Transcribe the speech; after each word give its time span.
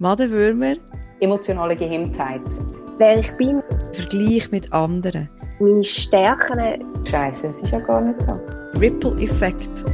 Madenwürmer. 0.00 0.76
Emotionale 1.20 1.76
Gehemmtheit. 1.76 2.40
Wer 2.96 3.18
ich 3.18 3.30
bin. 3.32 3.62
Vergleich 3.92 4.50
mit 4.50 4.72
anderen. 4.72 5.28
Meine 5.58 5.84
Stärken. 5.84 6.58
Scheiße, 7.04 7.48
es 7.48 7.60
ist 7.60 7.70
ja 7.70 7.80
gar 7.80 8.00
nicht 8.00 8.18
so. 8.22 8.40
Ripple-Effekt. 8.80 9.84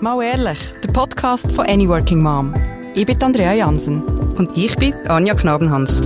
Mal 0.00 0.22
ehrlich, 0.24 0.58
der 0.82 0.92
Podcast 0.92 1.52
von 1.52 1.66
Any 1.66 1.86
Working 1.86 2.22
Mom. 2.22 2.54
Ich 2.94 3.04
bin 3.04 3.22
Andrea 3.22 3.52
Jansen. 3.52 4.02
Und 4.38 4.56
ich 4.56 4.74
bin 4.76 4.94
Anja 5.06 5.34
Knabenhans. 5.34 6.00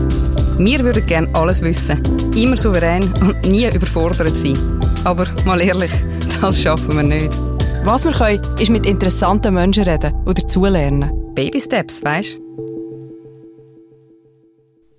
Wir 0.59 0.81
würden 0.81 1.07
gerne 1.07 1.29
alles 1.35 1.63
wissen, 1.63 2.03
immer 2.35 2.57
souverän 2.57 3.05
und 3.21 3.47
nie 3.47 3.73
überfordert 3.73 4.37
sein. 4.37 4.59
Aber 5.05 5.25
mal 5.47 5.61
ehrlich, 5.61 5.93
das 6.41 6.61
schaffen 6.61 6.97
wir 6.97 7.05
nicht. 7.05 7.31
Was 7.85 8.05
wir 8.05 8.11
können, 8.11 8.43
ist 8.59 8.71
mit 8.71 8.87
interessanten 8.87 9.55
Menschen 9.55 9.85
reden 9.85 10.13
oder 10.25 10.35
dazulernen. 10.35 11.18
Baby 11.39 11.61
Steps, 11.61 12.03
weisst 12.03 12.37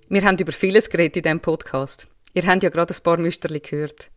Wir 0.08 0.24
haben 0.24 0.38
über 0.38 0.52
vieles 0.52 0.88
geredet 0.88 1.18
in 1.18 1.22
diesem 1.22 1.40
Podcast. 1.40 2.08
Ihr 2.32 2.46
habt 2.46 2.62
ja 2.62 2.70
gerade 2.70 2.94
ein 2.94 3.02
paar 3.02 3.18
Müsterli 3.18 3.60
gehört. 3.60 4.10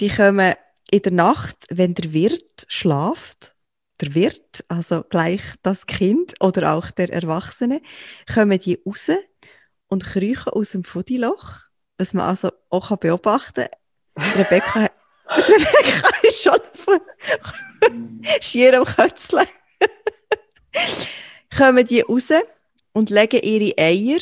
die 0.00 0.08
kommen 0.08 0.54
in 0.90 1.02
der 1.02 1.12
Nacht, 1.12 1.56
wenn 1.70 1.94
der 1.94 2.12
Wirt 2.12 2.66
schlaft, 2.68 3.54
der 4.00 4.14
Wirt, 4.14 4.64
also 4.68 5.02
gleich 5.02 5.42
das 5.62 5.86
Kind 5.86 6.34
oder 6.40 6.74
auch 6.74 6.90
der 6.90 7.12
Erwachsene, 7.12 7.80
kommen 8.32 8.58
die 8.58 8.80
raus 8.86 9.10
und 9.88 10.04
kriechen 10.04 10.52
aus 10.52 10.70
dem 10.70 10.84
Fuddiloch, 10.84 11.60
was 11.98 12.12
man 12.12 12.28
also 12.28 12.50
auch 12.70 12.96
beobachten 12.96 13.66
kann. 14.14 14.32
Rebecca 14.36 14.90
Rebecca 15.28 16.08
ist 16.22 16.42
schon 16.42 16.60
schier 18.40 18.78
am 18.78 18.84
Kötzeln. 18.84 19.46
Kommen 21.56 21.86
die 21.86 22.00
raus 22.00 22.28
und 22.94 23.10
legen 23.10 23.42
ihre 23.42 23.76
Eier 23.76 24.20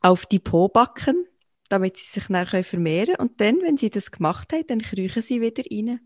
auf 0.00 0.26
die 0.26 0.40
Po-Backen, 0.40 1.26
damit 1.68 1.98
sie 1.98 2.06
sich 2.06 2.26
dann 2.26 2.46
vermehren 2.64 3.14
können. 3.14 3.20
Und 3.20 3.40
dann, 3.40 3.60
wenn 3.60 3.76
sie 3.76 3.90
das 3.90 4.10
gemacht 4.10 4.52
haben, 4.52 4.66
dann 4.66 4.82
kriechen 4.82 5.22
sie 5.22 5.40
wieder 5.40 5.62
rein. 5.70 6.00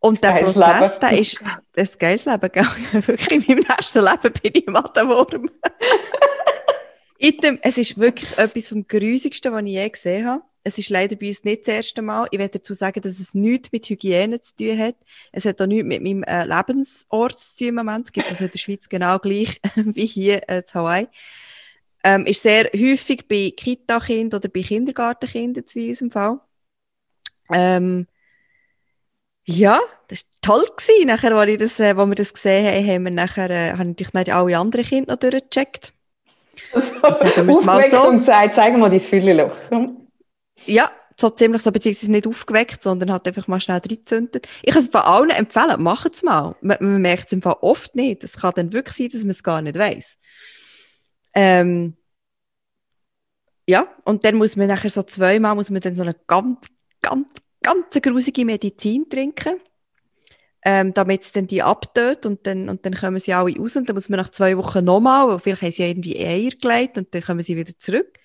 Und 0.00 0.22
der 0.22 0.42
Prozess, 0.42 0.98
der 1.00 1.18
ist 1.18 1.42
ein 1.42 1.88
geiles 1.98 2.24
Leben. 2.24 2.50
Gell? 2.52 2.66
Wirklich, 3.06 3.30
in 3.30 3.56
meinem 3.56 3.66
nächsten 3.68 4.02
Leben 4.02 4.32
bin 4.42 4.52
ich 4.54 4.66
Mattenwurm. 4.66 5.50
es 7.62 7.78
ist 7.78 7.98
wirklich 7.98 8.38
etwas 8.38 8.68
vom 8.68 8.86
Grusigsten, 8.86 9.52
was 9.52 9.62
ich 9.62 9.72
je 9.72 9.88
gesehen 9.88 10.26
habe. 10.26 10.42
Es 10.68 10.76
ist 10.76 10.90
leider 10.90 11.16
bei 11.16 11.28
uns 11.28 11.44
nicht 11.44 11.66
das 11.66 11.74
erste 11.74 12.02
Mal. 12.02 12.28
Ich 12.30 12.38
werde 12.38 12.58
dazu 12.58 12.74
sagen, 12.74 13.00
dass 13.00 13.18
es 13.18 13.34
nichts 13.34 13.72
mit 13.72 13.88
Hygiene 13.88 14.38
zu 14.40 14.54
tun 14.54 14.78
hat. 14.78 14.96
Es 15.32 15.46
hat 15.46 15.60
auch 15.62 15.66
nichts 15.66 15.86
mit 15.86 16.02
meinem 16.02 16.22
äh, 16.24 16.44
Lebensort 16.44 17.38
zu 17.38 17.56
tun 17.56 17.68
im 17.68 17.74
Moment. 17.76 18.06
Es 18.06 18.12
gibt 18.12 18.28
also 18.28 18.44
in 18.44 18.50
der 18.50 18.58
Schweiz 18.58 18.88
genau 18.88 19.18
gleich 19.18 19.60
wie 19.76 20.04
hier 20.04 20.42
äh, 20.48 20.58
in 20.58 20.74
Hawaii. 20.74 21.08
Ähm, 22.04 22.26
ist 22.26 22.42
sehr 22.42 22.64
häufig 22.76 23.26
bei 23.26 23.50
Kita-Kindern 23.56 24.38
oder 24.38 24.48
bei 24.50 24.60
Kindergartenkindern 24.60 25.66
zu 25.66 25.80
unserem 25.80 26.10
Fall. 26.10 26.40
Ähm, 27.50 28.06
ja, 29.44 29.80
das 30.08 30.20
war 30.20 30.28
toll. 30.42 30.66
Gewesen. 30.76 31.06
Nachher, 31.06 31.32
als, 31.34 31.50
ich 31.50 31.58
das, 31.58 31.80
äh, 31.80 31.94
als 31.94 32.08
wir 32.08 32.14
das 32.14 32.34
gesehen 32.34 32.66
haben, 32.66 32.86
haben 32.86 33.04
wir 33.04 33.10
nachher, 33.10 33.48
äh, 33.48 33.72
haben 33.72 33.88
natürlich 33.88 34.12
nicht 34.12 34.32
alle 34.32 34.58
anderen 34.58 34.84
Kinder 34.84 35.14
noch 35.14 35.18
durchgecheckt. 35.18 35.94
Also, 36.72 36.92
sagen 37.00 37.46
wir 37.46 37.54
es 37.54 37.64
mal 37.64 37.88
so. 37.88 38.08
und 38.08 38.24
sagt, 38.24 38.56
zeig 38.56 38.76
mal 38.76 38.90
dein 38.90 38.98
Fülleloch. 38.98 39.56
Ja, 40.66 40.90
so 41.20 41.30
ziemlich 41.30 41.62
so, 41.62 41.72
beziehungsweise 41.72 42.12
nicht 42.12 42.26
aufgeweckt, 42.26 42.82
sondern 42.82 43.12
hat 43.12 43.26
einfach 43.26 43.48
mal 43.48 43.60
schnell 43.60 43.78
reingezündet. 43.78 44.46
Ich 44.62 44.72
kann 44.72 44.82
es 44.82 44.88
von 44.88 45.00
allen 45.00 45.30
empfehlen, 45.30 45.82
macht 45.82 46.14
es 46.14 46.22
mal. 46.22 46.56
Man, 46.60 46.76
man 46.80 47.02
merkt 47.02 47.26
es 47.26 47.32
im 47.32 47.42
Fall 47.42 47.56
oft 47.60 47.94
nicht. 47.96 48.22
Es 48.22 48.36
kann 48.36 48.52
dann 48.54 48.72
wirklich 48.72 48.96
sein, 48.96 49.08
dass 49.08 49.22
man 49.22 49.30
es 49.30 49.42
gar 49.42 49.62
nicht 49.62 49.76
weiß. 49.76 50.16
Ähm, 51.34 51.96
ja, 53.68 53.86
und 54.04 54.24
dann 54.24 54.36
muss 54.36 54.56
man 54.56 54.68
nachher 54.68 54.90
so 54.90 55.02
zweimal, 55.02 55.54
muss 55.54 55.70
man 55.70 55.80
dann 55.80 55.94
so 55.94 56.02
eine 56.02 56.14
ganz, 56.26 56.68
ganz, 57.02 57.28
ganz 57.62 58.00
grusige 58.02 58.44
Medizin 58.44 59.08
trinken, 59.10 59.60
ähm, 60.64 60.94
damit 60.94 61.24
es 61.24 61.32
dann 61.32 61.46
die 61.48 61.62
abtötet 61.62 62.26
und 62.26 62.46
dann, 62.46 62.68
und 62.68 62.86
dann 62.86 62.94
kommen 62.94 63.18
sie 63.18 63.34
alle 63.34 63.54
raus 63.56 63.76
und 63.76 63.88
dann 63.88 63.94
muss 63.94 64.08
man 64.08 64.20
nach 64.20 64.30
zwei 64.30 64.56
Wochen 64.56 64.84
nochmal, 64.84 65.38
vielleicht 65.38 65.62
haben 65.62 65.70
sie 65.72 65.82
ja 65.82 65.88
irgendwie 65.88 66.18
Eier 66.18 66.50
gelegt 66.50 66.96
und 66.96 67.14
dann 67.14 67.22
kommen 67.22 67.42
sie 67.42 67.56
wieder 67.56 67.78
zurück. 67.78 68.17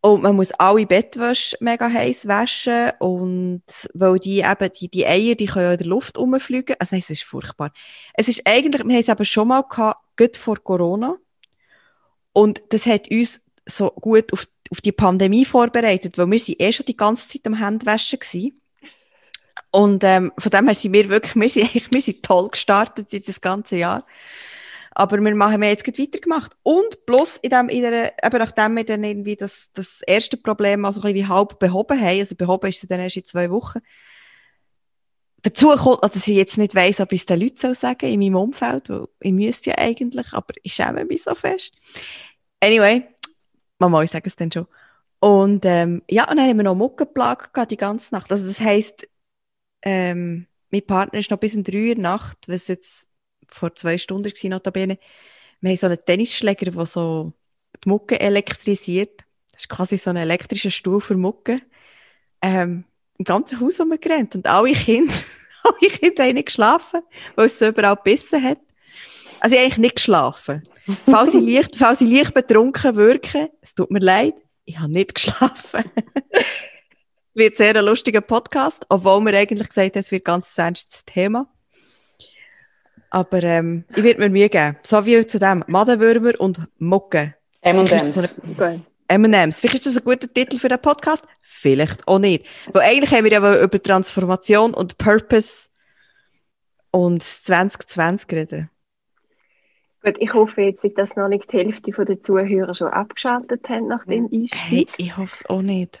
Und 0.00 0.22
man 0.22 0.36
muss 0.36 0.52
alle 0.52 0.86
Bettwäsche 0.86 1.56
mega 1.60 1.90
heiß 1.90 2.28
waschen 2.28 2.92
und 3.00 3.64
weil 3.94 4.18
die 4.20 4.40
eben, 4.40 4.72
die, 4.78 4.88
die 4.88 5.06
Eier, 5.06 5.34
die 5.34 5.46
können 5.46 5.64
ja 5.64 5.72
in 5.72 5.78
der 5.78 5.86
Luft 5.88 6.18
rumfliegen. 6.18 6.76
Also 6.78 6.94
nein, 6.94 7.00
es 7.00 7.10
ist 7.10 7.24
furchtbar. 7.24 7.72
Es 8.14 8.28
ist 8.28 8.42
eigentlich, 8.44 8.84
wir 8.84 8.94
haben 8.94 9.00
es 9.00 9.08
eben 9.08 9.24
schon 9.24 9.48
mal 9.48 9.62
gehabt, 9.62 10.00
gut 10.16 10.36
vor 10.36 10.56
Corona. 10.62 11.16
Und 12.32 12.62
das 12.68 12.86
hat 12.86 13.10
uns 13.10 13.40
so 13.66 13.90
gut 13.90 14.32
auf, 14.32 14.46
auf 14.70 14.80
die 14.80 14.92
Pandemie 14.92 15.44
vorbereitet, 15.44 16.16
weil 16.16 16.30
wir 16.30 16.38
sind 16.38 16.60
eh 16.60 16.70
schon 16.70 16.86
die 16.86 16.96
ganze 16.96 17.28
Zeit 17.28 17.46
am 17.46 17.58
Handwaschen 17.58 18.20
gewesen. 18.20 18.60
Und 19.72 20.04
ähm, 20.04 20.32
von 20.38 20.50
dem 20.50 20.66
her 20.66 20.74
sind 20.74 20.92
wir 20.92 21.08
wirklich, 21.08 21.34
wir 21.34 21.48
sind 21.48 21.92
wir 21.92 22.00
sind 22.00 22.22
toll 22.22 22.48
gestartet 22.48 23.12
in 23.12 23.22
das 23.26 23.40
ganze 23.40 23.76
Jahr. 23.76 24.06
Aber 24.98 25.20
wir 25.20 25.34
machen 25.36 25.62
jetzt 25.62 25.86
weitergemacht. 25.86 26.56
Und 26.64 27.06
plus, 27.06 27.36
in 27.36 27.50
dem, 27.50 27.68
in 27.68 27.82
der, 27.82 28.12
eben 28.20 28.38
nachdem 28.38 28.74
wir 28.74 28.84
dann 28.84 29.04
irgendwie 29.04 29.36
das, 29.36 29.70
das 29.72 30.02
erste 30.02 30.36
Problem 30.36 30.84
also 30.84 31.00
ein 31.00 31.12
bisschen 31.12 31.28
halb 31.28 31.60
behoben 31.60 32.00
haben, 32.00 32.18
also 32.18 32.34
behoben 32.34 32.68
ist 32.68 32.82
es 32.82 32.88
dann 32.88 32.98
erst 32.98 33.16
in 33.16 33.24
zwei 33.24 33.48
Wochen, 33.48 33.78
dazu 35.42 35.68
kommt, 35.68 36.02
dass 36.02 36.16
ich 36.16 36.34
jetzt 36.34 36.58
nicht 36.58 36.74
weiss, 36.74 36.98
ob 36.98 37.12
ich 37.12 37.20
es 37.20 37.26
den 37.26 37.40
Leuten 37.40 37.58
soll 37.58 37.76
sagen 37.76 38.06
in 38.06 38.18
meinem 38.18 38.34
Umfeld, 38.34 38.88
weil 38.88 39.06
ich 39.20 39.32
müsste 39.32 39.70
ja 39.70 39.78
eigentlich, 39.78 40.32
aber 40.32 40.52
ich 40.64 40.74
schäme 40.74 41.04
mich 41.04 41.22
so 41.22 41.36
fest. 41.36 41.76
Anyway, 42.58 43.06
Mama, 43.78 44.02
ich 44.02 44.10
sage 44.10 44.26
es 44.26 44.34
dann 44.34 44.50
schon. 44.50 44.66
Und 45.20 45.64
ähm, 45.64 46.02
ja, 46.10 46.28
und 46.28 46.38
dann 46.38 46.48
haben 46.48 46.56
wir 46.56 46.64
noch 46.64 46.74
Muckenplage 46.74 47.50
gehabt 47.52 47.70
die 47.70 47.76
ganze 47.76 48.12
Nacht. 48.12 48.32
Also 48.32 48.48
das 48.48 48.58
heisst, 48.58 49.08
ähm, 49.82 50.48
mein 50.72 50.84
Partner 50.84 51.20
ist 51.20 51.30
noch 51.30 51.38
bis 51.38 51.54
um 51.54 51.62
drei 51.62 51.90
Uhr 51.90 51.94
Nacht, 51.94 52.38
was 52.48 52.66
jetzt 52.66 53.07
vor 53.50 53.74
zwei 53.74 53.98
Stunden 53.98 54.30
war, 54.30 54.50
notabene. 54.50 54.98
Wir 55.60 55.70
haben 55.70 55.76
so 55.76 55.86
einen 55.86 56.04
Tennisschläger, 56.04 56.70
der 56.70 56.86
so 56.86 57.32
die 57.84 57.88
Mucke 57.88 58.20
elektrisiert. 58.20 59.24
Das 59.52 59.62
ist 59.62 59.68
quasi 59.68 59.98
so 59.98 60.10
ein 60.10 60.16
elektrischer 60.16 60.70
Stuhl 60.70 61.00
für 61.00 61.16
Mucke. 61.16 61.60
Ähm, 62.40 62.84
im 63.18 63.24
ganzen 63.24 63.60
Haus 63.60 63.80
rumgerannt 63.80 64.36
und 64.36 64.46
alle 64.46 64.72
Kinder, 64.72 65.12
alle 65.64 65.90
Kinder 65.90 66.24
haben 66.24 66.34
nicht 66.34 66.46
geschlafen, 66.46 67.00
weil 67.34 67.46
es 67.46 67.58
so 67.58 67.66
überall 67.66 67.96
gebissen 67.96 68.42
hat. 68.42 68.58
Also 69.40 69.54
ich 69.54 69.60
habe 69.60 69.66
eigentlich 69.66 69.78
nicht 69.78 69.96
geschlafen. 69.96 70.62
Falls 71.04 71.34
ich 71.34 71.42
leicht, 71.42 71.76
falls 71.76 72.00
ich 72.00 72.10
leicht 72.10 72.34
betrunken 72.34 72.96
wirke, 72.96 73.50
es 73.60 73.74
tut 73.74 73.90
mir 73.90 73.98
leid, 73.98 74.34
ich 74.64 74.78
habe 74.78 74.92
nicht 74.92 75.14
geschlafen. 75.14 75.84
es 76.30 76.44
wird 77.34 77.56
sehr 77.56 77.74
ein 77.74 77.84
lustiger 77.84 78.20
Podcast, 78.20 78.86
obwohl 78.88 79.24
wir 79.24 79.36
eigentlich 79.36 79.68
gesagt 79.68 79.94
haben, 79.94 80.00
es 80.00 80.10
wird 80.10 80.24
ganz 80.24 80.56
ernstes 80.56 81.04
Thema. 81.04 81.48
Aber 83.10 83.42
ähm, 83.42 83.84
ich 83.96 84.02
werde 84.02 84.20
mir 84.20 84.28
Mühe 84.28 84.48
geben. 84.48 84.76
So 84.82 85.04
wie 85.06 85.24
zu 85.26 85.38
dem 85.38 85.64
Madenwürmer 85.66 86.32
und 86.38 86.60
Mucke. 86.78 87.34
M&M's. 87.62 88.38
M&M's. 89.08 89.60
Vielleicht 89.60 89.86
ist 89.86 89.86
das 89.86 89.96
ein 89.96 90.04
guter 90.04 90.28
Titel 90.28 90.58
für 90.58 90.68
den 90.68 90.80
Podcast, 90.80 91.24
vielleicht 91.40 92.06
auch 92.06 92.18
nicht. 92.18 92.46
Weil 92.72 92.82
eigentlich 92.82 93.10
haben 93.12 93.24
wir 93.24 93.32
ja 93.32 93.62
über 93.62 93.82
Transformation 93.82 94.74
und 94.74 94.98
Purpose 94.98 95.68
und 96.90 97.22
2020 97.22 98.32
reden. 98.32 98.70
Gut, 100.02 100.16
ich 100.18 100.32
hoffe 100.32 100.62
jetzt, 100.62 100.86
dass 100.96 101.16
noch 101.16 101.28
nicht 101.28 101.52
die 101.52 101.58
Hälfte 101.58 101.90
der 102.04 102.22
Zuhörer 102.22 102.72
schon 102.74 102.88
abgeschaltet 102.88 103.68
haben 103.68 103.88
nach 103.88 104.04
dem 104.04 104.28
Einstieg. 104.32 104.54
Hey, 104.54 104.86
ich 104.98 105.16
hoffe 105.16 105.32
es 105.32 105.50
auch 105.50 105.62
nicht. 105.62 106.00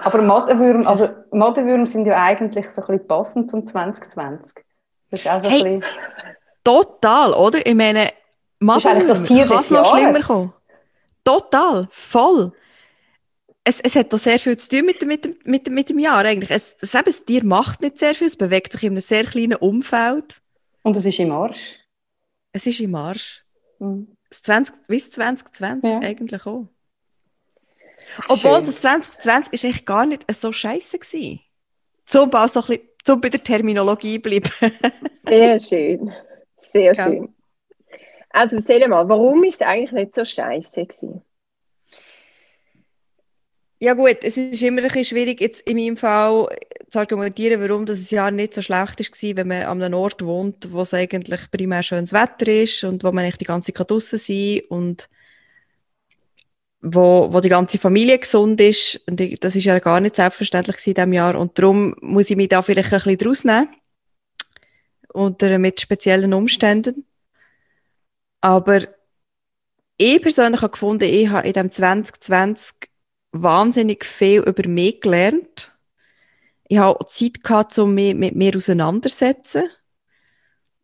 Aber 0.00 0.22
Mattenwürmer, 0.22 0.88
also 0.88 1.08
Mattenwürmer 1.30 1.86
sind 1.86 2.06
ja 2.06 2.22
eigentlich 2.22 2.70
so 2.70 2.82
ein 2.82 2.86
bisschen 2.86 3.06
passend 3.06 3.50
zum 3.50 3.66
2020. 3.66 4.64
Das 5.12 5.20
ist 5.20 5.28
auch 5.28 5.40
so 5.40 5.50
hey, 5.50 5.64
ein. 5.64 5.84
Total, 6.64 7.34
oder? 7.34 7.64
Ich 7.66 7.74
meine, 7.74 8.08
Mattenwürmer, 8.60 9.08
das 9.08 9.20
ist 9.20 9.28
kann 9.28 9.58
es 9.58 9.70
noch 9.70 9.94
schlimmer 9.94 10.20
kommen. 10.20 10.52
Total, 11.22 11.86
voll. 11.90 12.52
Es, 13.62 13.78
es 13.80 13.94
hat 13.94 14.10
doch 14.12 14.18
sehr 14.18 14.40
viel 14.40 14.56
zu 14.56 14.70
tun 14.70 14.86
mit, 14.86 15.06
mit, 15.06 15.46
mit, 15.46 15.68
mit 15.68 15.90
dem 15.90 15.98
Jahr 15.98 16.24
eigentlich. 16.24 16.50
Es, 16.50 16.74
es, 16.80 16.92
das 16.92 17.24
Tier 17.26 17.44
macht 17.44 17.82
nicht 17.82 17.98
sehr 17.98 18.14
viel, 18.14 18.26
es 18.26 18.36
bewegt 18.36 18.72
sich 18.72 18.84
in 18.84 18.92
einem 18.92 19.00
sehr 19.00 19.24
kleinen 19.24 19.56
Umfeld. 19.56 20.40
Und 20.82 20.96
es 20.96 21.04
ist 21.04 21.18
im 21.18 21.30
Arsch. 21.30 21.76
Es 22.52 22.64
ist 22.64 22.80
im 22.80 22.94
Arsch. 22.94 23.44
Mhm. 23.78 24.16
Das 24.30 24.42
20, 24.42 24.86
bis 24.86 25.10
2020 25.10 25.90
ja. 25.90 25.98
eigentlich 26.00 26.46
auch. 26.46 26.68
Obwohl 28.28 28.56
schön. 28.56 28.64
das 28.64 28.80
2020 28.80 29.52
ist 29.52 29.64
echt 29.64 29.84
gar 29.84 30.06
nicht 30.06 30.24
so 30.34 30.52
scheiße 30.52 30.98
gewesen. 30.98 31.40
Zum, 32.06 32.30
so 32.30 32.38
ein 32.38 32.66
bisschen, 32.66 32.88
zum 33.04 33.20
bei 33.20 33.28
der 33.28 33.42
Terminologie 33.42 34.18
bleiben. 34.18 34.50
Sehr 35.28 35.58
schön. 35.58 36.12
Sehr 36.72 36.92
ja. 36.92 37.04
schön. 37.04 37.34
Also 38.30 38.56
erzähl 38.56 38.86
mal, 38.88 39.08
warum 39.08 39.44
ist 39.44 39.60
es 39.60 39.66
eigentlich 39.66 39.92
nicht 39.92 40.14
so 40.14 40.24
scheiße 40.24 40.86
gewesen? 40.86 41.22
Ja 43.78 43.94
gut, 43.94 44.18
es 44.22 44.36
ist 44.36 44.62
immer 44.62 44.80
ein 44.80 44.84
bisschen 44.84 45.04
schwierig, 45.04 45.40
jetzt 45.40 45.68
in 45.68 45.76
meinem 45.76 45.96
Fall 45.96 46.46
zu 46.88 47.00
argumentieren, 47.00 47.60
warum 47.60 47.84
das 47.84 48.10
Jahr 48.12 48.30
nicht 48.30 48.54
so 48.54 48.62
schlecht 48.62 49.00
war, 49.00 49.36
wenn 49.36 49.48
man 49.48 49.64
an 49.64 49.82
einem 49.82 49.94
Ort 49.94 50.24
wohnt, 50.24 50.72
wo 50.72 50.82
es 50.82 50.94
eigentlich 50.94 51.50
primär 51.50 51.82
schönes 51.82 52.12
Wetter 52.12 52.46
ist 52.46 52.84
und 52.84 53.02
wo 53.02 53.10
man 53.10 53.24
eigentlich 53.24 53.38
die 53.38 53.44
ganze 53.44 53.72
Zeit 53.72 53.90
draussen 53.90 54.20
sein 54.20 54.60
und 54.68 55.08
wo, 56.82 57.32
wo 57.32 57.40
die 57.40 57.48
ganze 57.48 57.78
Familie 57.78 58.18
gesund 58.18 58.60
ist. 58.60 59.00
Und 59.08 59.20
ich, 59.20 59.38
das 59.40 59.56
ist 59.56 59.64
ja 59.64 59.78
gar 59.78 60.00
nicht 60.00 60.16
selbstverständlich 60.16 60.84
in 60.86 60.94
diesem 60.94 61.12
Jahr. 61.12 61.38
Und 61.38 61.58
darum 61.58 61.94
muss 62.00 62.28
ich 62.28 62.36
mich 62.36 62.48
da 62.48 62.60
vielleicht 62.60 62.92
ein 62.92 63.00
bisschen 63.00 63.18
draus 63.18 63.44
nehmen. 63.44 63.68
Unter 65.12 65.58
mit 65.58 65.80
speziellen 65.80 66.34
Umständen. 66.34 67.06
Aber 68.40 68.80
ich 69.96 70.20
persönlich 70.20 70.60
habe 70.62 70.72
gefunden, 70.72 71.04
ich 71.04 71.28
habe 71.28 71.46
in 71.46 71.52
dem 71.52 71.70
2020 71.70 72.74
wahnsinnig 73.30 74.04
viel 74.04 74.40
über 74.40 74.68
mich 74.68 75.00
gelernt. 75.00 75.72
Ich 76.66 76.78
habe 76.78 77.04
Zeit 77.06 77.44
gehabt, 77.44 77.78
um 77.78 77.94
mich 77.94 78.14
mit 78.14 78.34
mir 78.34 78.56
auseinandersetzen. 78.56 79.68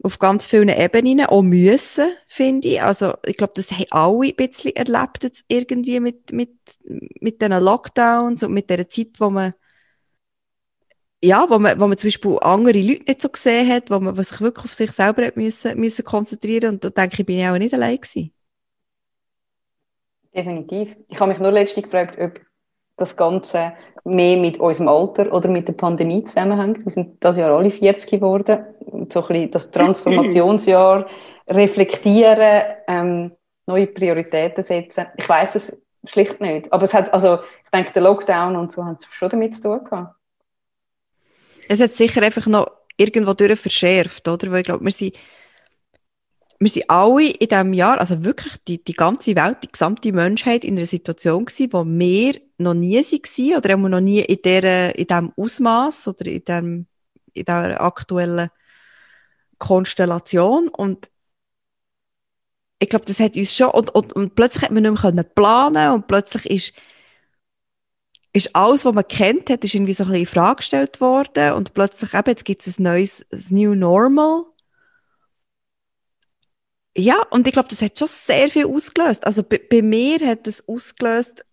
Auf 0.02 0.18
ganz 0.18 0.46
vielen 0.46 0.68
Ebenen, 0.68 1.26
auch 1.26 1.42
müssen, 1.42 2.08
finde 2.28 2.68
ich. 2.68 2.82
Also, 2.82 3.14
ich 3.26 3.36
glaube, 3.36 3.52
das 3.56 3.72
haben 3.72 3.86
alle 3.90 4.28
ein 4.28 4.36
bisschen 4.36 4.76
erlebt 4.76 5.24
jetzt 5.24 5.44
irgendwie 5.48 5.98
mit, 5.98 6.32
mit, 6.32 6.52
mit 7.20 7.42
diesen 7.42 7.60
Lockdowns 7.62 8.42
und 8.44 8.52
mit 8.52 8.70
der 8.70 8.88
Zeit, 8.88 9.08
wo 9.18 9.28
man, 9.30 9.54
ja, 11.22 11.46
wo 11.48 11.58
man, 11.58 11.80
wo 11.80 11.88
man 11.88 11.98
zum 11.98 12.08
Beispiel 12.08 12.38
andere 12.42 12.80
Leute 12.80 13.04
nicht 13.08 13.22
so 13.22 13.28
gesehen 13.28 13.68
hat, 13.68 13.90
wo 13.90 13.98
man 13.98 14.16
sich 14.22 14.40
wirklich 14.40 14.66
auf 14.66 14.74
sich 14.74 14.92
selber 14.92 15.26
hat 15.26 15.36
müssen, 15.36 15.78
müssen 15.78 16.04
konzentrieren 16.04 16.74
und 16.74 16.84
da 16.84 16.90
denke 16.90 17.16
ich, 17.20 17.26
bin 17.26 17.38
ich 17.38 17.46
auch 17.48 17.58
nicht 17.58 17.74
allein 17.74 17.96
gewesen. 17.96 18.32
Definitiv. 20.34 20.96
Ich 21.10 21.18
habe 21.18 21.30
mich 21.32 21.40
nur 21.40 21.50
letztens 21.50 21.84
gefragt, 21.84 22.16
ob 22.20 22.40
das 22.96 23.16
Ganze 23.16 23.72
mehr 24.08 24.36
mit 24.36 24.58
unserem 24.58 24.88
Alter 24.88 25.32
oder 25.32 25.48
mit 25.48 25.68
der 25.68 25.74
Pandemie 25.74 26.24
zusammenhängt. 26.24 26.84
Wir 26.84 26.92
sind 26.92 27.22
das 27.22 27.38
Jahr 27.38 27.50
alle 27.50 27.70
40 27.70 28.10
geworden. 28.10 28.64
So 29.08 29.22
ein 29.22 29.28
bisschen 29.28 29.50
das 29.50 29.70
Transformationsjahr 29.70 31.06
reflektieren, 31.48 32.62
ähm, 32.88 33.32
neue 33.66 33.86
Prioritäten 33.86 34.62
setzen. 34.62 35.06
Ich 35.16 35.28
weiß 35.28 35.54
es 35.54 35.78
schlicht 36.04 36.40
nicht. 36.40 36.72
Aber 36.72 36.84
es 36.84 36.94
hat, 36.94 37.12
also, 37.12 37.38
ich 37.64 37.70
denke, 37.72 37.92
der 37.92 38.02
Lockdown 38.02 38.56
und 38.56 38.72
so 38.72 38.84
haben 38.84 38.96
es 38.96 39.06
schon 39.10 39.28
damit 39.28 39.54
zu 39.54 39.62
tun 39.62 39.84
gehabt. 39.84 40.14
Es 41.68 41.80
hat 41.80 41.92
sicher 41.92 42.22
einfach 42.22 42.46
noch 42.46 42.70
irgendwo 42.96 43.34
durch 43.34 43.58
verschärft, 43.60 44.26
oder? 44.26 44.50
Weil 44.50 44.60
ich 44.60 44.66
glaube, 44.66 44.84
wir 44.84 44.90
sind 44.90 45.14
wir 46.60 46.70
sind 46.70 46.90
alle 46.90 47.30
in 47.30 47.48
diesem 47.48 47.72
Jahr, 47.72 48.00
also 48.00 48.24
wirklich 48.24 48.54
die, 48.66 48.82
die 48.82 48.94
ganze 48.94 49.36
Welt, 49.36 49.58
die 49.62 49.68
gesamte 49.68 50.12
Menschheit 50.12 50.64
in 50.64 50.76
einer 50.76 50.86
Situation 50.86 51.44
gewesen, 51.44 51.72
wo 51.72 51.84
wir 51.84 52.40
noch 52.58 52.74
nie 52.74 52.96
waren 52.96 53.56
oder 53.56 53.72
haben 53.72 53.90
noch 53.90 54.00
nie 54.00 54.20
in, 54.20 54.42
der, 54.42 54.98
in 54.98 55.06
diesem 55.06 55.32
Ausmaß 55.36 56.08
oder 56.08 56.26
in, 56.26 56.44
dem, 56.44 56.86
in 57.32 57.44
dieser 57.44 57.80
aktuellen 57.80 58.50
Konstellation. 59.58 60.68
Und 60.68 61.10
ich 62.80 62.88
glaube, 62.88 63.04
das 63.04 63.20
hat 63.20 63.36
uns 63.36 63.54
schon, 63.54 63.70
und, 63.70 63.94
und, 63.94 64.12
und 64.14 64.34
plötzlich 64.34 64.64
hat 64.64 64.72
man 64.72 64.82
nicht 64.82 65.14
mehr 65.14 65.22
planen 65.22 65.92
und 65.92 66.08
plötzlich 66.08 66.46
ist, 66.46 66.72
ist 68.32 68.54
alles, 68.56 68.84
was 68.84 68.94
man 68.94 69.06
kennt 69.06 69.48
hat, 69.48 69.62
ist 69.62 69.74
irgendwie 69.74 69.94
so 69.94 70.02
ein 70.04 70.08
bisschen 70.08 70.22
in 70.22 70.26
Frage 70.26 70.56
gestellt 70.56 71.00
worden 71.00 71.52
und 71.52 71.72
plötzlich 71.72 72.14
eben, 72.14 72.28
jetzt 72.28 72.44
gibt 72.44 72.66
es 72.66 72.80
ein 72.80 72.82
neues 72.82 73.24
ein 73.32 73.44
New 73.50 73.76
Normal 73.76 74.44
ja, 76.98 77.22
und 77.30 77.46
ich 77.46 77.52
glaube, 77.52 77.68
das 77.68 77.80
hat 77.80 77.96
schon 77.96 78.08
sehr 78.08 78.48
viel 78.48 78.66
ausgelöst. 78.66 79.24
Also 79.24 79.44
bei, 79.44 79.82
mir 79.82 80.18
hat 80.26 80.48
das 80.48 80.66
ausgelöst, 80.66 81.46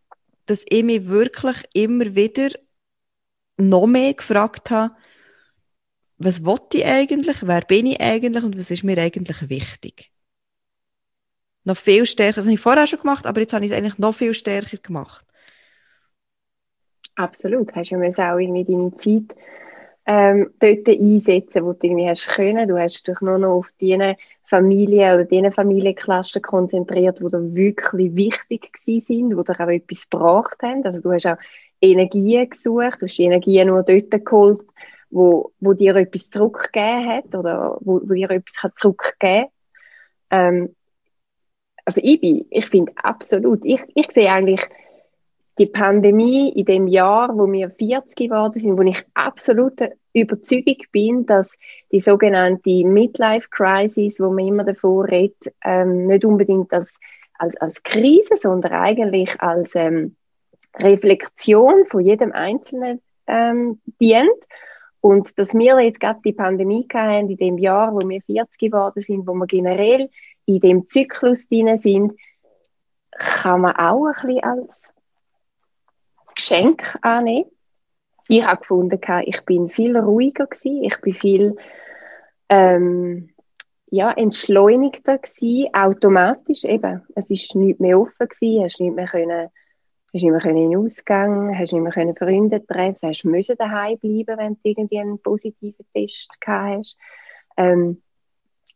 dass 0.47 0.65
ich 0.67 0.83
mich 0.83 1.05
wirklich 1.05 1.57
immer 1.73 2.15
wieder 2.15 2.49
noch 3.57 3.85
mehr 3.85 4.15
gefragt 4.15 4.71
habe, 4.71 4.95
was 6.17 6.43
wollte 6.45 6.79
ich 6.79 6.85
eigentlich, 6.85 7.45
wer 7.45 7.61
bin 7.61 7.85
ich 7.85 8.01
eigentlich 8.01 8.43
und 8.43 8.57
was 8.57 8.71
ist 8.71 8.83
mir 8.83 8.97
eigentlich 8.97 9.49
wichtig. 9.49 10.11
Noch 11.63 11.77
viel 11.77 12.07
stärker, 12.07 12.37
das 12.37 12.45
habe 12.45 12.55
ich 12.55 12.59
vorher 12.59 12.87
schon 12.87 12.99
gemacht, 12.99 13.27
aber 13.27 13.41
jetzt 13.41 13.53
habe 13.53 13.65
ich 13.65 13.71
es 13.71 13.77
eigentlich 13.77 13.99
noch 13.99 14.15
viel 14.15 14.33
stärker 14.33 14.77
gemacht. 14.77 15.25
Absolut, 17.15 17.73
hast 17.75 17.91
du 17.91 17.95
ja 17.95 18.33
auch 18.33 18.39
irgendwie 18.39 18.65
deine 18.65 18.95
Zeit 18.97 19.35
ähm, 20.05 20.51
dort 20.59 20.87
einsetzen, 20.87 21.65
wo 21.65 21.73
du 21.73 21.87
irgendwie 21.87 22.07
hast 22.07 22.27
können. 22.27 22.67
Du 22.67 22.77
hast 22.77 23.07
dich 23.07 23.19
nur 23.21 23.37
noch 23.37 23.57
auf 23.57 23.69
die 23.81 24.15
Familien 24.43 25.15
oder 25.15 25.25
die 25.25 25.51
Familienklassen 25.51 26.41
konzentriert, 26.41 27.19
die 27.19 27.23
dir 27.23 27.55
wirklich 27.55 28.15
wichtig 28.15 28.77
sind, 28.77 29.31
die 29.31 29.35
dir 29.35 29.59
auch 29.59 29.67
etwas 29.67 30.09
gebracht 30.09 30.57
haben. 30.61 30.85
Also 30.85 31.01
du 31.01 31.11
hast 31.11 31.25
auch 31.25 31.37
Energien 31.81 32.49
gesucht, 32.49 33.01
du 33.01 33.05
hast 33.05 33.17
die 33.17 33.23
Energien 33.23 33.67
nur 33.67 33.83
dort 33.83 34.11
geholt, 34.25 34.61
wo, 35.09 35.51
wo 35.59 35.73
dir 35.73 35.95
etwas 35.95 36.29
zurückgegeben 36.29 37.07
hat 37.07 37.35
oder 37.35 37.77
wo, 37.81 38.01
wo 38.03 38.13
dir 38.13 38.29
etwas 38.29 38.71
zurückgeben 38.75 39.47
kann. 40.29 40.55
Ähm, 40.55 40.75
also 41.85 42.01
ich 42.03 42.19
bin, 42.19 42.45
ich 42.49 42.67
finde 42.67 42.91
absolut, 42.97 43.63
ich, 43.63 43.81
ich 43.93 44.11
sehe 44.11 44.31
eigentlich 44.31 44.61
die 45.57 45.67
Pandemie 45.67 46.49
in 46.49 46.65
dem 46.65 46.87
Jahr, 46.87 47.29
wo 47.37 47.49
wir 47.51 47.69
40 47.69 48.15
geworden 48.15 48.59
sind, 48.59 48.77
wo 48.77 48.81
ich 48.81 49.03
absolut 49.13 49.79
Überzeugung 50.13 50.77
bin, 50.91 51.25
dass 51.25 51.57
die 51.91 51.99
sogenannte 51.99 52.85
Midlife 52.85 53.47
Crisis, 53.49 54.19
wo 54.19 54.31
man 54.31 54.47
immer 54.47 54.63
davor 54.63 55.07
redet, 55.07 55.53
ähm, 55.63 56.07
nicht 56.07 56.25
unbedingt 56.25 56.73
als, 56.73 56.99
als, 57.37 57.55
als 57.57 57.83
Krise, 57.83 58.35
sondern 58.37 58.73
eigentlich 58.73 59.39
als 59.41 59.75
ähm, 59.75 60.15
Reflexion 60.77 61.85
von 61.85 62.01
jedem 62.01 62.33
Einzelnen 62.33 63.01
ähm, 63.27 63.79
dient. 64.01 64.29
Und 64.99 65.37
dass 65.37 65.53
wir 65.53 65.79
jetzt 65.81 65.99
gerade 65.99 66.19
die 66.25 66.33
Pandemie 66.33 66.87
haben 66.93 67.29
in 67.29 67.37
dem 67.37 67.57
Jahr, 67.57 67.93
wo 67.93 67.99
wir 68.09 68.21
40 68.21 68.59
geworden 68.59 69.01
sind, 69.01 69.27
wo 69.27 69.33
wir 69.33 69.45
generell 69.45 70.09
in 70.45 70.59
dem 70.59 70.87
Zyklus 70.87 71.47
drin 71.47 71.77
sind, 71.77 72.13
kann 73.11 73.61
man 73.61 73.75
auch 73.75 74.07
ein 74.07 74.13
bisschen 74.13 74.43
als 74.43 74.89
Geschenk 76.35 76.97
annehmen. 77.01 77.49
Ich 78.27 78.43
habe 78.43 78.59
gefunden, 78.59 78.99
ich 79.25 79.41
bin 79.41 79.69
viel 79.69 79.97
ruhiger 79.97 80.47
gewesen, 80.47 80.83
ich 80.83 80.99
bin 81.01 81.13
viel 81.13 81.55
ähm, 82.49 83.29
ja, 83.91 84.11
entschleunigter 84.11 85.19
gewesen, 85.19 85.73
automatisch 85.73 86.65
eben. 86.65 87.03
Es 87.15 87.29
ist 87.29 87.55
nicht 87.55 87.79
mehr 87.79 87.99
offen 87.99 88.27
gewesen, 88.27 88.63
hast 88.63 88.79
nicht 88.79 88.95
mehr 88.95 89.07
können, 89.07 89.49
hast 90.13 90.23
nicht 90.23 90.31
mehr 90.31 90.41
können 90.41 90.57
in 90.57 90.71
den 90.71 90.79
Ausgang, 90.79 91.57
hast 91.57 91.71
nicht 91.71 91.81
mehr 91.81 91.91
können 91.91 92.15
Freunde 92.15 92.65
treffen, 92.65 93.09
hast 93.09 93.25
müssen 93.25 93.57
daheim 93.57 93.97
bleiben, 93.99 94.37
wenn 94.37 94.53
du 94.55 94.59
irgendwie 94.63 94.99
einen 94.99 95.19
positiven 95.19 95.85
Test 95.93 96.29
gehabt 96.41 96.77
hast. 96.77 96.97
Ähm, 97.57 98.01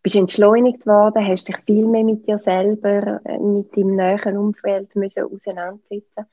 bist 0.01 0.15
entschleunigt 0.15 0.85
worden, 0.85 1.27
hast 1.27 1.47
dich 1.49 1.57
viel 1.65 1.85
mehr 1.85 2.03
mit 2.03 2.25
dir 2.27 2.37
selber, 2.37 3.19
äh, 3.25 3.37
mit 3.39 3.75
deinem 3.75 3.95
näheren 3.95 4.37
Umfeld 4.37 4.95
müssen 4.95 5.23
auseinandersetzen. 5.23 6.25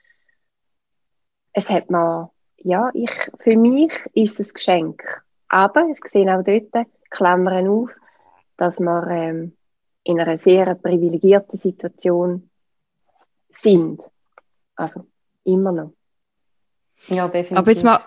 Es 1.56 1.70
hat 1.70 1.90
mir, 1.90 2.30
ja, 2.58 2.90
ich, 2.92 3.10
für 3.38 3.56
mich 3.56 3.90
ist 4.12 4.38
es 4.40 4.50
ein 4.50 4.54
Geschenk. 4.54 5.22
Aber 5.48 5.88
ich 5.88 6.10
sehe 6.10 6.30
auch 6.30 6.44
dort, 6.44 6.86
Klammern 7.08 7.66
auf, 7.66 7.90
dass 8.58 8.78
wir 8.78 9.06
ähm, 9.08 9.56
in 10.04 10.20
einer 10.20 10.36
sehr 10.36 10.74
privilegierten 10.74 11.58
Situation 11.58 12.50
sind. 13.48 14.02
Also 14.74 15.06
immer 15.44 15.72
noch. 15.72 15.92
Ja, 17.08 17.26
definitiv. 17.26 17.56
Aber 17.56 17.70
jetzt 17.70 17.84
mal, 17.84 18.00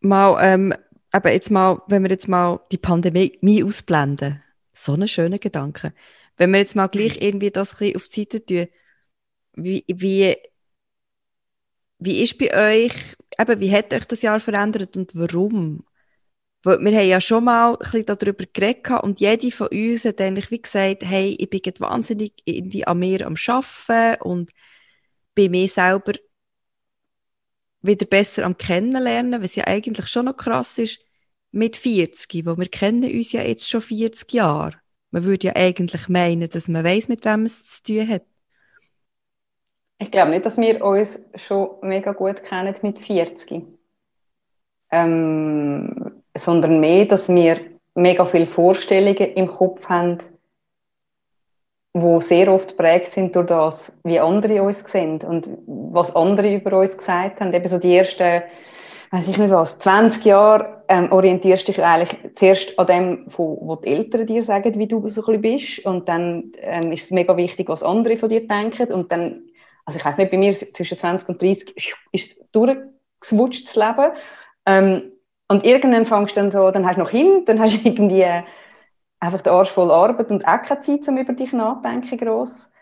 mal, 0.00 0.38
ähm, 0.40 0.72
aber 1.10 1.32
jetzt 1.32 1.50
mal, 1.50 1.82
wenn 1.88 2.04
wir 2.04 2.10
jetzt 2.10 2.28
mal 2.28 2.60
die 2.70 2.78
Pandemie 2.78 3.64
ausblenden, 3.64 4.40
so 4.72 4.92
einen 4.92 5.08
schönen 5.08 5.40
Gedanke. 5.40 5.94
Wenn 6.36 6.52
wir 6.52 6.60
jetzt 6.60 6.76
mal 6.76 6.86
gleich 6.86 7.20
irgendwie 7.20 7.50
das 7.50 7.80
ein 7.80 7.96
auf 7.96 8.06
die 8.06 8.20
Seite 8.20 8.46
tun, 8.46 8.68
wie, 9.54 9.84
wie, 9.88 10.36
wie 12.04 12.22
ist 12.22 12.38
bei 12.38 12.84
euch, 12.84 12.92
eben, 13.38 13.60
wie 13.60 13.72
hat 13.72 13.92
euch 13.94 14.04
das 14.04 14.22
Jahr 14.22 14.40
verändert 14.40 14.96
und 14.96 15.10
warum? 15.14 15.84
Weil 16.64 16.78
wir 16.78 16.96
haben 16.96 17.08
ja 17.08 17.20
schon 17.20 17.44
mal 17.44 17.72
ein 17.72 17.78
bisschen 17.78 18.06
darüber 18.06 18.44
geredet 18.52 19.02
und 19.02 19.20
jede 19.20 19.50
von 19.50 19.68
uns 19.68 20.04
hat 20.04 20.20
eigentlich 20.20 20.50
wie 20.50 20.62
gesagt, 20.62 21.02
hey, 21.04 21.36
ich 21.38 21.50
bin 21.50 21.60
jetzt 21.64 21.80
wahnsinnig 21.80 22.34
irgendwie 22.44 22.86
an 22.86 22.98
mir 22.98 23.26
am 23.26 23.34
Arbeiten 23.48 24.22
und 24.22 24.52
bei 25.34 25.48
mir 25.48 25.68
selber 25.68 26.12
wieder 27.82 28.06
besser 28.06 28.44
am 28.44 28.56
Kennenlernen, 28.56 29.42
was 29.42 29.56
ja 29.56 29.66
eigentlich 29.66 30.06
schon 30.06 30.26
noch 30.26 30.36
krass 30.36 30.78
ist, 30.78 31.00
mit 31.50 31.76
40, 31.76 32.46
wo 32.46 32.56
wir 32.56 32.68
kennen 32.68 33.12
uns 33.12 33.32
ja 33.32 33.42
jetzt 33.42 33.68
schon 33.68 33.80
40 33.82 34.32
Jahre. 34.32 34.80
Man 35.10 35.24
würde 35.24 35.48
ja 35.48 35.56
eigentlich 35.56 36.08
meinen, 36.08 36.48
dass 36.48 36.68
man 36.68 36.84
weiß, 36.84 37.08
mit 37.08 37.24
wem 37.24 37.44
es 37.44 37.66
zu 37.66 37.82
tun 37.82 38.08
hat. 38.08 38.24
Ich 40.02 40.10
glaube 40.10 40.30
nicht, 40.30 40.44
dass 40.44 40.58
wir 40.58 40.84
uns 40.84 41.22
schon 41.36 41.70
mega 41.82 42.10
gut 42.10 42.42
kennen 42.42 42.74
mit 42.82 42.98
40. 42.98 43.62
Ähm, 44.90 46.22
sondern 46.36 46.80
mehr, 46.80 47.04
dass 47.04 47.32
wir 47.32 47.60
mega 47.94 48.24
viele 48.24 48.48
Vorstellungen 48.48 49.14
im 49.34 49.46
Kopf 49.46 49.88
haben, 49.88 50.18
wo 51.92 52.18
sehr 52.18 52.52
oft 52.52 52.76
prägt 52.76 53.12
sind 53.12 53.36
durch 53.36 53.46
das, 53.46 53.96
wie 54.02 54.18
andere 54.18 54.64
uns 54.64 54.80
sehen 54.80 55.20
und 55.22 55.48
was 55.66 56.16
andere 56.16 56.52
über 56.52 56.80
uns 56.80 56.98
gesagt 56.98 57.40
haben. 57.40 57.54
Eben 57.54 57.68
so 57.68 57.78
die 57.78 57.96
ersten, 57.96 58.42
weiß 59.12 59.28
ich 59.28 59.38
nicht 59.38 59.52
was, 59.52 59.78
20 59.78 60.24
Jahre 60.24 60.82
ähm, 60.88 61.12
orientierst 61.12 61.68
dich 61.68 61.80
eigentlich 61.80 62.18
zuerst 62.34 62.76
an 62.76 62.86
dem, 62.88 63.26
was 63.28 63.80
die 63.82 63.88
Eltern 63.88 64.26
dir 64.26 64.42
sagen, 64.42 64.74
wie 64.76 64.88
du 64.88 65.06
so 65.06 65.24
ein 65.26 65.40
bisschen 65.40 65.42
bist 65.42 65.86
und 65.86 66.08
dann 66.08 66.52
ähm, 66.58 66.90
ist 66.90 67.04
es 67.04 67.10
mega 67.12 67.36
wichtig, 67.36 67.68
was 67.68 67.84
andere 67.84 68.16
von 68.16 68.28
dir 68.28 68.48
denken 68.48 68.92
und 68.92 69.12
dann, 69.12 69.44
also 69.84 69.98
ich 69.98 70.04
weiß 70.04 70.16
nicht, 70.16 70.30
bei 70.30 70.36
mir 70.36 70.52
zwischen 70.52 70.98
20 70.98 71.28
und 71.28 71.42
30 71.42 71.96
ist 72.12 72.38
es 72.38 72.50
durchgeswutscht 72.52 73.66
das 73.66 73.76
Leben. 73.76 74.12
Ähm, 74.66 75.12
und 75.48 75.64
irgendwann 75.64 76.06
fängst 76.06 76.36
du 76.36 76.40
dann 76.40 76.50
so, 76.50 76.70
dann 76.70 76.86
hast 76.86 76.96
du 76.96 77.00
noch 77.00 77.10
hin, 77.10 77.44
dann 77.46 77.60
hast 77.60 77.74
du 77.74 77.78
irgendwie 77.88 78.24
einfach 79.20 79.40
den 79.40 79.52
Arsch 79.52 79.70
voll 79.70 79.90
Arbeit 79.90 80.30
und 80.30 80.46
auch 80.46 80.62
keine 80.62 80.80
Zeit, 80.80 81.06
um 81.08 81.18
über 81.18 81.32
dich 81.32 81.52
nachzudenken, 81.52 82.18
gross. 82.18 82.72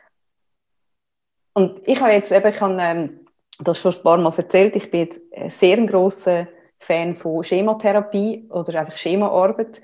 Und 1.52 1.80
ich 1.86 2.00
habe 2.00 2.12
jetzt 2.12 2.32
eben, 2.32 2.46
ich 2.46 2.60
habe 2.60 2.76
ähm, 2.80 3.26
das 3.58 3.78
schon 3.78 3.92
ein 3.92 4.02
paar 4.02 4.18
Mal 4.18 4.32
erzählt, 4.36 4.76
ich 4.76 4.90
bin 4.90 5.00
jetzt 5.00 5.20
ein 5.34 5.50
sehr 5.50 5.84
grosser 5.86 6.46
Fan 6.78 7.14
von 7.14 7.44
Schematherapie 7.44 8.48
oder 8.50 8.80
einfach 8.80 8.96
Schemaarbeit, 8.96 9.82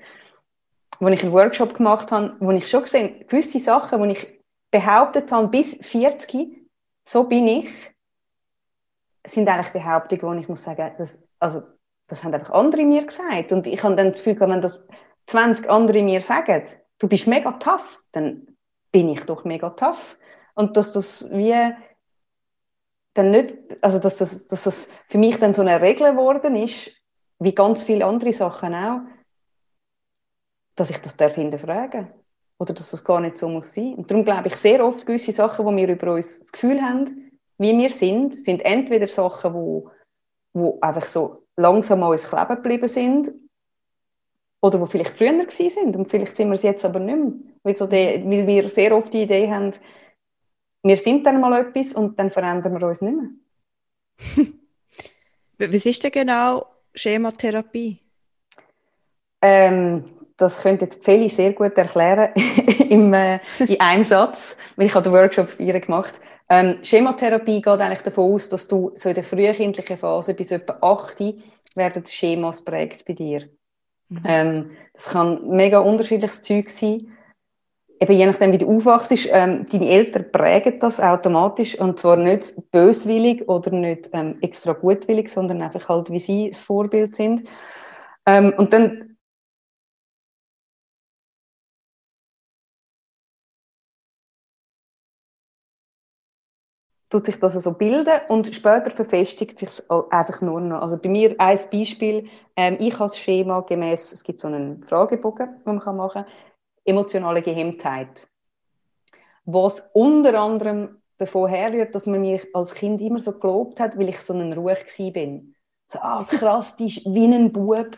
wo 0.99 1.09
ich 1.09 1.23
einen 1.23 1.33
Workshop 1.33 1.75
gemacht 1.75 2.11
habe, 2.11 2.37
wo 2.41 2.51
ich 2.53 2.69
schon 2.69 2.85
gesehen 2.85 3.27
gewisse 3.29 3.59
Sachen, 3.59 4.01
wo 4.01 4.05
ich 4.05 4.27
behauptet 4.71 5.31
habe, 5.31 5.49
bis 5.49 5.77
40, 5.83 6.66
so 7.07 7.25
bin 7.25 7.47
ich, 7.47 7.95
sind 9.27 9.49
eigentlich 9.49 9.73
Behauptungen, 9.73 10.23
wo 10.23 10.41
ich 10.41 10.49
muss 10.49 10.65
sagen, 10.65 10.95
das, 10.99 11.23
also 11.39 11.63
das 12.09 12.23
haben 12.23 12.35
einfach 12.35 12.53
andere 12.53 12.85
mir 12.85 13.07
gesagt. 13.07 13.53
Und 13.53 13.67
ich 13.67 13.83
habe 13.83 13.97
dann 13.97 14.13
das 14.13 14.23
Gefühl, 14.23 14.49
wenn 14.49 14.61
das 14.61 14.87
20 15.27 15.71
andere 15.71 16.03
mir 16.03 16.21
sagen, 16.21 16.65
du 16.99 17.09
bist 17.09 17.27
mega 17.27 17.53
tough, 17.53 18.03
dann 18.13 18.47
bin 18.93 19.09
ich 19.09 19.25
doch 19.25 19.45
mega 19.45 19.71
tough. 19.71 20.17
Und 20.55 20.77
dass 20.77 20.93
das 20.93 21.31
wie 21.33 21.55
dann 23.15 23.31
nicht, 23.31 23.55
also 23.81 23.99
dass 23.99 24.19
das, 24.19 24.47
dass 24.47 24.65
das 24.65 24.93
für 25.09 25.19
mich 25.19 25.39
dann 25.39 25.55
so 25.55 25.63
eine 25.63 25.81
Regel 25.81 26.13
geworden 26.13 26.57
ist, 26.57 26.93
wie 27.39 27.55
ganz 27.55 27.85
viele 27.85 28.05
andere 28.05 28.33
Sachen 28.33 28.75
auch, 28.75 29.01
dass 30.75 30.91
ich 30.91 30.99
das 30.99 31.17
darf 31.17 31.35
hinterfragen 31.35 32.13
oder 32.59 32.75
dass 32.75 32.91
das 32.91 33.05
gar 33.05 33.21
nicht 33.21 33.37
so 33.37 33.49
muss 33.49 33.75
sein. 33.75 33.95
Und 33.95 34.11
darum 34.11 34.25
glaube 34.25 34.49
ich 34.49 34.57
sehr 34.57 34.85
oft 34.85 35.07
gewisse 35.07 35.33
Sachen, 35.33 35.65
wo 35.65 35.75
wir 35.75 35.89
über 35.89 36.15
uns 36.15 36.41
das 36.41 36.53
Gefühl 36.53 36.81
haben, 36.81 37.31
wie 37.59 37.77
wir 37.77 37.91
sind, 37.91 38.45
sind 38.45 38.65
entweder 38.65 39.09
Sachen, 39.09 39.55
wo, 39.55 39.91
wo 40.53 40.79
einfach 40.81 41.07
so 41.07 41.47
langsam 41.57 42.03
an 42.03 42.11
uns 42.11 42.29
kleben 42.29 42.57
geblieben 42.57 42.89
sind 42.89 43.33
oder 44.61 44.81
wo 44.81 44.87
vielleicht 44.87 45.17
früher 45.17 45.33
gewesen 45.33 45.71
sind 45.71 45.97
und 45.97 46.09
vielleicht 46.09 46.37
sind 46.37 46.49
wir 46.49 46.55
es 46.55 46.63
jetzt 46.63 46.85
aber 46.85 46.99
nicht 46.99 47.19
mehr. 47.19 47.33
Weil, 47.63 47.77
so 47.77 47.87
die, 47.87 48.23
weil 48.25 48.47
wir 48.47 48.69
sehr 48.69 48.95
oft 48.97 49.13
die 49.13 49.23
Idee 49.23 49.51
haben, 49.51 49.73
wir 50.83 50.97
sind 50.97 51.27
dann 51.27 51.41
mal 51.41 51.61
etwas 51.61 51.93
und 51.93 52.19
dann 52.19 52.31
verändern 52.31 52.79
wir 52.79 52.87
uns 52.87 53.01
nicht 53.01 53.17
mehr. 53.17 54.53
Was 55.71 55.87
ist 55.87 56.05
denn 56.05 56.13
genau 56.13 56.67
Schematherapie? 56.95 57.99
Ähm, 59.43 60.05
das 60.37 60.61
könnte 60.61 60.85
jetzt 60.85 61.05
Feli 61.05 61.29
sehr 61.29 61.53
gut 61.53 61.77
erklären 61.79 62.31
im, 62.91 63.13
äh, 63.15 63.41
in 63.59 63.81
einem 63.81 64.05
Satz, 64.05 64.57
weil 64.77 64.87
ich 64.87 64.95
habe 64.95 65.05
den 65.05 65.13
Workshop 65.13 65.51
für 65.51 65.63
ihr 65.63 65.79
gemacht. 65.81 66.21
Ähm, 66.49 66.79
Schematherapie 66.83 67.61
geht 67.61 67.81
eigentlich 67.81 68.03
davon 68.03 68.33
aus, 68.33 68.49
dass 68.49 68.69
du 68.69 68.93
so 68.95 69.09
in 69.09 69.15
der 69.15 69.25
frühkindlichen 69.25 69.97
Phase 69.97 70.35
bis 70.35 70.53
etwa 70.53 70.79
8 70.81 71.35
werden 71.75 72.07
Schemas 72.07 72.65
prägt 72.65 73.05
bei 73.05 73.15
dir. 73.15 73.49
Mhm. 74.09 74.23
Ähm, 74.25 74.71
das 74.93 75.11
kann 75.11 75.49
mega 75.49 75.79
unterschiedliches 75.79 76.43
Zeug 76.43 76.71
sein. 76.71 77.09
Eben 77.99 78.13
je 78.13 78.27
nachdem, 78.27 78.53
wie 78.53 78.59
du 78.59 78.77
aufwachst, 78.77 79.13
ähm, 79.31 79.65
deine 79.73 79.89
Eltern 79.89 80.31
prägen 80.31 80.79
das 80.81 81.01
automatisch 81.01 81.81
und 81.81 81.99
zwar 81.99 82.17
nicht 82.17 82.55
böswillig 82.71 83.49
oder 83.49 83.71
nicht 83.71 84.11
ähm, 84.13 84.37
extra 84.43 84.75
gutwillig, 84.75 85.31
sondern 85.31 85.63
einfach 85.63 85.89
halt, 85.89 86.11
wie 86.11 86.19
sie 86.19 86.51
das 86.51 86.61
Vorbild 86.61 87.17
sind. 87.17 87.49
Ähm, 88.27 88.53
und 88.57 88.73
dann 88.73 89.06
tut 97.11 97.25
sich 97.25 97.39
das 97.39 97.55
so 97.55 97.73
bilden 97.73 98.21
und 98.29 98.55
später 98.55 98.91
verfestigt 98.91 99.59
sich 99.59 99.69
es 99.69 99.91
einfach 99.91 100.41
nur 100.41 100.61
noch. 100.61 100.83
Also 100.83 100.99
bei 100.99 101.09
mir 101.09 101.35
ein 101.39 101.59
Beispiel, 101.71 102.29
ähm, 102.57 102.77
ich 102.81 102.95
habe 102.95 103.05
das 103.05 103.19
Schema 103.19 103.61
gemäß, 103.61 104.13
es 104.13 104.25
gibt 104.25 104.41
so 104.41 104.49
einen 104.49 104.83
Fragebogen, 104.85 105.63
den 105.65 105.77
man 105.77 105.97
machen 105.97 106.25
kann, 106.25 106.33
emotionale 106.85 107.43
Gehemmtheit. 107.43 108.29
Was 109.45 109.91
unter 109.95 110.41
anderem 110.41 111.01
davon 111.19 111.49
herrührt, 111.49 111.95
dass 111.95 112.07
man 112.07 112.21
mich 112.21 112.47
als 112.55 112.75
Kind 112.75 113.01
immer 113.01 113.21
so 113.21 113.39
gelobt 113.39 113.81
hat, 113.81 113.97
weil 113.97 114.09
ich 114.09 114.21
so 114.21 114.35
ein 114.35 114.53
Ruhe 114.53 114.77
bin. 115.13 115.55
So, 115.87 116.01
ah, 116.01 116.27
krass, 116.29 116.77
die 116.77 116.87
ist 116.87 117.05
wie 117.07 117.27
ein 117.27 117.53
Bub. 117.53 117.97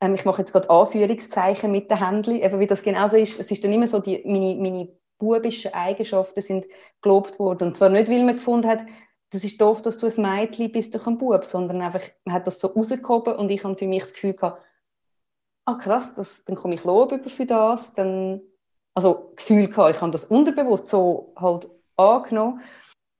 Ähm, 0.00 0.14
ich 0.14 0.26
mache 0.26 0.42
jetzt 0.42 0.52
gerade 0.52 0.68
Anführungszeichen 0.68 1.72
mit 1.72 1.90
den 1.90 2.06
Händen, 2.06 2.36
eben 2.36 2.60
wie 2.60 2.66
das 2.66 2.82
genau 2.82 3.08
so 3.08 3.16
ist. 3.16 3.40
Es 3.40 3.50
ist 3.50 3.64
dann 3.64 3.72
immer 3.72 3.86
so, 3.86 3.98
die, 4.00 4.22
meine, 4.26 4.54
meine 4.56 4.88
bubischen 5.18 5.72
Eigenschaften 5.72 6.40
sind 6.40 6.66
gelobt 7.02 7.38
worden. 7.38 7.68
Und 7.68 7.76
zwar 7.76 7.88
nicht, 7.88 8.08
weil 8.08 8.24
man 8.24 8.36
gefunden 8.36 8.68
hat, 8.68 8.84
das 9.30 9.44
ist 9.44 9.60
doof, 9.60 9.82
dass 9.82 9.98
du 9.98 10.06
ein 10.06 10.22
Mädchen 10.22 10.70
bist 10.70 10.94
durch 10.94 11.06
einen 11.06 11.18
Bub, 11.18 11.44
sondern 11.44 11.82
einfach, 11.82 12.02
man 12.24 12.34
hat 12.34 12.46
das 12.46 12.60
so 12.60 12.68
rausgehoben 12.68 13.36
und 13.36 13.50
ich 13.50 13.64
habe 13.64 13.76
für 13.76 13.86
mich 13.86 14.02
das 14.02 14.14
Gefühl 14.14 14.34
gehabt, 14.34 14.62
ah 15.66 15.74
krass, 15.74 16.14
das, 16.14 16.44
dann 16.44 16.56
komme 16.56 16.74
ich 16.74 16.84
Lob 16.84 17.12
über 17.12 17.28
für 17.28 17.46
das, 17.46 17.94
dann, 17.94 18.40
also 18.94 19.32
Gefühl 19.34 19.68
gehabt, 19.68 19.96
ich 19.96 20.00
habe 20.00 20.12
das 20.12 20.26
unterbewusst 20.26 20.88
so 20.88 21.32
halt 21.36 21.68
angenommen 21.96 22.62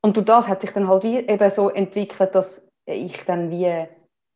und 0.05 0.17
durch 0.17 0.27
das 0.27 0.49
hat 0.49 0.61
sich 0.61 0.71
dann 0.71 0.87
halt 0.87 1.03
wie 1.03 1.17
eben 1.17 1.51
so 1.51 1.71
entwickelt, 1.71 2.35
dass 2.35 2.69
ich 2.87 3.25
dann 3.25 3.51
wie 3.51 3.89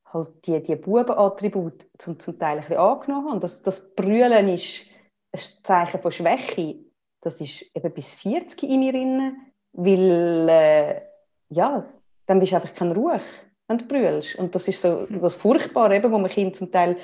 halt 0.07 0.47
die, 0.47 0.63
die 0.63 0.77
Bubenattribute 0.77 1.87
zum, 1.99 2.19
zum 2.19 2.39
Teil 2.39 2.57
ein 2.57 2.61
bisschen 2.61 2.79
angenommen 2.79 3.27
habe. 3.27 3.35
Und 3.35 3.45
das, 3.45 3.63
das 3.63 3.95
Brüllen 3.95 4.49
ist 4.49 4.87
ein 5.33 5.41
Zeichen 5.63 6.01
von 6.01 6.11
Schwäche 6.11 6.77
das 7.21 7.41
ist 7.41 7.65
eben 7.75 7.93
bis 7.93 8.13
40 8.15 8.63
in 8.63 8.81
mir 8.81 8.93
drin, 8.93 9.37
weil, 9.73 10.49
äh, 10.49 11.03
ja, 11.51 11.85
dann 12.27 12.41
bist 12.41 12.53
du 12.53 12.57
einfach 12.57 12.75
kein 12.75 12.93
Ruhe, 12.93 13.21
wenn 13.67 13.79
du 13.79 13.87
brüllst. 13.87 14.37
Und 14.37 14.55
das 14.55 14.69
ist 14.69 14.81
so 14.81 15.07
das 15.07 15.37
Furchtbare, 15.37 15.97
eben, 15.97 16.13
wo 16.13 16.19
man 16.19 16.31
Kind 16.31 16.57
zum 16.57 16.71
Teil 16.71 16.97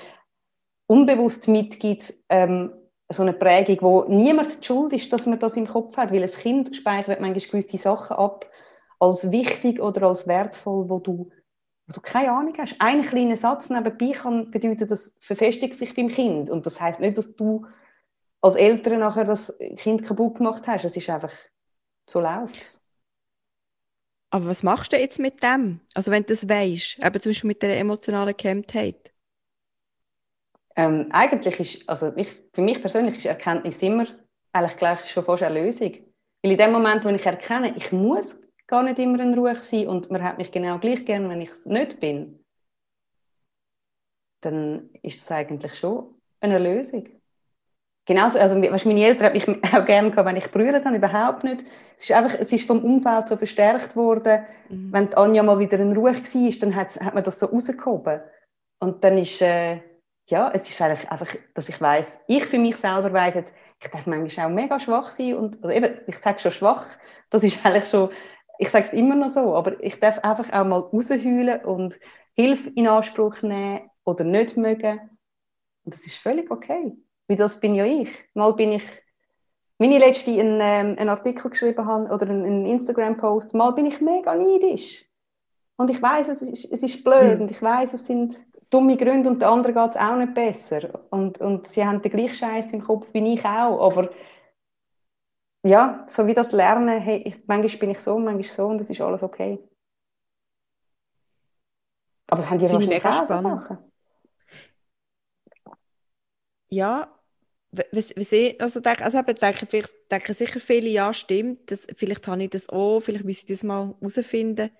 unbewusst 0.86 1.48
mitgibt, 1.48 2.14
ähm, 2.28 2.72
so 3.08 3.22
eine 3.22 3.32
Prägung, 3.32 3.78
wo 3.80 4.04
niemand 4.08 4.60
die 4.60 4.64
Schuld 4.64 4.92
ist, 4.92 5.12
dass 5.12 5.26
man 5.26 5.38
das 5.38 5.56
im 5.56 5.66
Kopf 5.66 5.96
hat, 5.96 6.12
weil 6.12 6.22
ein 6.22 6.30
Kind 6.30 6.74
speichert 6.74 7.20
manchmal 7.20 7.62
gewisse 7.62 7.76
Sachen 7.76 8.16
ab 8.16 8.48
als 8.98 9.30
wichtig 9.30 9.80
oder 9.80 10.08
als 10.08 10.26
wertvoll, 10.26 10.88
wo 10.88 10.98
du, 10.98 11.30
wo 11.86 11.92
du 11.92 12.00
keine 12.00 12.32
Ahnung 12.32 12.54
hast. 12.58 12.76
Ein 12.78 13.02
kleiner 13.02 13.36
Satz 13.36 13.68
nebenbei 13.68 14.12
kann 14.12 14.50
bedeuten, 14.50 14.88
das 14.88 15.16
verfestigt 15.20 15.74
sich 15.74 15.94
beim 15.94 16.08
Kind 16.08 16.48
und 16.48 16.64
das 16.64 16.80
heißt 16.80 17.00
nicht, 17.00 17.18
dass 17.18 17.36
du 17.36 17.66
als 18.44 18.56
Eltern 18.56 19.00
nachher 19.00 19.24
das 19.24 19.56
Kind 19.76 20.02
kaputt 20.02 20.36
gemacht 20.36 20.66
hast. 20.66 20.84
Es 20.84 20.94
ist 20.94 21.08
einfach 21.08 21.32
so 22.06 22.20
läuft 22.20 22.78
Aber 24.28 24.46
was 24.46 24.62
machst 24.62 24.92
du 24.92 24.98
jetzt 24.98 25.18
mit 25.18 25.42
dem? 25.42 25.80
Also 25.94 26.10
wenn 26.10 26.24
du 26.24 26.34
das 26.34 26.46
weißt, 26.46 27.02
eben 27.02 27.20
zum 27.22 27.30
Beispiel 27.30 27.48
mit 27.48 27.62
der 27.62 27.80
emotionalen 27.80 28.36
Gehemmtheit? 28.36 29.14
Ähm, 30.76 31.08
eigentlich 31.10 31.58
ist, 31.58 31.88
also 31.88 32.12
ich, 32.16 32.28
für 32.52 32.60
mich 32.60 32.82
persönlich 32.82 33.16
ist 33.16 33.24
Erkenntnis 33.24 33.80
immer 33.80 34.06
eigentlich 34.52 34.76
gleich 34.76 35.06
schon 35.06 35.24
fast 35.24 35.42
eine 35.42 35.62
Lösung. 35.62 35.92
Weil 36.42 36.52
in 36.52 36.58
dem 36.58 36.72
Moment, 36.72 37.02
wo 37.06 37.08
ich 37.08 37.24
erkenne, 37.24 37.74
ich 37.74 37.92
muss 37.92 38.42
gar 38.66 38.82
nicht 38.82 38.98
immer 38.98 39.20
in 39.20 39.32
Ruhe 39.32 39.54
sein 39.62 39.88
und 39.88 40.10
man 40.10 40.22
hat 40.22 40.36
mich 40.36 40.50
genau 40.50 40.78
gleich 40.78 41.06
gern, 41.06 41.30
wenn 41.30 41.40
ich 41.40 41.50
es 41.50 41.64
nicht 41.64 41.98
bin, 41.98 42.44
dann 44.42 44.90
ist 45.02 45.22
das 45.22 45.30
eigentlich 45.30 45.74
schon 45.74 46.20
eine 46.40 46.58
Lösung. 46.58 47.08
Genauso, 48.06 48.38
also 48.38 48.60
weißt, 48.60 48.84
meine 48.84 49.04
Eltern 49.04 49.28
haben 49.28 49.32
mich 49.32 49.48
auch 49.74 49.84
gerne 49.84 50.10
gehabt, 50.10 50.28
wenn 50.28 50.36
ich 50.36 50.50
brüllt 50.50 50.84
habe, 50.84 50.96
überhaupt 50.96 51.44
nicht. 51.44 51.64
Es 51.96 52.04
ist 52.04 52.12
einfach, 52.12 52.38
es 52.38 52.52
ist 52.52 52.66
vom 52.66 52.84
Umfeld 52.84 53.28
so 53.28 53.36
verstärkt 53.36 53.96
worden. 53.96 54.44
Mhm. 54.68 54.92
Wenn 54.92 55.10
die 55.10 55.16
Anja 55.16 55.42
mal 55.42 55.58
wieder 55.58 55.78
in 55.78 55.96
Ruhe 55.96 56.14
war, 56.14 56.58
dann 56.60 56.74
hat, 56.74 57.00
hat 57.00 57.14
man 57.14 57.24
das 57.24 57.38
so 57.38 57.46
rausgehoben. 57.46 58.20
Und 58.78 59.02
dann 59.02 59.16
ist, 59.16 59.40
äh, 59.40 59.80
ja, 60.28 60.50
es 60.52 60.68
ist 60.68 60.80
eigentlich 60.82 61.10
einfach, 61.10 61.34
dass 61.54 61.68
ich 61.68 61.80
weiß, 61.80 62.24
ich 62.26 62.44
für 62.44 62.58
mich 62.58 62.76
selber 62.76 63.12
weiß 63.12 63.34
jetzt, 63.34 63.54
ich 63.80 63.88
darf 63.88 64.06
manchmal 64.06 64.46
auch 64.46 64.50
mega 64.50 64.78
schwach 64.78 65.10
sein 65.10 65.34
und, 65.34 65.62
oder 65.64 65.74
eben, 65.74 66.00
ich 66.06 66.16
sage 66.18 66.38
schon 66.38 66.52
schwach, 66.52 66.86
das 67.30 67.44
ist 67.44 67.64
eigentlich 67.66 67.86
schon, 67.86 68.10
ich 68.58 68.68
sage 68.68 68.84
es 68.84 68.92
immer 68.92 69.14
noch 69.14 69.30
so, 69.30 69.54
aber 69.54 69.82
ich 69.82 69.98
darf 69.98 70.18
einfach 70.18 70.52
auch 70.52 70.64
mal 70.64 70.80
rausheulen 70.80 71.64
und 71.64 71.98
Hilfe 72.34 72.70
in 72.74 72.86
Anspruch 72.86 73.40
nehmen 73.42 73.90
oder 74.04 74.24
nicht 74.24 74.56
mögen. 74.56 75.00
Und 75.84 75.94
das 75.94 76.06
ist 76.06 76.16
völlig 76.16 76.50
okay. 76.50 76.92
Weil 77.28 77.36
das 77.36 77.60
bin 77.60 77.74
ja 77.74 77.84
ich. 77.84 78.10
Mal 78.34 78.52
bin 78.52 78.72
ich, 78.72 78.84
wenn 79.78 79.92
ich 79.92 79.98
letzte 79.98 80.30
einen, 80.32 80.60
ähm, 80.60 80.98
einen 80.98 81.08
Artikel 81.08 81.50
geschrieben 81.50 81.86
habe 81.86 82.12
oder 82.12 82.28
einen, 82.28 82.44
einen 82.44 82.66
Instagram-Post, 82.66 83.54
mal 83.54 83.72
bin 83.72 83.86
ich 83.86 84.00
mega 84.00 84.34
neidisch. 84.34 85.06
Und 85.76 85.90
ich 85.90 86.00
weiß, 86.00 86.28
es 86.28 86.42
ist, 86.42 86.72
es 86.72 86.82
ist 86.82 87.02
blöd 87.02 87.36
mhm. 87.36 87.42
und 87.42 87.50
ich 87.50 87.60
weiß, 87.60 87.94
es 87.94 88.06
sind 88.06 88.36
dumme 88.70 88.96
Gründe 88.96 89.30
und 89.30 89.42
den 89.42 89.48
anderen 89.48 89.74
geht 89.74 89.90
es 89.90 89.96
auch 89.96 90.16
nicht 90.16 90.34
besser. 90.34 91.00
Und, 91.10 91.38
und 91.38 91.68
sie 91.68 91.84
haben 91.84 92.02
den 92.02 92.12
gleichen 92.12 92.34
Scheiß 92.34 92.72
im 92.72 92.82
Kopf 92.82 93.12
wie 93.14 93.34
ich 93.34 93.44
auch. 93.44 93.80
Aber 93.86 94.10
ja, 95.64 96.06
so 96.08 96.26
wie 96.26 96.34
das 96.34 96.52
Lernen, 96.52 97.00
hey, 97.00 97.22
ich, 97.24 97.46
manchmal 97.46 97.78
bin 97.78 97.90
ich 97.90 98.00
so, 98.00 98.18
manchmal 98.18 98.56
so 98.56 98.66
und 98.66 98.78
das 98.78 98.90
ist 98.90 99.00
alles 99.00 99.22
okay. 99.22 99.58
Aber 102.26 102.40
es 102.40 102.50
haben 102.50 102.58
die 102.58 102.70
wahrscheinlich 102.70 103.04
auch 103.04 103.26
Sachen. 103.26 103.78
Ja, 106.68 107.08
was, 107.72 108.14
was 108.16 108.32
ich 108.32 108.60
also 108.60 108.80
denke, 108.80 109.04
also 109.04 109.18
eben 109.18 109.34
denke, 109.36 109.66
vielleicht, 109.66 109.92
denke 110.10 110.34
sicher 110.34 110.60
viele, 110.60 110.88
ja, 110.90 111.12
stimmt, 111.12 111.70
das, 111.70 111.86
vielleicht 111.96 112.26
habe 112.28 112.44
ich 112.44 112.50
das 112.50 112.68
auch, 112.68 113.00
vielleicht 113.00 113.24
müsste 113.24 113.52
ich 113.52 113.58
das 113.60 113.64
mal 113.64 113.94
herausfinden. 114.00 114.70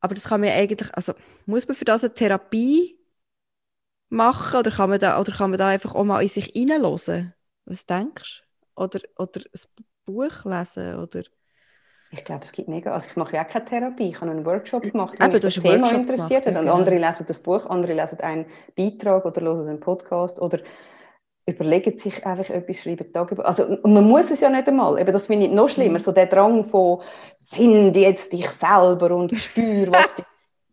Aber 0.00 0.14
das 0.14 0.24
kann 0.24 0.40
man 0.40 0.50
eigentlich, 0.50 0.94
also 0.94 1.14
muss 1.46 1.66
man 1.66 1.76
für 1.76 1.84
das 1.84 2.04
eine 2.04 2.14
Therapie 2.14 2.98
machen 4.08 4.58
oder 4.58 4.70
kann 4.70 4.90
man 4.90 4.98
da, 5.00 5.20
oder 5.20 5.32
kann 5.32 5.50
man 5.50 5.58
da 5.58 5.68
einfach 5.68 5.94
auch 5.94 6.04
mal 6.04 6.22
in 6.22 6.28
sich 6.28 6.46
hineinhören? 6.46 7.34
Was 7.64 7.86
denkst 7.86 8.44
du? 8.76 8.82
Oder, 8.82 9.00
oder 9.16 9.40
ein 9.40 9.60
Buch 10.04 10.44
lesen? 10.44 10.96
Oder? 10.98 11.24
Ich 12.14 12.24
glaube, 12.24 12.44
es 12.44 12.52
gibt 12.52 12.68
mega. 12.68 12.92
Also 12.92 13.08
ich 13.10 13.16
mache 13.16 13.34
ja 13.34 13.44
auch 13.44 13.48
keine 13.48 13.64
Therapie. 13.64 14.10
Ich 14.10 14.20
habe 14.20 14.30
einen 14.30 14.46
Workshop 14.46 14.82
gemacht, 14.82 15.20
der 15.20 15.28
mich 15.28 15.40
das 15.40 15.54
Thema 15.54 15.78
Workshop 15.78 15.98
interessiert 15.98 16.46
hat. 16.46 16.54
Ja, 16.54 16.60
genau. 16.60 16.74
andere 16.74 16.96
lesen 16.96 17.26
das 17.26 17.40
Buch, 17.40 17.66
andere 17.66 17.92
lesen 17.92 18.20
einen 18.20 18.46
Beitrag 18.76 19.24
oder 19.24 19.40
hören 19.42 19.68
einen 19.68 19.80
Podcast 19.80 20.40
oder 20.40 20.60
überlegen 21.44 21.98
sich 21.98 22.24
einfach 22.24 22.48
etwas, 22.54 22.76
schreiben 22.76 23.12
Tagebuch. 23.12 23.44
Also, 23.44 23.64
und 23.64 23.92
man 23.92 24.04
muss 24.04 24.30
es 24.30 24.40
ja 24.40 24.48
nicht 24.48 24.68
einmal. 24.68 24.98
Eben, 25.00 25.12
das 25.12 25.26
finde 25.26 25.46
ich 25.46 25.52
noch 25.52 25.68
schlimmer. 25.68 25.98
So 25.98 26.12
der 26.12 26.26
Drang 26.26 26.64
von, 26.64 27.02
finde 27.44 27.98
jetzt 27.98 28.32
dich 28.32 28.48
selber 28.48 29.10
und 29.10 29.34
spür, 29.34 29.88
was 29.90 30.14
dich 30.16 30.24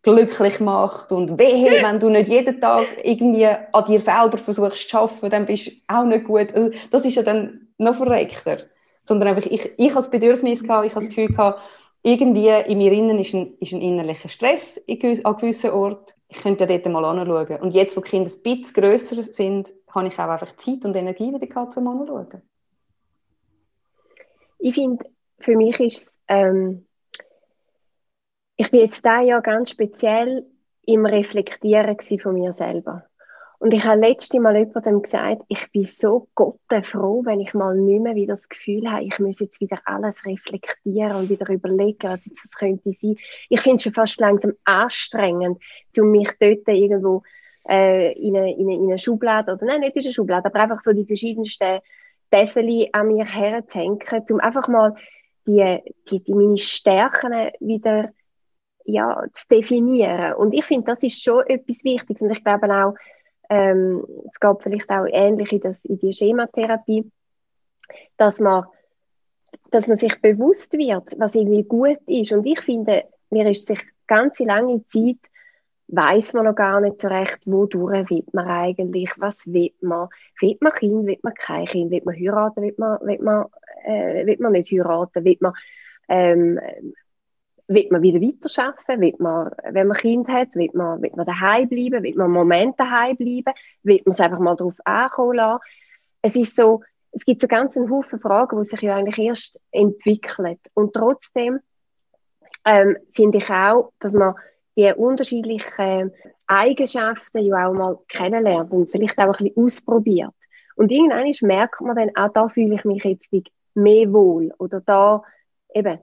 glücklich 0.03 0.59
macht. 0.59 1.11
Und 1.11 1.39
wehe, 1.39 1.81
wenn 1.81 1.99
du 1.99 2.09
nicht 2.09 2.29
jeden 2.29 2.61
Tag 2.61 2.85
irgendwie 3.03 3.47
an 3.47 3.85
dir 3.87 3.99
selber 3.99 4.37
versuchst 4.37 4.89
zu 4.89 4.99
arbeiten, 4.99 5.29
dann 5.31 5.45
bist 5.47 5.67
du 5.67 5.71
auch 5.87 6.03
nicht 6.03 6.25
gut. 6.25 6.51
Äh, 6.51 6.69
das 6.91 7.03
ist 7.03 7.15
ja 7.15 7.23
dann 7.23 7.67
noch 7.79 7.95
verreckter. 7.95 8.57
Sondern 9.03 9.29
einfach, 9.29 9.49
ich, 9.49 9.71
ich 9.77 9.93
das 9.93 10.09
Bedürfnis 10.09 10.63
gehabt, 10.63 10.85
ich 10.85 10.93
das 10.93 11.09
Gefühl 11.09 11.27
gehabt, 11.27 11.59
irgendwie 12.03 12.49
in 12.49 12.77
mir 12.77 12.91
innen 12.91 13.19
ist 13.19 13.33
ein, 13.33 13.55
ist 13.59 13.73
ein 13.73 13.81
innerlicher 13.81 14.29
Stress 14.29 14.81
an 14.87 15.35
gewissen 15.35 15.69
Orten. 15.71 16.13
Ich 16.29 16.41
könnte 16.41 16.65
ja 16.65 16.77
dort 16.77 16.91
mal 16.91 17.05
anschauen. 17.05 17.61
Und 17.61 17.73
jetzt, 17.73 17.95
wo 17.95 18.01
die 18.01 18.09
Kinder 18.09 18.31
ein 18.31 18.41
bisschen 18.41 18.73
grösser 18.73 19.21
sind, 19.21 19.73
habe 19.89 20.07
ich 20.07 20.17
auch 20.17 20.29
einfach 20.29 20.55
Zeit 20.55 20.83
und 20.85 20.95
Energie 20.95 21.33
wieder 21.33 21.45
gehabt, 21.45 21.73
zum 21.73 21.87
anschauen. 21.87 22.41
Ich 24.57 24.73
finde, 24.73 25.05
für 25.39 25.55
mich 25.55 25.79
ist 25.79 26.07
es, 26.07 26.17
ähm, 26.27 26.87
ich 28.55 28.69
bin 28.71 28.81
jetzt 28.81 29.03
da 29.05 29.21
ja 29.21 29.39
ganz 29.39 29.71
speziell 29.71 30.45
im 30.83 31.05
Reflektieren 31.05 31.97
von 32.21 32.33
mir 32.33 32.51
selber. 32.51 33.05
Und 33.61 33.75
ich 33.75 33.85
habe 33.85 34.01
letztes 34.01 34.39
Mal 34.39 34.57
jemandem 34.57 35.03
gesagt, 35.03 35.43
ich 35.47 35.71
bin 35.71 35.83
so 35.83 36.27
froh, 36.35 37.21
wenn 37.25 37.41
ich 37.41 37.53
mal 37.53 37.77
nicht 37.77 38.01
mehr 38.01 38.15
wieder 38.15 38.33
das 38.33 38.49
Gefühl 38.49 38.89
habe, 38.89 39.03
ich 39.03 39.19
muss 39.19 39.39
jetzt 39.39 39.61
wieder 39.61 39.77
alles 39.85 40.25
reflektieren 40.25 41.15
und 41.15 41.29
wieder 41.29 41.47
überlegen, 41.47 42.09
was 42.09 42.25
jetzt 42.25 42.43
das 42.43 42.53
könnte 42.53 42.91
sein. 42.91 43.17
Ich 43.49 43.61
finde 43.61 43.75
es 43.75 43.83
schon 43.83 43.93
fast 43.93 44.19
langsam 44.19 44.53
anstrengend, 44.63 45.61
um 45.95 46.09
mich 46.09 46.29
dort 46.39 46.67
irgendwo 46.69 47.21
äh, 47.69 48.13
in, 48.13 48.35
eine, 48.35 48.51
in, 48.51 48.65
eine, 48.65 48.75
in 48.77 48.87
eine 48.87 48.97
Schublade, 48.97 49.53
oder 49.53 49.63
nein, 49.63 49.81
nicht 49.81 49.95
in 49.95 50.01
eine 50.01 50.11
Schublade, 50.11 50.47
aber 50.47 50.59
einfach 50.59 50.79
so 50.79 50.91
die 50.91 51.05
verschiedensten 51.05 51.81
Täfeli 52.31 52.89
an 52.93 53.09
mir 53.09 53.25
herzuhängen, 53.25 53.99
um 54.31 54.39
einfach 54.39 54.67
mal 54.69 54.95
die, 55.45 55.77
die, 56.09 56.23
die 56.23 56.33
meine 56.33 56.57
Stärken 56.57 57.51
wieder 57.59 58.09
ja, 58.85 59.23
zu 59.33 59.47
definieren. 59.49 60.33
Und 60.33 60.53
ich 60.53 60.65
finde, 60.65 60.91
das 60.91 61.03
ist 61.03 61.23
schon 61.23 61.45
etwas 61.45 61.83
Wichtiges. 61.83 62.23
Und 62.23 62.31
ich 62.31 62.43
glaube 62.43 62.73
auch, 62.73 62.95
ähm, 63.51 64.05
es 64.29 64.39
gab 64.39 64.63
vielleicht 64.63 64.89
auch 64.89 65.05
ähnlich 65.11 65.51
in, 65.51 65.59
das, 65.59 65.83
in 65.83 65.99
die 65.99 66.13
Schematherapie, 66.13 67.11
dass 68.15 68.39
man, 68.39 68.63
dass 69.71 69.87
man 69.87 69.97
sich 69.97 70.21
bewusst 70.21 70.71
wird, 70.71 71.19
was 71.19 71.35
irgendwie 71.35 71.63
gut 71.63 71.99
ist. 72.07 72.31
Und 72.31 72.45
ich 72.45 72.61
finde, 72.61 73.03
mir 73.29 73.49
ist 73.49 73.67
sich 73.67 73.81
ganz 74.07 74.39
lange 74.39 74.85
Zeit, 74.87 75.17
weiß 75.89 76.31
man 76.31 76.45
noch 76.45 76.55
gar 76.55 76.79
nicht 76.79 77.01
so 77.01 77.09
recht, 77.09 77.39
wodurch 77.43 78.09
will 78.09 78.23
man 78.31 78.47
eigentlich, 78.47 79.11
was 79.17 79.45
will 79.45 79.71
man, 79.81 80.07
will 80.39 80.57
man 80.61 80.71
Kind, 80.71 81.05
will 81.05 81.19
man 81.21 81.33
kein 81.33 81.65
Kind, 81.65 81.91
will 81.91 82.03
man 82.05 82.15
heiraten, 82.15 82.61
will 82.61 82.75
man, 82.77 82.99
will 83.01 83.19
man, 83.21 83.47
äh, 83.83 84.25
will 84.25 84.37
man 84.39 84.53
nicht 84.53 84.71
heiraten, 84.71 85.25
will 85.25 85.37
man 85.41 85.53
ähm, 86.07 86.57
will 87.73 87.87
man 87.89 88.01
wieder 88.01 88.21
weiterarbeiten? 88.21 89.01
Will 89.01 89.15
man, 89.19 89.51
wenn 89.71 89.87
man 89.87 89.97
Kind 89.97 90.27
hat, 90.27 90.53
will 90.55 90.69
man, 90.73 91.01
will 91.01 91.11
man 91.15 91.25
daheim 91.25 91.67
bleiben? 91.67 92.03
Will 92.03 92.15
man 92.15 92.25
einen 92.25 92.33
Moment 92.33 92.79
daheim 92.79 93.15
bleiben? 93.15 93.53
Will 93.83 94.01
man 94.05 94.11
es 94.11 94.19
einfach 94.19 94.39
mal 94.39 94.55
darauf 94.55 94.75
ankommen 94.85 95.37
lassen? 95.37 95.61
Es 96.21 96.35
ist 96.35 96.55
so, 96.55 96.81
es 97.11 97.25
gibt 97.25 97.41
so 97.41 97.47
ganz 97.47 97.75
einen 97.77 97.89
Haufen 97.89 98.19
Fragen, 98.19 98.59
die 98.59 98.65
sich 98.67 98.81
ja 98.81 98.95
eigentlich 98.95 99.19
erst 99.19 99.59
entwickeln. 99.71 100.57
Und 100.73 100.93
trotzdem 100.93 101.59
ähm, 102.65 102.97
finde 103.11 103.39
ich 103.39 103.49
auch, 103.49 103.91
dass 103.99 104.13
man 104.13 104.35
die 104.77 104.91
unterschiedlichen 104.93 106.11
Eigenschaften 106.47 107.39
ja 107.39 107.67
auch 107.67 107.73
mal 107.73 107.97
kennenlernt 108.07 108.71
und 108.71 108.91
vielleicht 108.91 109.19
auch 109.19 109.39
ein 109.39 109.45
bisschen 109.45 109.65
ausprobiert. 109.65 110.31
Und 110.75 110.91
irgendwann 110.91 111.31
merkt 111.47 111.81
man 111.81 111.95
dann, 111.95 112.15
auch 112.15 112.31
da 112.33 112.47
fühle 112.47 112.75
ich 112.75 112.85
mich 112.85 113.03
jetzt 113.03 113.29
mehr 113.73 114.11
wohl 114.11 114.53
oder 114.57 114.81
da 114.81 115.23
eben 115.73 115.99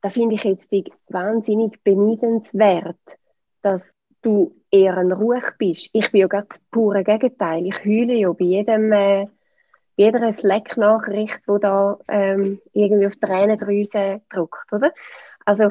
da 0.00 0.10
finde 0.10 0.36
ich 0.36 0.44
jetzt 0.44 0.70
wahnsinnig 1.08 1.82
beneidenswert, 1.82 2.96
dass 3.62 3.94
du 4.22 4.54
eher 4.70 4.96
ein 4.96 5.12
Ruhe 5.12 5.40
bist. 5.58 5.90
Ich 5.92 6.10
bin 6.10 6.20
ja 6.20 6.26
gerade 6.26 6.48
das 6.48 6.60
pure 6.70 7.04
Gegenteil. 7.04 7.66
Ich 7.66 7.84
heule 7.84 8.14
ja 8.14 8.32
bei 8.32 8.44
jedem, 8.44 8.92
äh, 8.92 9.26
jeder 9.96 10.30
Slack-Nachricht, 10.30 11.40
die 11.48 11.60
da 11.60 11.98
ähm, 12.08 12.60
irgendwie 12.72 13.06
auf 13.06 13.16
Tränendrüse 13.16 14.22
drückt, 14.28 14.72
oder? 14.72 14.92
Also, 15.44 15.70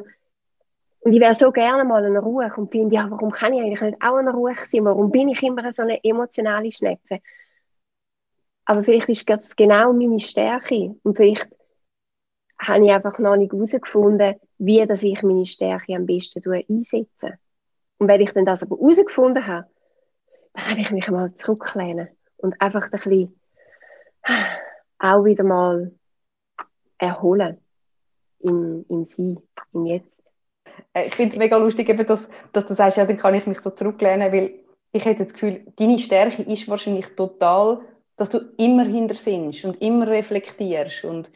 und 1.01 1.13
ich 1.13 1.21
wäre 1.21 1.33
so 1.33 1.51
gerne 1.51 1.85
mal 1.85 2.03
in 2.03 2.17
Ruhe 2.17 2.51
und 2.57 2.69
finde, 2.69 2.95
ja, 2.95 3.09
warum 3.09 3.31
kann 3.31 3.53
ich 3.53 3.61
eigentlich 3.61 3.81
nicht 3.81 4.01
auch 4.01 4.17
in 4.17 4.27
Ruhe 4.27 4.55
sein? 4.55 4.83
Warum 4.83 5.11
bin 5.11 5.29
ich 5.29 5.41
immer 5.43 5.71
so 5.71 5.83
eine 5.83 6.03
emotionale 6.03 6.71
Schnepfe? 6.71 7.19
Aber 8.65 8.83
vielleicht 8.83 9.07
ist 9.07 9.29
das 9.29 9.55
genau 9.55 9.93
meine 9.93 10.19
Stärke 10.19 10.95
und 11.03 11.15
vielleicht 11.15 11.47
habe 12.59 12.85
ich 12.85 12.91
einfach 12.91 13.19
noch 13.19 13.35
nicht 13.35 13.53
herausgefunden, 13.53 14.35
wie 14.57 14.85
dass 14.85 15.03
ich 15.03 15.21
meine 15.21 15.45
Stärke 15.45 15.95
am 15.95 16.05
besten 16.05 16.41
einsetze. 16.51 17.37
Und 17.99 18.07
wenn 18.07 18.21
ich 18.21 18.31
dann 18.31 18.45
das 18.45 18.63
aber 18.63 18.77
herausgefunden 18.77 19.45
habe, 19.45 19.67
dann 20.53 20.65
kann 20.65 20.79
ich 20.79 20.91
mich 20.91 21.09
mal 21.09 21.33
zurücklehnen 21.35 22.09
und 22.37 22.59
einfach 22.61 22.85
ein 22.85 22.91
bisschen 22.91 23.39
auch 24.99 25.23
wieder 25.23 25.43
mal 25.43 25.91
erholen 26.97 27.57
im, 28.39 28.85
im 28.89 29.05
Sein, 29.05 29.37
im 29.73 29.85
Jetzt. 29.85 30.23
Äh, 30.93 31.07
ich 31.07 31.15
finde 31.15 31.33
es 31.33 31.37
mega 31.37 31.57
lustig, 31.57 31.89
eben, 31.89 32.05
dass, 32.05 32.29
dass 32.51 32.65
du 32.65 32.73
sagst, 32.73 32.97
ja, 32.97 33.05
dann 33.05 33.17
kann 33.17 33.35
ich 33.35 33.45
mich 33.45 33.59
so 33.59 33.69
zurücklehnen, 33.69 34.31
weil 34.31 34.59
ich 34.91 35.05
hätte 35.05 35.23
das 35.23 35.33
Gefühl, 35.33 35.65
deine 35.75 35.99
Stärke 35.99 36.41
ist 36.43 36.67
wahrscheinlich 36.67 37.07
total, 37.15 37.81
dass 38.15 38.29
du 38.29 38.39
immer 38.57 38.85
hinter 38.85 39.15
sinnst 39.15 39.63
und 39.65 39.81
immer 39.81 40.07
reflektierst 40.07 41.03
und 41.03 41.31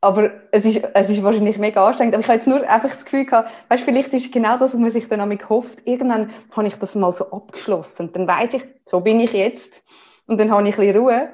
aber 0.00 0.30
es 0.52 0.64
ist, 0.64 0.88
es 0.94 1.10
ist 1.10 1.22
wahrscheinlich 1.22 1.58
mega 1.58 1.86
anstrengend. 1.86 2.14
Aber 2.14 2.20
ich 2.20 2.28
habe 2.28 2.36
jetzt 2.36 2.46
nur 2.46 2.60
einfach 2.68 2.90
das 2.90 3.04
Gefühl 3.04 3.24
gehabt, 3.24 3.50
weißt, 3.68 3.84
vielleicht 3.84 4.12
ist 4.14 4.32
genau 4.32 4.58
das, 4.58 4.72
was 4.72 4.80
man 4.80 4.90
sich 4.90 5.08
dann 5.08 5.20
damit 5.20 5.48
hofft. 5.48 5.86
Irgendwann 5.86 6.30
habe 6.52 6.68
ich 6.68 6.76
das 6.76 6.94
mal 6.94 7.12
so 7.12 7.30
abgeschlossen. 7.30 8.08
Und 8.08 8.16
dann 8.16 8.28
weiß 8.28 8.54
ich, 8.54 8.64
so 8.84 9.00
bin 9.00 9.20
ich 9.20 9.32
jetzt. 9.32 9.84
Und 10.26 10.38
dann 10.38 10.50
habe 10.50 10.68
ich 10.68 10.78
ein 10.78 10.86
bisschen 10.86 10.96
Ruhe. 10.96 11.30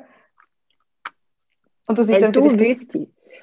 Und 1.86 1.98
das 1.98 2.06
ist 2.06 2.14
Wenn 2.14 2.20
dann 2.22 2.32
du 2.32 2.44
wüsstest, 2.44 2.96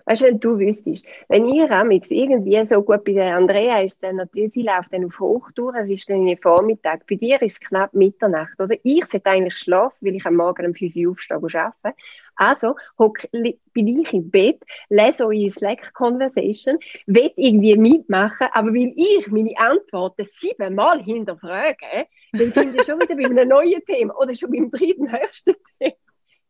Weißt 0.09 0.23
du, 0.23 0.25
wenn 0.25 0.39
du 0.39 0.57
wüsstest, 0.57 1.05
wenn 1.27 1.47
ihr 1.47 1.69
amix 1.69 2.09
irgendwie 2.09 2.65
so 2.65 2.81
gut 2.81 3.03
bei 3.03 3.11
der 3.13 3.37
Andrea 3.37 3.81
ist, 3.81 4.01
dann 4.01 4.15
natürlich, 4.15 4.53
sie 4.53 4.63
läuft 4.63 4.91
dann 4.91 5.05
auf 5.05 5.19
Hochtour, 5.19 5.75
es 5.75 5.87
ist 5.87 6.09
dann 6.09 6.35
Vormittag, 6.41 7.05
bei 7.05 7.13
dir 7.13 7.39
ist 7.43 7.51
es 7.51 7.59
knapp 7.59 7.93
Mitternacht, 7.93 8.59
oder? 8.59 8.75
Ich 8.81 9.05
sollte 9.05 9.29
eigentlich 9.29 9.55
schlafen, 9.55 9.97
weil 10.01 10.15
ich 10.15 10.25
am 10.25 10.37
Morgen 10.37 10.65
um 10.65 10.73
5 10.73 10.95
Uhr 10.95 11.11
aufstehe 11.11 11.37
und 11.37 11.53
arbeite. 11.53 11.95
Also, 12.33 12.75
hock, 12.97 13.19
bin 13.31 13.87
ich 13.87 14.11
im 14.11 14.31
Bett, 14.31 14.63
lese 14.89 15.27
eure 15.27 15.47
Slack-Conversation, 15.47 16.79
will 17.05 17.31
irgendwie 17.35 17.77
mitmachen, 17.77 18.47
aber 18.53 18.73
weil 18.73 18.93
ich 18.95 19.29
meine 19.29 19.55
Antworten 19.57 20.25
siebenmal 20.25 21.03
hinterfrage, 21.03 22.07
dann 22.31 22.51
sind 22.51 22.73
wir 22.73 22.83
schon 22.83 22.99
wieder 22.99 23.15
bei 23.15 23.25
einem 23.25 23.47
neuen 23.47 23.85
Thema 23.85 24.17
oder 24.17 24.33
schon 24.33 24.49
beim 24.49 24.71
dritten 24.71 25.11
höchsten 25.11 25.53
Thema. 25.77 25.93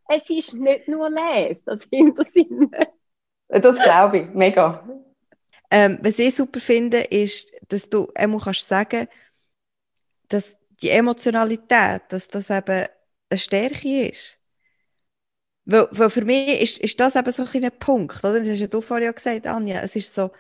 Es 0.08 0.30
ist 0.30 0.54
nicht 0.54 0.88
nur 0.88 1.10
Lesen, 1.10 1.62
das 1.66 1.84
Hintersinn. 1.92 2.72
Das 3.50 3.82
glaube 3.82 4.20
ich, 4.20 4.30
mega. 4.34 4.84
Ähm, 5.72 6.00
was 6.02 6.20
ich 6.20 6.36
super 6.36 6.60
finde, 6.60 7.00
ist, 7.00 7.52
dass 7.68 7.90
du 7.90 8.12
einmal 8.16 8.40
kannst 8.40 8.68
sagen, 8.68 9.08
dass 10.30 10.58
die 10.82 10.90
Emotionalität, 10.90 12.04
dass 12.10 12.28
das 12.28 12.50
eben 12.50 12.86
eine 13.30 13.38
Stärke 13.38 14.08
ist. 14.08 14.38
Weil, 15.66 15.88
weil 15.92 16.10
für 16.10 16.26
mich 16.26 16.62
ist, 16.62 16.80
ist 16.80 17.00
das 17.00 17.16
eben 17.16 17.32
so 17.32 17.46
ein 17.46 17.72
Punkt, 17.80 18.24
oder? 18.24 18.40
Das 18.40 18.50
hast 18.50 18.60
ja 18.60 18.68
du 18.68 18.82
vorher 18.82 19.14
gesagt, 19.14 19.46
Anja. 19.46 19.82
Es 19.82 19.96
ist 19.96 20.14
so, 20.14 20.32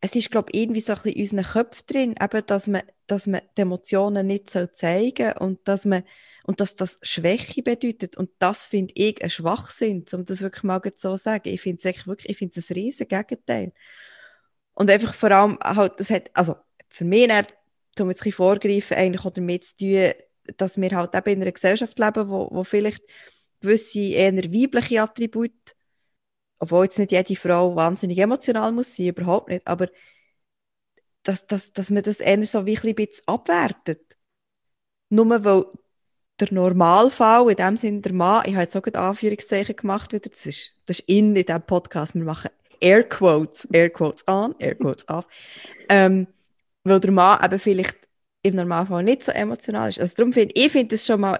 es 0.00 0.14
ist, 0.14 0.30
glaube 0.30 0.50
ich, 0.52 0.62
irgendwie 0.62 0.80
so 0.80 0.92
ein 0.92 1.02
bisschen 1.02 1.16
in 1.16 1.22
unseren 1.40 1.52
Köpfen 1.52 1.86
drin, 1.86 2.14
eben, 2.20 2.46
dass 2.46 2.66
man, 2.68 2.82
dass 3.06 3.26
man 3.26 3.42
die 3.56 3.62
Emotionen 3.62 4.26
nicht 4.26 4.50
so 4.50 4.66
zeigen 4.66 5.32
und 5.38 5.66
dass 5.66 5.84
man, 5.84 6.04
und 6.44 6.60
dass 6.60 6.76
das 6.76 6.98
Schwäche 7.02 7.62
bedeutet. 7.62 8.16
Und 8.16 8.30
das 8.38 8.64
finde 8.66 8.92
ich 8.96 9.22
ein 9.22 9.30
Schwachsinn, 9.30 10.04
um 10.12 10.24
das 10.24 10.40
wirklich 10.40 10.64
mal 10.64 10.80
so 10.84 10.90
zu 10.90 11.16
sagen. 11.16 11.48
Ich 11.48 11.60
finde 11.60 11.88
es 11.88 12.06
wirklich, 12.06 12.30
ich 12.30 12.38
finde 12.38 12.58
es 12.58 12.70
ein 12.70 12.74
riesen 12.74 13.08
Gegenteil. 13.08 13.72
Und 14.74 14.90
einfach 14.90 15.14
vor 15.14 15.30
allem 15.30 15.58
halt, 15.62 16.00
das 16.00 16.10
hat, 16.10 16.30
also, 16.34 16.56
für 16.88 17.04
mich, 17.04 17.28
dann, 17.28 17.46
um 18.00 18.10
jetzt 18.10 18.24
ein 18.24 18.32
vorgreifen, 18.32 18.96
eigentlich 18.96 19.24
auch 19.24 19.30
damit 19.30 19.64
zu 19.64 19.76
tun, 19.76 20.12
dass 20.56 20.80
wir 20.80 20.90
halt 20.96 21.14
eben 21.14 21.30
in 21.30 21.42
einer 21.42 21.52
Gesellschaft 21.52 21.98
leben, 21.98 22.28
wo, 22.28 22.48
wo 22.50 22.64
vielleicht 22.64 23.02
gewisse 23.60 24.00
eher 24.00 24.32
weibliche 24.34 25.02
Attribute 25.02 25.74
obwohl 26.62 26.84
jetzt 26.84 26.96
nicht 26.96 27.10
jede 27.10 27.34
Frau 27.34 27.74
wahnsinnig 27.74 28.18
emotional 28.20 28.70
muss 28.70 28.94
sein, 28.94 29.08
überhaupt 29.08 29.48
nicht, 29.48 29.66
aber 29.66 29.88
dass, 31.24 31.44
dass, 31.48 31.72
dass 31.72 31.90
man 31.90 32.04
das 32.04 32.20
eher 32.20 32.44
so 32.46 32.66
wie 32.66 32.78
ein 32.78 32.94
bisschen 32.94 33.26
abwertet. 33.26 34.16
Nur 35.08 35.44
weil 35.44 35.64
der 36.42 36.52
Normalfall, 36.52 37.50
in 37.50 37.56
dem 37.56 37.76
Sinne 37.76 38.00
der 38.00 38.12
Mann, 38.12 38.42
ich 38.46 38.54
habe 38.54 38.62
jetzt 38.62 38.76
auch 38.76 38.84
ein 38.84 38.94
Anführungszeichen 38.94 39.76
gemacht 39.76 40.12
wieder, 40.12 40.28
das 40.28 40.44
ist, 40.46 40.74
das 40.86 40.98
ist 40.98 41.08
in, 41.08 41.36
in 41.36 41.46
diesem 41.46 41.62
Podcast, 41.62 42.14
wir 42.14 42.24
machen 42.24 42.50
Air 42.80 43.08
Quotes, 43.08 43.66
Air 43.66 43.90
Quotes 43.90 44.26
an, 44.26 44.54
Air 44.58 44.74
Quotes 44.74 45.08
auf, 45.08 45.26
ähm, 45.88 46.26
weil 46.84 47.00
der 47.00 47.12
Mann 47.12 47.44
eben 47.44 47.58
vielleicht 47.58 47.96
im 48.42 48.56
Normalfall 48.56 49.04
nicht 49.04 49.24
so 49.24 49.30
emotional 49.30 49.88
ist. 49.88 50.00
Also 50.00 50.14
darum 50.16 50.32
finde 50.32 50.54
ich, 50.56 50.72
finde 50.72 50.96
es 50.96 51.06
schon 51.06 51.20
mal 51.20 51.38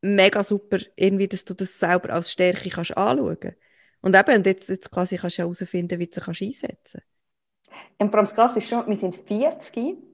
mega 0.00 0.42
super, 0.42 0.78
irgendwie, 0.96 1.28
dass 1.28 1.44
du 1.44 1.54
das 1.54 1.78
selber 1.78 2.10
als 2.10 2.32
Stärke 2.32 2.70
kannst 2.70 2.96
anschauen. 2.96 3.56
Und 4.00 4.16
eben, 4.16 4.36
und 4.36 4.46
jetzt, 4.46 4.68
jetzt 4.68 4.90
quasi 4.90 5.16
kannst 5.16 5.38
du 5.38 5.42
herausfinden, 5.42 5.98
wie 5.98 6.06
du 6.06 6.20
sie 6.20 6.46
einsetzen 6.46 7.02
kannst. 7.02 7.98
Und 7.98 8.10
vor 8.10 8.20
das 8.20 8.34
Krasse 8.34 8.60
ist 8.60 8.68
schon, 8.68 8.86
wir 8.86 8.96
sind 8.96 9.16
40 9.16 10.07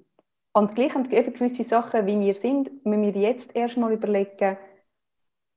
und 0.54 0.74
gleich 0.76 0.94
haben 0.94 1.10
eben 1.10 1.32
gewisse 1.32 1.64
Sachen, 1.64 2.06
wie 2.06 2.18
wir 2.18 2.34
sind, 2.34 2.84
müssen 2.86 3.02
wir 3.02 3.20
jetzt 3.20 3.54
erst 3.56 3.76
mal 3.76 3.92
überlegen, 3.92 4.56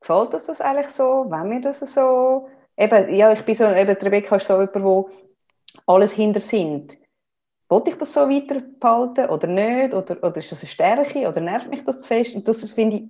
gefällt 0.01 0.33
uns 0.33 0.47
das 0.47 0.59
eigentlich 0.59 0.89
so, 0.89 1.25
wenn 1.29 1.51
wir 1.51 1.61
das 1.61 1.79
so, 1.79 2.49
eben, 2.75 3.13
ja, 3.13 3.31
ich 3.31 3.43
bin 3.43 3.55
so, 3.55 3.65
eben, 3.65 3.95
Rebecca 3.95 4.35
ist 4.37 4.47
so 4.47 4.59
jemand, 4.59 4.83
wo 4.83 5.09
alles 5.85 6.13
hinter 6.13 6.41
sind. 6.41 6.97
Wollte 7.69 7.91
ich 7.91 7.97
das 7.97 8.13
so 8.13 8.29
weiter 8.29 8.61
behalten 8.61 9.29
oder 9.29 9.47
nicht? 9.47 9.93
Oder, 9.93 10.23
oder 10.23 10.37
ist 10.37 10.51
das 10.51 10.61
eine 10.61 10.69
Stärke? 10.69 11.27
Oder 11.27 11.41
nervt 11.41 11.69
mich 11.69 11.83
das 11.83 11.99
zu 11.99 12.07
fest? 12.07 12.33
Und 12.35 12.47
das 12.47 12.63
finde 12.71 12.97
ich, 12.97 13.03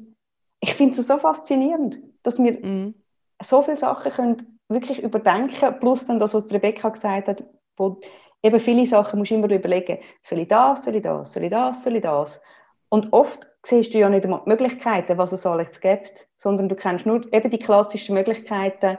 ich 0.62 0.74
finde 0.74 1.00
es 1.00 1.08
so 1.08 1.18
faszinierend, 1.18 2.02
dass 2.24 2.40
wir 2.40 2.54
mm. 2.54 2.96
so 3.42 3.62
viele 3.62 3.78
Sachen 3.78 4.12
können 4.12 4.60
wirklich 4.68 5.02
überdenken, 5.02 5.80
plus 5.80 6.06
dann 6.08 6.20
das, 6.20 6.34
was 6.34 6.52
Rebecca 6.52 6.90
gesagt 6.90 7.28
hat, 7.28 7.44
wo 7.78 8.00
eben 8.44 8.60
viele 8.60 8.86
Sachen 8.86 9.20
musst 9.20 9.32
du 9.32 9.36
immer 9.36 9.50
überlegen, 9.50 10.00
soll 10.22 10.40
ich 10.40 10.48
das, 10.48 10.84
soll 10.84 10.96
ich 10.96 11.02
das, 11.04 11.34
soll 11.34 11.44
ich 11.44 11.50
das, 11.50 11.84
soll 11.84 11.96
ich 11.96 12.02
das? 12.02 12.42
Und 12.90 13.12
oft 13.12 13.48
siehst 13.66 13.94
du 13.94 14.00
ja 14.00 14.10
nicht 14.10 14.24
einmal 14.24 14.42
die 14.46 14.50
Möglichkeiten, 14.50 15.18
was 15.18 15.34
es 15.34 15.46
alles 15.46 15.80
gibt, 15.82 16.28
sondern 16.38 16.70
du 16.70 16.76
kennst 16.76 17.06
nur 17.06 17.32
eben 17.34 17.50
die 17.50 17.60
klassischen 17.60 18.14
Möglichkeiten, 18.14 18.98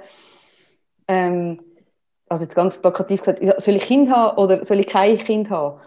ähm, 1.07 1.62
also 2.29 2.44
jetzt 2.44 2.55
ganz 2.55 2.77
plakativ 2.79 3.22
gesagt, 3.22 3.62
soll 3.62 3.77
ich 3.77 3.83
Kind 3.83 4.11
haben 4.11 4.37
oder 4.37 4.64
soll 4.64 4.81
ich 4.81 4.87
kein 4.87 5.16
Kind 5.16 5.48
haben? 5.48 5.81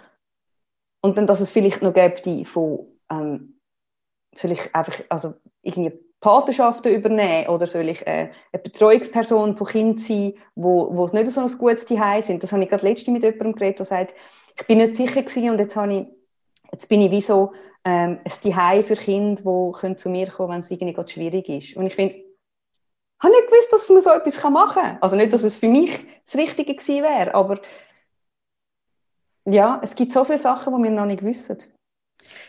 Und 1.01 1.17
dann, 1.17 1.27
dass 1.27 1.39
es 1.39 1.51
vielleicht 1.51 1.81
noch 1.83 1.93
gibt, 1.93 2.25
die 2.25 2.45
von, 2.45 2.87
ähm, 3.11 3.59
soll 4.33 4.51
ich 4.51 4.73
einfach, 4.73 5.03
also 5.09 5.35
irgendwie 5.61 5.91
Patenschaften 6.21 6.93
übernehmen 6.93 7.47
oder 7.47 7.65
soll 7.65 7.89
ich 7.89 8.05
äh, 8.05 8.29
eine 8.51 8.63
Betreuungsperson 8.63 9.57
von 9.57 9.67
Kindern 9.67 9.97
sein, 9.97 10.33
wo, 10.55 10.95
wo 10.95 11.05
es 11.05 11.13
nicht 11.13 11.27
so 11.27 11.41
ein 11.41 11.57
gutes 11.57 11.87
Zuhause 11.87 12.27
sind. 12.27 12.43
Das 12.43 12.51
habe 12.51 12.63
ich 12.63 12.69
gerade 12.69 12.87
letztens 12.87 13.13
mit 13.13 13.23
jemandem 13.23 13.53
geredet, 13.53 13.79
der 13.79 13.85
sagt, 13.87 14.15
ich 14.55 14.67
bin 14.67 14.77
nicht 14.77 14.95
sicher 14.95 15.23
gewesen 15.23 15.49
und 15.49 15.59
jetzt, 15.59 15.75
habe 15.75 15.93
ich, 15.93 16.07
jetzt 16.71 16.87
bin 16.87 17.01
ich 17.01 17.09
wie 17.09 17.21
so 17.21 17.53
ähm, 17.83 18.19
ein 18.23 18.29
Zuhause 18.29 18.83
für 18.83 18.95
Kinder, 18.95 19.41
die 19.83 19.95
zu 19.95 20.09
mir 20.09 20.27
kommen 20.27 20.53
wenn 20.53 20.59
es 20.59 20.69
irgendwie 20.69 20.93
gerade 20.93 21.09
schwierig 21.09 21.49
ist. 21.49 21.75
Und 21.75 21.87
ich 21.87 21.95
finde, 21.95 22.13
ich 22.13 22.23
habe 23.23 23.33
nicht 23.33 23.47
gewusst, 23.47 23.73
dass 23.73 23.89
man 23.89 24.01
so 24.01 24.11
etwas 24.11 24.43
machen 24.43 24.81
kann. 24.81 24.97
Also 25.01 25.15
nicht, 25.15 25.33
dass 25.33 25.43
es 25.43 25.57
für 25.57 25.67
mich 25.67 26.05
das 26.23 26.35
Richtige 26.35 26.75
gewesen 26.75 27.03
wäre, 27.03 27.33
aber 27.33 27.59
ja, 29.45 29.81
es 29.83 29.95
gibt 29.95 30.11
so 30.11 30.23
viele 30.23 30.37
Sachen, 30.37 30.75
die 30.77 30.83
wir 30.83 30.91
noch 30.91 31.05
nicht 31.05 31.23
wissen. 31.23 31.57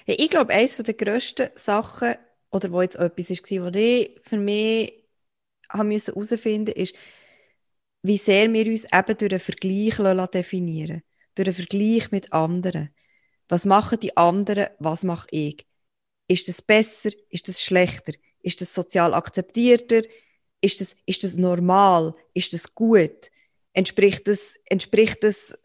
Ja, 0.05 0.15
ich 0.19 0.29
glaube, 0.29 0.53
eines 0.53 0.77
der 0.77 0.93
grössten 0.93 1.49
Sachen 1.55 2.17
oder 2.53 2.71
wo 2.71 2.83
jetzt 2.83 2.97
etwas 2.97 3.31
war, 3.31 3.73
was 3.73 3.75
ich 3.77 4.21
für 4.23 4.39
mich 4.39 5.05
herausfinden 5.69 6.15
musste, 6.15 6.73
ist, 6.73 6.95
wie 8.03 8.17
sehr 8.17 8.53
wir 8.53 8.67
uns 8.67 8.85
eben 8.85 9.19
durch 9.19 9.33
einen 9.33 9.41
Vergleich 9.41 10.31
definieren 10.31 11.03
Durch 11.35 11.49
einen 11.49 11.55
Vergleich 11.55 12.11
mit 12.11 12.33
anderen. 12.33 12.91
Was 13.49 13.65
machen 13.65 14.01
die 14.01 14.17
anderen, 14.17 14.69
was 14.79 15.05
mache 15.05 15.29
ich? 15.31 15.67
Ist 16.29 16.49
das 16.49 16.63
besser? 16.63 17.11
Ist 17.31 17.49
das 17.49 17.63
schlechter? 17.63 18.13
Ist 18.41 18.61
das 18.61 18.75
sozial 18.75 19.15
akzeptierter? 19.15 20.03
Ist 20.61 20.81
das, 20.81 20.97
ist 21.07 21.25
das 21.25 21.37
normal? 21.37 22.15
Ist 22.35 22.53
das 22.53 22.75
gut? 22.75 23.31
Entspricht 23.73 24.29
das, 24.29 24.57
entspricht 24.67 25.23
das 25.25 25.59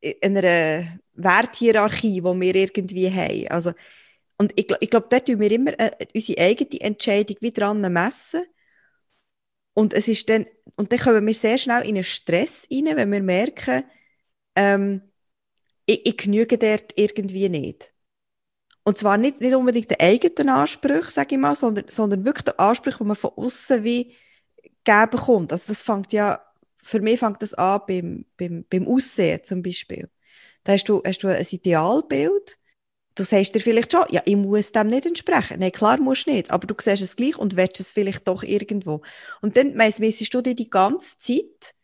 äh, 0.00 0.14
einer 0.22 1.00
Werthierarchie, 1.14 2.20
die 2.20 2.40
wir 2.40 2.54
irgendwie 2.54 3.10
haben? 3.10 3.48
Also, 3.48 3.72
und 4.38 4.52
ich, 4.56 4.68
ich 4.80 4.90
glaube, 4.90 5.06
dort 5.10 5.26
tun 5.26 5.40
wir 5.40 5.50
immer 5.50 5.78
äh, 5.78 5.92
unsere 6.14 6.40
eigene 6.40 6.80
Entscheidung 6.80 7.36
wieder 7.40 7.66
dran 7.66 7.80
messen. 7.92 8.44
Und 9.74 9.94
es 9.94 10.08
ist 10.08 10.28
dann, 10.28 10.46
und 10.76 10.92
dann 10.92 10.98
kommen 10.98 11.26
wir 11.26 11.34
sehr 11.34 11.58
schnell 11.58 11.82
in 11.82 11.96
einen 11.96 12.04
Stress 12.04 12.66
rein, 12.70 12.96
wenn 12.96 13.12
wir 13.12 13.22
merken, 13.22 13.84
ähm, 14.56 15.02
ich, 15.86 16.06
ich 16.06 16.16
genüge 16.16 16.58
dort 16.58 16.92
irgendwie 16.96 17.48
nicht. 17.48 17.92
Und 18.84 18.98
zwar 18.98 19.16
nicht, 19.16 19.40
nicht 19.40 19.54
unbedingt 19.54 19.90
den 19.90 20.00
eigenen 20.00 20.50
Anspruch, 20.50 21.04
sage 21.06 21.34
ich 21.34 21.40
mal, 21.40 21.56
sondern, 21.56 21.86
sondern 21.88 22.24
wirklich 22.24 22.44
den 22.44 22.58
Anspruch, 22.58 22.98
den 22.98 23.06
man 23.06 23.16
von 23.16 23.30
außen 23.30 23.82
wie 23.82 24.14
geben 24.84 25.16
kommt. 25.18 25.52
Also 25.52 25.64
das 25.68 25.82
fängt 25.82 26.12
ja, 26.12 26.44
für 26.82 27.00
mich 27.00 27.18
fängt 27.20 27.42
das 27.42 27.54
an 27.54 27.80
beim, 27.86 28.26
beim, 28.36 28.64
beim 28.68 28.86
Aussehen 28.86 29.42
zum 29.42 29.62
Beispiel. 29.62 30.10
Da 30.64 30.72
hast 30.72 30.88
du, 30.88 31.02
hast 31.04 31.22
du 31.22 31.28
ein 31.28 31.46
Idealbild 31.48 32.58
du 33.14 33.24
sagst 33.24 33.54
dir 33.54 33.60
vielleicht 33.60 33.92
schon, 33.92 34.04
ja, 34.10 34.22
ich 34.24 34.36
muss 34.36 34.72
dem 34.72 34.88
nicht 34.88 35.06
entsprechen. 35.06 35.60
Nein, 35.60 35.72
klar 35.72 35.98
musst 35.98 36.26
du 36.26 36.32
nicht, 36.32 36.50
aber 36.50 36.66
du 36.66 36.74
siehst 36.78 37.02
es 37.02 37.16
gleich 37.16 37.36
und 37.36 37.56
willst 37.56 37.80
es 37.80 37.92
vielleicht 37.92 38.26
doch 38.26 38.42
irgendwo. 38.42 39.02
Und 39.40 39.56
dann 39.56 39.74
messest 39.74 40.34
du 40.34 40.40
dir 40.40 40.54
die 40.54 40.70
ganze 40.70 41.16
Zeit 41.18 41.74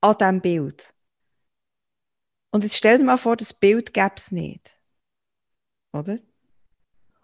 an 0.00 0.16
diesem 0.18 0.40
Bild. 0.40 0.94
Und 2.52 2.64
jetzt 2.64 2.76
stell 2.76 2.98
dir 2.98 3.04
mal 3.04 3.16
vor, 3.16 3.36
das 3.36 3.54
Bild 3.54 3.94
gäbe 3.94 4.14
es 4.16 4.32
nicht. 4.32 4.76
Oder? 5.92 6.18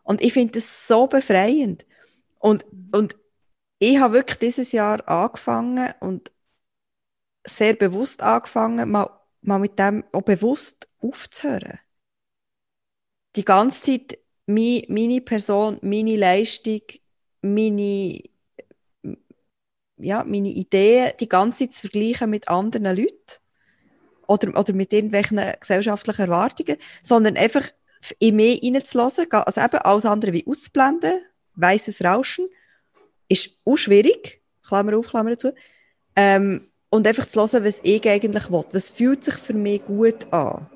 Und 0.03 0.21
ich 0.21 0.33
finde 0.33 0.53
das 0.53 0.87
so 0.87 1.07
befreiend. 1.07 1.85
Und, 2.39 2.65
und 2.93 3.17
ich 3.79 3.99
habe 3.99 4.15
wirklich 4.15 4.39
dieses 4.39 4.73
Jahr 4.73 5.07
angefangen 5.09 5.93
und 6.01 6.31
sehr 7.45 7.75
bewusst 7.75 8.23
angefangen, 8.23 8.91
mal, 8.91 9.11
mal 9.41 9.59
mit 9.59 9.79
dem 9.79 10.05
auch 10.13 10.23
bewusst 10.23 10.89
aufzuhören. 11.01 11.79
Die 13.37 13.45
ganze 13.45 13.83
Zeit 13.83 14.19
meine 14.47 15.21
Person, 15.21 15.79
meine 15.83 16.17
Leistung, 16.17 16.81
meine, 17.43 18.21
ja, 19.99 20.25
meine 20.25 20.49
Ideen 20.49 21.13
die 21.21 21.29
ganze 21.29 21.59
Zeit 21.59 21.75
zu 21.75 21.81
vergleichen 21.83 22.31
mit 22.31 22.49
anderen 22.49 22.97
Leuten 22.97 23.41
oder, 24.27 24.59
oder 24.59 24.73
mit 24.73 24.93
irgendwelchen 24.93 25.41
gesellschaftlichen 25.61 26.23
Erwartungen, 26.23 26.77
sondern 27.03 27.37
einfach 27.37 27.65
in 28.19 28.37
mich 28.37 28.63
reinzulassen, 28.63 29.31
also 29.31 29.61
eben 29.61 29.79
alles 29.79 30.07
andere 30.07 30.33
wie 30.33 30.47
auszublenden, 30.47 31.21
weißes 31.55 32.05
Rauschen, 32.05 32.49
ist 33.29 33.59
auch 33.65 33.77
schwierig, 33.77 34.43
Klammer 34.67 34.97
auf, 34.97 35.09
Klammer 35.09 35.39
zu, 35.39 35.55
ähm, 36.15 36.69
und 36.89 37.07
einfach 37.07 37.27
zu 37.27 37.41
hören, 37.41 37.65
was 37.65 37.81
ich 37.83 38.09
eigentlich 38.09 38.51
will. 38.51 38.65
Was 38.73 38.91
fühlt 38.91 39.25
sich 39.25 39.35
für 39.35 39.55
mich 39.55 39.85
gut 39.85 40.33
an? 40.33 40.69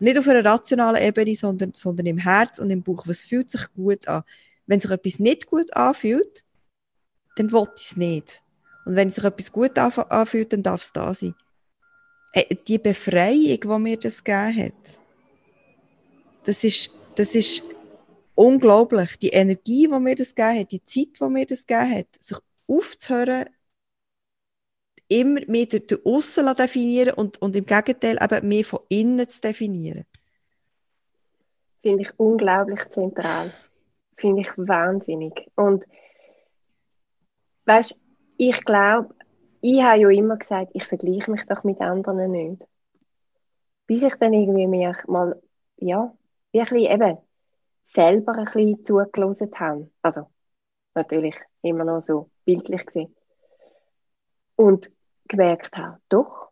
Nicht 0.00 0.18
auf 0.18 0.28
einer 0.28 0.44
rationalen 0.44 1.02
Ebene, 1.02 1.34
sondern, 1.34 1.72
sondern 1.74 2.06
im 2.06 2.18
Herz 2.18 2.58
und 2.58 2.70
im 2.70 2.82
Bauch. 2.82 3.06
Was 3.06 3.24
fühlt 3.24 3.50
sich 3.50 3.72
gut 3.74 4.06
an? 4.06 4.22
Wenn 4.66 4.80
sich 4.80 4.90
etwas 4.90 5.18
nicht 5.18 5.46
gut 5.46 5.74
anfühlt, 5.74 6.44
dann 7.36 7.50
will 7.52 7.66
ich 7.76 7.82
es 7.82 7.96
nicht. 7.96 8.42
Und 8.84 8.96
wenn 8.96 9.10
sich 9.10 9.24
etwas 9.24 9.52
gut 9.52 9.78
anfühlt, 9.78 10.52
dann 10.52 10.62
darf 10.62 10.82
es 10.82 10.92
da 10.92 11.12
sein. 11.12 11.34
Äh, 12.32 12.54
die 12.66 12.78
Befreiung, 12.78 13.60
die 13.60 13.78
mir 13.82 13.96
das 13.98 14.22
gegeben 14.22 14.64
hat, 14.64 15.00
das 16.44 16.64
ist, 16.64 16.90
das 17.14 17.34
ist 17.34 17.62
unglaublich. 18.34 19.18
Die 19.18 19.30
Energie, 19.30 19.88
die 19.88 19.98
mir 19.98 20.14
das 20.14 20.34
gegeben 20.34 20.60
hat, 20.60 20.72
die 20.72 20.84
Zeit, 20.84 21.20
die 21.20 21.24
mir 21.24 21.46
das 21.46 21.66
gegeben 21.66 21.94
hat, 21.96 22.06
sich 22.18 22.38
aufzuhören, 22.66 23.46
immer 25.08 25.40
mehr 25.46 25.66
durch, 25.66 25.86
durch 25.86 26.04
Aussen 26.04 26.54
definieren 26.54 27.14
und, 27.14 27.40
und 27.40 27.56
im 27.56 27.66
Gegenteil 27.66 28.18
eben 28.20 28.48
mehr 28.48 28.64
von 28.64 28.80
innen 28.88 29.28
zu 29.28 29.40
definieren. 29.40 30.04
Finde 31.82 32.02
ich 32.02 32.10
unglaublich 32.18 32.88
zentral. 32.90 33.52
Finde 34.16 34.42
ich 34.42 34.50
wahnsinnig. 34.56 35.32
Und 35.54 35.84
weißt 37.64 38.00
ich 38.38 38.64
glaube, 38.64 39.14
ich 39.60 39.82
habe 39.82 40.00
ja 40.00 40.08
immer 40.10 40.36
gesagt, 40.36 40.70
ich 40.72 40.84
vergleiche 40.84 41.30
mich 41.30 41.44
doch 41.46 41.64
mit 41.64 41.80
anderen 41.80 42.30
nicht. 42.30 42.64
Bis 43.86 44.02
ich 44.04 44.14
dann 44.14 44.32
irgendwie 44.32 44.66
mich 44.66 44.96
mal, 45.06 45.40
ja, 45.76 46.14
wirklich 46.52 46.88
eben 46.88 47.18
selber 47.82 48.32
ein 48.36 48.44
bisschen 48.44 48.84
zugelassen 48.84 49.50
habe. 49.58 49.90
Also, 50.02 50.30
natürlich 50.94 51.34
immer 51.62 51.84
noch 51.84 52.02
so 52.02 52.30
bildlich 52.44 52.86
gesehen. 52.86 53.14
Und 54.54 54.92
gemerkt 55.28 55.76
habe, 55.76 55.98
doch, 56.08 56.50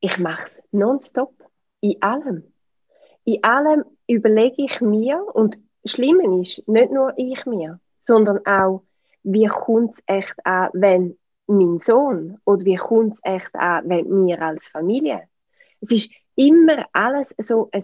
ich 0.00 0.18
mache 0.18 0.46
es 0.46 0.62
nonstop, 0.70 1.34
in 1.80 2.00
allem. 2.02 2.52
In 3.24 3.42
allem 3.42 3.84
überlege 4.06 4.64
ich 4.64 4.80
mir, 4.80 5.24
und 5.34 5.58
Schlimme 5.84 6.40
ist, 6.40 6.66
nicht 6.68 6.90
nur 6.90 7.14
ich 7.16 7.46
mir, 7.46 7.80
sondern 8.00 8.44
auch, 8.46 8.82
wie 9.22 9.46
kommt 9.46 9.94
es 9.94 10.02
echt 10.06 10.34
an, 10.44 10.70
wenn 10.74 11.18
mein 11.46 11.78
Sohn 11.78 12.38
oder 12.44 12.64
wie 12.64 12.76
kommt 12.76 13.14
es 13.14 13.20
echt 13.22 13.54
an, 13.54 13.88
wenn 13.88 14.26
wir 14.26 14.40
als 14.40 14.68
Familie. 14.68 15.28
Es 15.80 15.90
ist 15.92 16.10
immer 16.34 16.86
alles 16.92 17.34
so 17.38 17.68
ein, 17.72 17.82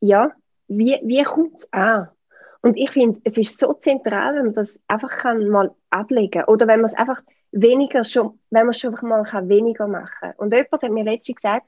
ja, 0.00 0.32
wie, 0.68 1.00
wie 1.02 1.22
kommt 1.22 1.58
es 1.58 1.72
an? 1.72 2.08
Und 2.60 2.76
ich 2.76 2.90
finde, 2.90 3.20
es 3.24 3.36
ist 3.36 3.58
so 3.58 3.72
zentral, 3.72 4.36
wenn 4.36 4.46
man 4.46 4.54
das 4.54 4.80
einfach 4.86 5.10
kann 5.10 5.48
mal 5.48 5.74
ablegen 5.90 6.44
oder 6.44 6.66
wenn 6.68 6.80
man 6.80 6.90
es 6.90 6.94
einfach 6.94 7.20
weniger 7.52 8.04
schon, 8.04 8.38
wenn 8.50 8.62
man 8.62 8.70
es 8.70 8.80
schon 8.80 8.94
mal 9.02 9.22
kann, 9.24 9.48
weniger 9.48 9.86
machen. 9.86 10.32
Und 10.36 10.52
jemand 10.52 10.82
hat 10.82 10.90
mir 10.90 11.04
letztens 11.04 11.36
gesagt, 11.36 11.66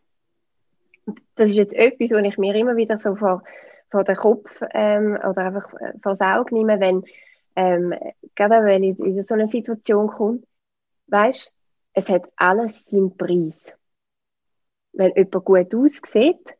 das 1.35 1.51
ist 1.51 1.57
jetzt 1.57 1.75
etwas, 1.75 2.11
was 2.11 2.23
ich 2.23 2.38
mir 2.38 2.55
immer 2.55 2.77
wieder 2.77 2.99
so 2.99 3.14
vor, 3.14 3.42
vor 3.90 4.05
den 4.05 4.16
Kopf 4.16 4.62
ähm, 4.73 5.18
oder 5.29 5.38
einfach 5.38 5.73
äh, 5.75 5.92
vor 6.03 6.12
das 6.12 6.20
Auge 6.20 6.55
nehme, 6.55 6.81
wenn 6.81 7.05
ähm, 7.57 7.94
gerade 8.35 8.64
wenn 8.64 8.83
ich 8.83 8.99
in 8.99 9.23
so 9.23 9.35
eine 9.35 9.49
Situation 9.49 10.09
komme, 10.09 10.42
weißt, 11.07 11.55
es 11.92 12.11
hat 12.11 12.29
alles 12.37 12.87
seinen 12.87 13.16
Preis. 13.16 13.77
Wenn 14.92 15.12
jemand 15.14 15.44
gut 15.44 15.75
aussieht, 15.75 16.57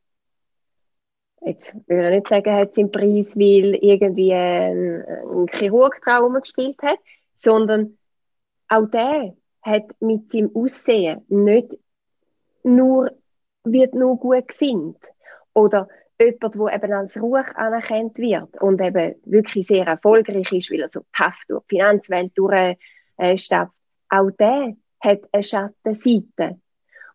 jetzt 1.41 1.75
würde 1.89 2.11
ich 2.11 2.15
nicht 2.17 2.29
sagen, 2.29 2.55
hat 2.55 2.75
seinen 2.75 2.93
Preis, 2.93 3.37
weil 3.37 3.75
irgendwie 3.75 4.33
ein, 4.33 5.05
ein 5.05 5.47
Chirurg 5.49 6.01
Traum 6.03 6.35
gespielt 6.41 6.81
hat, 6.83 6.99
sondern 7.35 7.99
auch 8.69 8.87
der 8.87 9.35
hat 9.63 9.85
mit 10.01 10.31
seinem 10.31 10.55
Aussehen 10.55 11.25
nicht 11.29 11.77
nur, 12.63 13.11
wird 13.65 13.95
nur 13.95 14.19
gut 14.19 14.49
gesinnt. 14.49 14.99
Oder 15.55 15.89
jemand, 16.21 16.55
der 16.55 16.75
eben 16.75 16.93
als 16.93 17.17
Ruhe 17.21 17.45
anerkannt 17.57 18.19
wird 18.19 18.61
und 18.61 18.81
eben 18.81 19.15
wirklich 19.25 19.67
sehr 19.67 19.87
erfolgreich 19.87 20.53
ist, 20.53 20.71
weil 20.71 20.81
er 20.81 20.91
so 20.91 21.03
tough 21.13 21.43
durch 21.49 21.65
die 21.65 21.77
Finanzwelt 21.77 22.33
durchstapft. 22.37 23.77
Äh, 24.11 24.17
auch 24.17 24.31
der 24.31 24.77
hat 25.01 25.21
eine 25.33 25.43
Schattenseite. 25.43 26.61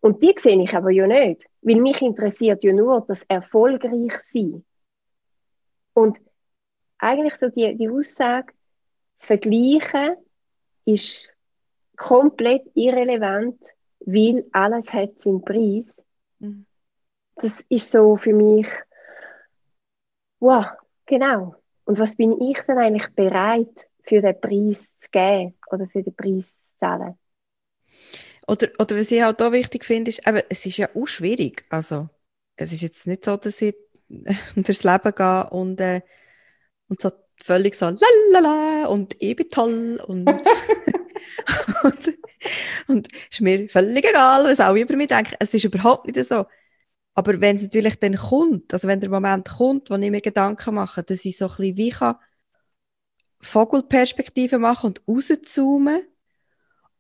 Und 0.02 0.22
die 0.24 0.34
sehe 0.38 0.62
ich 0.62 0.76
aber 0.76 0.92
ja 0.92 1.08
nicht, 1.08 1.46
weil 1.62 1.82
mich 1.82 2.02
interessiert 2.02 2.64
ja 2.64 2.74
nur 2.74 3.04
das 3.08 3.24
erfolgreich 3.24 4.14
sein. 4.32 4.64
Und 5.94 6.20
eigentlich 6.98 7.36
so 7.36 7.50
die, 7.50 7.76
die 7.76 7.90
Aussage, 7.90 8.54
das 9.18 9.28
Vergleichen 9.28 10.16
ist 10.86 11.30
komplett 12.00 12.64
irrelevant, 12.74 13.62
weil 14.00 14.46
alles 14.54 14.92
hat 14.92 15.22
seinen 15.22 15.44
Preis. 15.44 16.02
Mhm. 16.40 16.66
Das 17.36 17.62
ist 17.70 17.92
so 17.92 18.16
für 18.18 18.34
mich, 18.34 18.68
wow, 20.40 20.66
genau. 21.06 21.56
Und 21.86 22.00
was 22.00 22.16
bin 22.16 22.42
ich 22.42 22.60
denn 22.62 22.78
eigentlich 22.78 23.08
bereit, 23.16 23.88
für 24.04 24.22
den 24.22 24.40
Preis 24.40 24.92
zu 24.98 25.10
geben 25.12 25.56
oder 25.72 25.88
für 25.88 26.02
den 26.02 26.16
Preis 26.16 26.56
zu 26.60 26.80
zahlen? 26.80 27.16
Oder, 28.48 28.70
oder 28.80 28.98
was 28.98 29.12
ich 29.12 29.22
halt 29.22 29.42
auch 29.42 29.52
wichtig 29.52 29.86
finde, 29.86 30.10
ist, 30.10 30.28
eben, 30.28 30.42
es 30.50 30.66
ist 30.66 30.78
ja 30.78 30.90
auch 30.96 31.06
schwierig. 31.06 31.66
Also, 31.70 32.10
es 32.56 32.72
ist 32.72 32.82
jetzt 32.82 33.06
nicht 33.08 33.24
so, 33.24 33.38
dass 33.38 33.62
ich 33.62 33.76
durchs 34.56 34.84
Leben 34.84 35.14
gehe 35.16 35.50
und, 35.52 35.80
äh, 35.82 36.02
und 36.88 37.02
so 37.02 37.12
völlig 37.42 37.76
so 37.76 37.90
lalala 38.32 38.88
und 38.88 39.16
ich 39.20 39.36
bin 39.36 39.50
toll 39.50 40.02
und, 40.06 40.26
und, 41.84 42.18
und 42.88 43.08
ist 43.30 43.42
mir 43.42 43.70
völlig 43.70 44.06
egal, 44.06 44.46
was 44.46 44.60
alle 44.60 44.82
über 44.82 44.96
mich 44.96 45.08
denken. 45.08 45.36
Es 45.40 45.54
ist 45.54 45.64
überhaupt 45.64 46.08
nicht 46.08 46.28
so. 46.28 46.46
Aber 47.14 47.42
wenn 47.42 47.58
es 47.58 47.64
natürlich 47.64 48.00
dann 48.00 48.16
kommt, 48.16 48.74
also 48.74 48.88
wenn 48.88 49.02
der 49.02 49.10
Moment 49.10 49.50
kommt, 49.50 49.90
wo 49.90 49.96
ich 49.96 50.12
mir 50.12 50.22
Gedanken 50.22 50.76
mache, 50.76 51.04
dass 51.04 51.26
ich 51.26 51.38
so 51.38 51.46
ein 51.46 51.56
bisschen 51.58 51.78
wie 51.78 51.90
kann 51.90 52.16
Vogelperspektive 53.42 54.60
machen 54.60 54.88
und 54.88 55.02
rauszoomen 55.08 56.02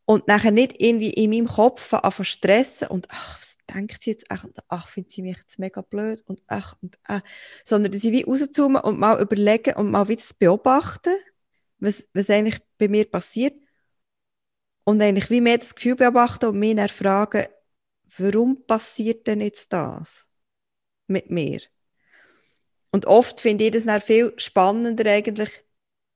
und 0.06 0.28
nachher 0.28 0.52
nicht 0.52 0.76
irgendwie 0.80 1.12
in 1.12 1.30
meinem 1.30 1.48
Kopf 1.48 1.94
anfangen 1.94 2.26
stressen 2.26 2.88
und 2.88 3.08
ach, 3.12 3.40
was 3.40 3.58
denkt 3.74 4.02
sie 4.02 4.12
jetzt? 4.12 4.26
Ach, 4.30 4.44
und 4.44 4.58
ach, 4.68 4.88
findet 4.88 5.12
sie 5.12 5.22
mich 5.22 5.38
jetzt 5.38 5.60
mega 5.60 5.82
blöd 5.82 6.24
und 6.26 6.42
ach 6.48 6.76
und 6.82 6.98
ach. 7.04 7.22
Sondern 7.64 7.92
dass 7.92 8.04
ich 8.04 8.12
wie 8.12 8.24
rauszoomen 8.24 8.82
und 8.82 9.00
mal 9.00 9.22
überlegen 9.22 9.76
und 9.76 9.92
mal 9.92 10.08
wieder 10.08 10.24
beobachten, 10.40 11.14
was, 11.78 12.10
was 12.14 12.30
eigentlich 12.30 12.60
bei 12.78 12.88
mir 12.88 13.06
passiert. 13.06 13.56
Und 14.90 15.04
eigentlich 15.04 15.30
wie 15.30 15.40
mehr 15.40 15.60
das 15.60 15.76
Gefühl 15.76 15.96
beobachten 15.96 16.48
und 16.48 16.58
mich 16.58 16.76
dann 16.76 16.90
fragen, 16.90 17.46
warum 18.18 18.66
passiert 18.66 19.28
denn 19.28 19.40
jetzt 19.40 19.72
das 19.72 20.28
mit 21.06 21.30
mir? 21.30 21.60
Und 22.90 23.06
oft 23.06 23.40
finde 23.40 23.66
ich 23.66 23.72
das 23.72 23.86
dann 23.86 24.02
viel 24.02 24.34
spannender 24.38 25.06
eigentlich, 25.06 25.64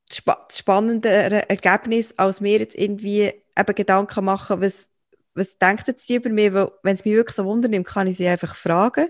das 0.09 0.23
spannendere 0.57 1.47
Ergebnis, 1.47 2.17
als 2.17 2.41
mir 2.41 2.57
jetzt 2.57 2.75
irgendwie 2.75 3.31
eben 3.55 3.75
Gedanken 3.75 4.25
machen, 4.25 4.59
was, 4.59 4.89
was 5.35 5.59
denkt 5.59 5.87
jetzt 5.87 6.09
die 6.09 6.15
über 6.15 6.31
mich, 6.31 6.51
weil 6.51 6.71
wenn 6.81 6.95
es 6.95 7.05
mich 7.05 7.13
wirklich 7.13 7.35
so 7.35 7.45
wundernimmt, 7.45 7.85
kann 7.85 8.07
ich 8.07 8.17
sie 8.17 8.27
einfach 8.27 8.55
fragen. 8.55 9.09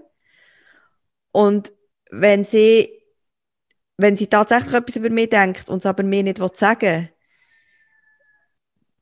Und 1.32 1.72
wenn 2.12 2.44
sie, 2.44 3.02
wenn 3.96 4.18
sie 4.18 4.28
tatsächlich 4.28 4.74
etwas 4.74 4.98
über 4.98 5.10
mich 5.10 5.30
denkt 5.30 5.70
und 5.70 5.78
es 5.78 5.86
aber 5.86 6.04
mir 6.04 6.24
nicht 6.24 6.58
sagen 6.58 6.82
will, 6.82 7.13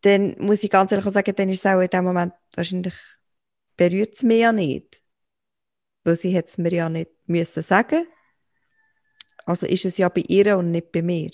dann 0.01 0.35
muss 0.39 0.63
ich 0.63 0.69
ganz 0.69 0.91
ehrlich 0.91 1.11
sagen, 1.11 1.35
dann 1.35 1.49
ist 1.49 1.65
es 1.65 1.71
auch 1.71 1.79
in 1.79 1.89
dem 1.89 2.03
Moment 2.03 2.33
wahrscheinlich 2.55 2.95
berührt 3.77 4.13
es 4.15 4.23
mich 4.23 4.39
ja 4.39 4.51
nicht. 4.51 5.01
Weil 6.03 6.15
sie 6.15 6.35
es 6.35 6.57
mir 6.57 6.73
ja 6.73 6.89
nicht 6.89 7.11
müssen 7.27 7.63
sagen. 7.63 8.07
Also 9.45 9.67
ist 9.67 9.85
es 9.85 9.97
ja 9.97 10.09
bei 10.09 10.21
ihr 10.21 10.57
und 10.57 10.71
nicht 10.71 10.91
bei 10.91 11.01
mir. 11.01 11.31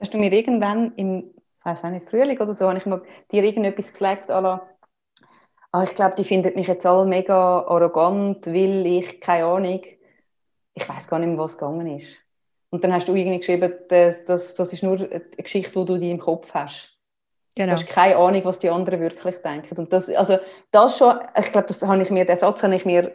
Hast 0.00 0.14
du 0.14 0.18
mir 0.18 0.32
irgendwann 0.32 0.94
im 0.96 1.34
weiß 1.64 1.84
auch 1.84 1.90
nicht, 1.90 2.08
Frühling 2.08 2.38
oder 2.38 2.54
so, 2.54 2.68
habe 2.68 2.78
ich 2.78 2.86
mal 2.86 3.02
dir 3.32 3.42
irgendetwas 3.42 3.92
gelegt, 3.92 4.30
à 4.30 4.60
ah, 5.72 5.82
ich 5.82 5.94
glaube, 5.94 6.14
die 6.16 6.24
finden 6.24 6.54
mich 6.54 6.68
jetzt 6.68 6.86
alle 6.86 7.06
mega 7.06 7.62
arrogant, 7.62 8.46
weil 8.46 8.86
ich, 8.86 9.20
keine 9.20 9.46
Ahnung, 9.46 9.82
ich 10.74 10.88
weiß 10.88 11.08
gar 11.08 11.18
nicht 11.18 11.28
mehr, 11.28 11.38
was 11.38 11.58
gegangen 11.58 11.86
ist. 11.96 12.18
Und 12.74 12.82
dann 12.82 12.92
hast 12.92 13.06
du 13.06 13.14
irgendwie 13.14 13.38
geschrieben, 13.38 13.72
das, 13.88 14.24
das, 14.24 14.56
das 14.56 14.72
ist 14.72 14.82
nur 14.82 14.98
eine 14.98 15.20
Geschichte, 15.20 15.78
die 15.78 15.84
du 15.84 15.94
in 15.94 16.00
deinem 16.00 16.18
Kopf 16.18 16.52
hast. 16.54 16.90
Genau. 17.54 17.68
Du 17.68 17.78
hast 17.78 17.86
keine 17.86 18.16
Ahnung, 18.16 18.44
was 18.44 18.58
die 18.58 18.68
anderen 18.68 18.98
wirklich 18.98 19.36
denken. 19.36 19.78
Und 19.78 19.92
das, 19.92 20.08
also, 20.10 20.38
das 20.72 20.98
schon, 20.98 21.14
ich 21.38 21.52
glaube, 21.52 21.68
das 21.68 21.80
habe 21.84 22.02
ich 22.02 22.10
mir, 22.10 22.24
den 22.24 22.36
Satz 22.36 22.64
habe 22.64 22.74
ich 22.74 22.84
mir 22.84 23.12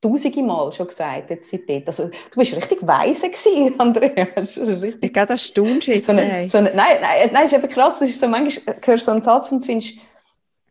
tausende 0.00 0.42
Mal 0.42 0.72
schon 0.72 0.88
gesagt, 0.88 1.30
jetzt 1.30 1.48
seitdem. 1.48 1.84
Also, 1.86 2.08
du 2.08 2.38
bist 2.40 2.56
richtig 2.56 2.80
weise 2.82 3.30
gewesen, 3.30 3.74
Andrea. 3.78 4.26
Richtig, 4.36 4.96
ich 5.00 5.12
glaube, 5.12 5.28
das 5.28 5.44
staunst 5.44 5.86
jetzt. 5.86 6.06
So 6.06 6.10
eine, 6.10 6.50
so 6.50 6.58
eine, 6.58 6.74
nein, 6.74 6.96
nein, 7.00 7.30
nein, 7.32 7.44
ist 7.44 7.52
eben 7.52 7.68
krass. 7.68 8.00
Das 8.00 8.10
ist 8.10 8.18
so, 8.18 8.26
manchmal 8.26 8.74
hörst 8.84 9.02
du 9.02 9.06
so 9.06 9.12
einen 9.12 9.22
Satz 9.22 9.52
und 9.52 9.64
findest, 9.64 9.98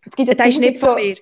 es 0.06 0.16
gibt 0.18 0.28
ja 0.28 0.36
das 0.36 0.48
ist 0.48 0.60
nicht 0.60 0.80
von 0.80 0.96
mir. 0.96 1.16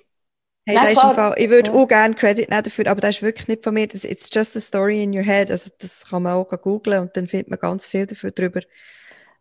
Hey, 0.68 0.76
Nein, 0.76 0.96
Fall, 0.96 1.36
ich 1.38 1.50
würde 1.50 1.72
ja. 1.72 1.78
auch 1.78 1.88
gerne 1.88 2.16
Credit 2.16 2.50
nehmen 2.50 2.64
dafür, 2.64 2.88
aber 2.88 3.00
das 3.00 3.18
ist 3.18 3.22
wirklich 3.22 3.48
nicht 3.48 3.64
von 3.64 3.74
mir. 3.74 3.88
Das, 3.88 4.04
it's 4.04 4.30
just 4.34 4.58
a 4.58 4.60
story 4.60 5.04
in 5.04 5.16
your 5.16 5.24
head. 5.24 5.52
Also, 5.52 5.70
das 5.78 6.06
kann 6.10 6.24
man 6.24 6.34
auch 6.34 6.50
googlen 6.50 7.02
und 7.02 7.16
dann 7.16 7.28
findet 7.28 7.50
man 7.50 7.60
ganz 7.60 7.88
viel 7.88 8.08
dafür 8.08 8.32
drüber. 8.32 8.62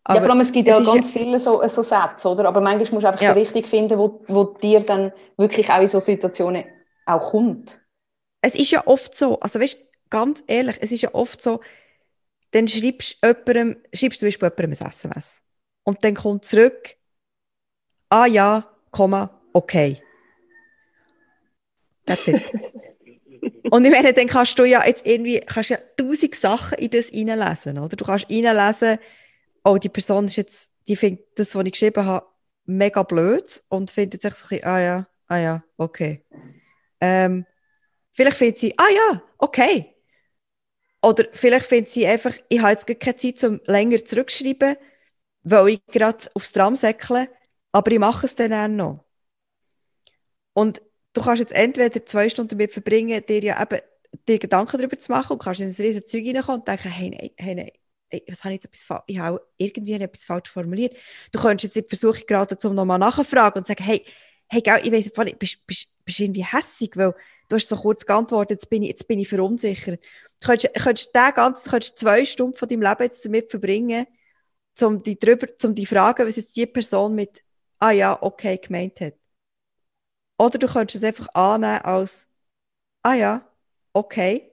Aber 0.05 0.19
ja, 0.19 0.23
vor 0.23 0.33
allem, 0.33 0.41
es 0.41 0.53
gibt 0.53 0.69
ja 0.69 0.79
es 0.79 0.87
ganz 0.87 1.11
viele 1.11 1.41
so, 1.41 1.67
so 1.67 1.83
Sätze, 1.83 2.29
oder? 2.29 2.47
Aber 2.47 2.61
manchmal 2.61 2.93
musst 2.93 3.05
du 3.05 3.09
einfach 3.09 3.23
ja. 3.23 3.31
so 3.31 3.39
richtig 3.39 3.67
finden, 3.67 3.99
wo, 3.99 4.23
wo 4.29 4.45
dir 4.45 4.81
dann 4.81 5.13
wirklich 5.39 5.71
auch 5.71 5.81
in 5.81 5.87
so 5.87 5.99
Situationen 5.99 6.65
auch 7.07 7.31
kommt. 7.31 7.81
Es 8.43 8.55
ist 8.55 8.71
ja 8.71 8.87
oft 8.87 9.17
so, 9.17 9.41
also 9.41 9.59
weißt 9.59 9.79
ganz 10.11 10.45
ehrlich, 10.47 10.77
es 10.81 10.93
ist 10.93 11.01
ja 11.01 11.15
oft 11.15 11.41
so, 11.41 11.61
dann 12.51 12.69
schreibst 12.69 13.17
du 13.23 13.27
jemandem, 13.27 13.83
schreibst 13.95 14.21
du 14.23 14.27
zum 14.27 14.27
Beispiel 14.29 14.53
jemandem 14.59 14.87
ein 14.87 14.91
SMS. 14.91 15.41
Und 15.85 16.05
dann 16.05 16.15
kommt 16.15 16.45
zurück, 16.45 16.97
ah 18.11 18.27
ja, 18.27 18.71
Komma, 18.91 19.41
okay. 19.55 20.04
That's 22.07 22.29
it. 22.29 22.43
Und 23.71 23.85
ich 23.85 23.91
meine, 23.91 24.13
dann 24.13 24.27
kannst 24.27 24.59
du 24.59 24.65
ja 24.65 24.87
jetzt 24.87 25.07
irgendwie, 25.07 25.41
kannst 25.41 25.71
ja 25.71 25.79
tausend 25.97 26.35
Sachen 26.35 26.79
in 26.79 26.91
das 26.91 27.13
reinlesen, 27.13 27.79
oder? 27.79 27.97
Du 27.97 28.05
kannst 28.05 28.31
reinlesen, 28.31 28.99
oh, 29.65 29.79
die 29.79 29.89
Person 29.89 30.27
ist 30.27 30.37
jetzt, 30.37 30.73
die 30.87 30.97
findet 30.97 31.39
das, 31.39 31.55
was 31.55 31.65
ich 31.65 31.73
geschrieben 31.73 32.05
habe, 32.05 32.27
mega 32.67 33.03
blöd 33.03 33.63
und 33.69 33.91
findet 33.91 34.23
sich 34.23 34.35
so 34.35 34.45
ein 34.45 34.49
bisschen, 34.49 34.65
ah 34.65 34.81
ja, 34.81 35.09
ah 35.29 35.39
ja, 35.39 35.65
okay. 35.77 36.25
Ähm, 37.01 37.47
vielleicht 38.13 38.37
findet 38.37 38.59
sie, 38.59 38.75
ah 38.79 38.89
ja, 38.91 39.23
okay. 39.39 39.95
Oder 41.03 41.25
vielleicht 41.33 41.67
findet 41.67 41.91
sie 41.91 42.07
einfach, 42.07 42.33
ich 42.49 42.61
habe 42.61 42.73
jetzt 42.73 42.87
keine 43.01 43.17
Zeit, 43.17 43.45
um 43.45 43.61
länger 43.67 44.05
zurückzuschreiben, 44.05 44.77
weil 45.43 45.69
ich 45.69 45.87
gerade 45.87 46.19
aufs 46.35 46.53
Tram 46.53 46.77
säckle, 46.77 47.29
aber 47.73 47.91
ich 47.91 47.99
mache 47.99 48.27
es 48.27 48.35
dann 48.35 48.53
auch 48.53 48.69
noch. 48.69 49.05
Und 50.55 50.81
du 51.15 51.23
kannst 51.23 51.41
jetzt 51.41 51.55
entweder 51.55 52.05
zwei 52.05 52.29
Stunden 52.29 52.51
damit 52.51 52.73
verbringen, 52.73 53.23
dir 53.27 53.43
ja 53.43 53.63
eben 53.63 53.81
dir 54.29 54.39
Gedanken 54.39 54.79
darüber 54.79 54.99
zu 54.99 55.11
machen 55.11 55.33
und 55.33 55.43
kannst 55.43 55.61
in 55.61 55.69
ein 55.69 55.75
riesen 55.75 56.07
Zeug 56.07 56.25
reinkommen 56.27 56.61
und 56.61 56.69
denken, 56.69 56.91
hey, 56.91 57.11
nein, 57.11 57.31
hey, 57.37 57.55
nein, 57.55 57.71
hey, 58.11 58.23
was 58.29 58.45
habe 58.45 58.55
ich 58.55 58.63
jetzt 58.63 58.67
etwas 58.67 59.03
ich 59.07 59.19
habe 59.19 59.41
irgendwie 59.57 59.95
etwas 59.95 60.25
falsch 60.25 60.51
formuliert. 60.51 60.97
Du 61.33 61.41
könntest 61.41 61.75
jetzt 61.75 61.89
versuchen, 61.89 62.25
gerade 62.27 62.59
zum 62.59 62.75
nochmal 62.75 62.99
nachfragen 62.99 63.59
und 63.59 63.67
sagen, 63.67 63.83
hey, 63.83 64.05
hey, 64.49 64.61
gell, 64.61 64.81
ich 64.85 64.93
weiss 64.93 65.25
nicht, 65.25 65.39
bist, 65.39 65.67
bist, 65.67 66.05
bist 66.05 66.21
irgendwie 66.21 66.45
hässig, 66.45 66.97
weil 66.97 67.15
du 67.49 67.57
hast 67.57 67.69
so 67.69 67.77
kurz 67.77 68.05
geantwortet, 68.07 68.61
jetzt 68.63 68.71
bin 68.71 68.83
ich, 68.83 68.91
jetzt 68.91 69.09
bin 69.09 69.19
ich 69.19 69.29
verunsichert. 69.29 70.05
Du 70.41 70.47
könntest, 70.47 70.75
könntest, 70.75 71.15
den 71.15 71.35
ganzen, 71.35 71.71
könntest 71.71 71.99
zwei 71.99 72.25
Stunden 72.25 72.57
von 72.57 72.69
deinem 72.69 72.83
Leben 72.83 73.03
jetzt 73.03 73.25
damit 73.25 73.51
verbringen, 73.51 74.07
um 74.81 75.03
die 75.03 75.19
drüber, 75.19 75.49
um 75.63 75.75
die 75.75 75.87
fragen, 75.87 76.27
was 76.27 76.37
jetzt 76.37 76.57
die 76.57 76.67
Person 76.67 77.15
mit, 77.15 77.43
ah 77.79 77.91
ja, 77.93 78.21
okay, 78.23 78.59
gemeint 78.59 79.01
hat. 79.01 79.15
Oder 80.39 80.59
du 80.59 80.67
könntest 80.67 81.03
es 81.03 81.09
einfach 81.09 81.29
annehmen 81.35 81.83
als, 81.83 82.27
ah 83.03 83.15
ja, 83.15 83.49
okay, 83.93 84.51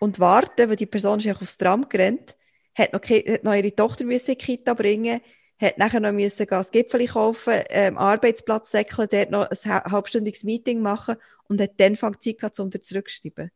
und 0.00 0.20
warten, 0.20 0.68
weil 0.68 0.76
die 0.76 0.86
Person 0.86 1.20
ist 1.20 1.42
aufs 1.42 1.58
Tram 1.58 1.88
gerannt, 1.88 2.36
hat 2.74 2.92
noch, 2.92 3.02
hat 3.02 3.44
noch 3.44 3.54
ihre 3.54 3.74
Tochter 3.74 4.04
in 4.04 4.10
die 4.10 4.36
Kita 4.36 4.74
bringen, 4.74 5.20
hat 5.60 5.78
nachher 5.78 6.00
noch 6.00 6.12
müssen 6.12 6.48
ein 6.50 6.66
Gipfel 6.72 7.06
kaufen, 7.06 7.62
ähm, 7.70 7.96
Arbeitsplatz 7.98 8.70
säckeln, 8.70 9.08
dort 9.10 9.30
noch 9.30 9.48
ein 9.50 9.84
halbstündiges 9.92 10.44
Meeting 10.44 10.82
machen 10.82 11.16
und 11.48 11.60
hat 11.60 11.78
dann 11.78 11.96
Zeit 11.96 12.38
gehabt, 12.38 12.58
um 12.60 12.70
dir 12.70 12.80
zurückzuschreiben. 12.80 13.50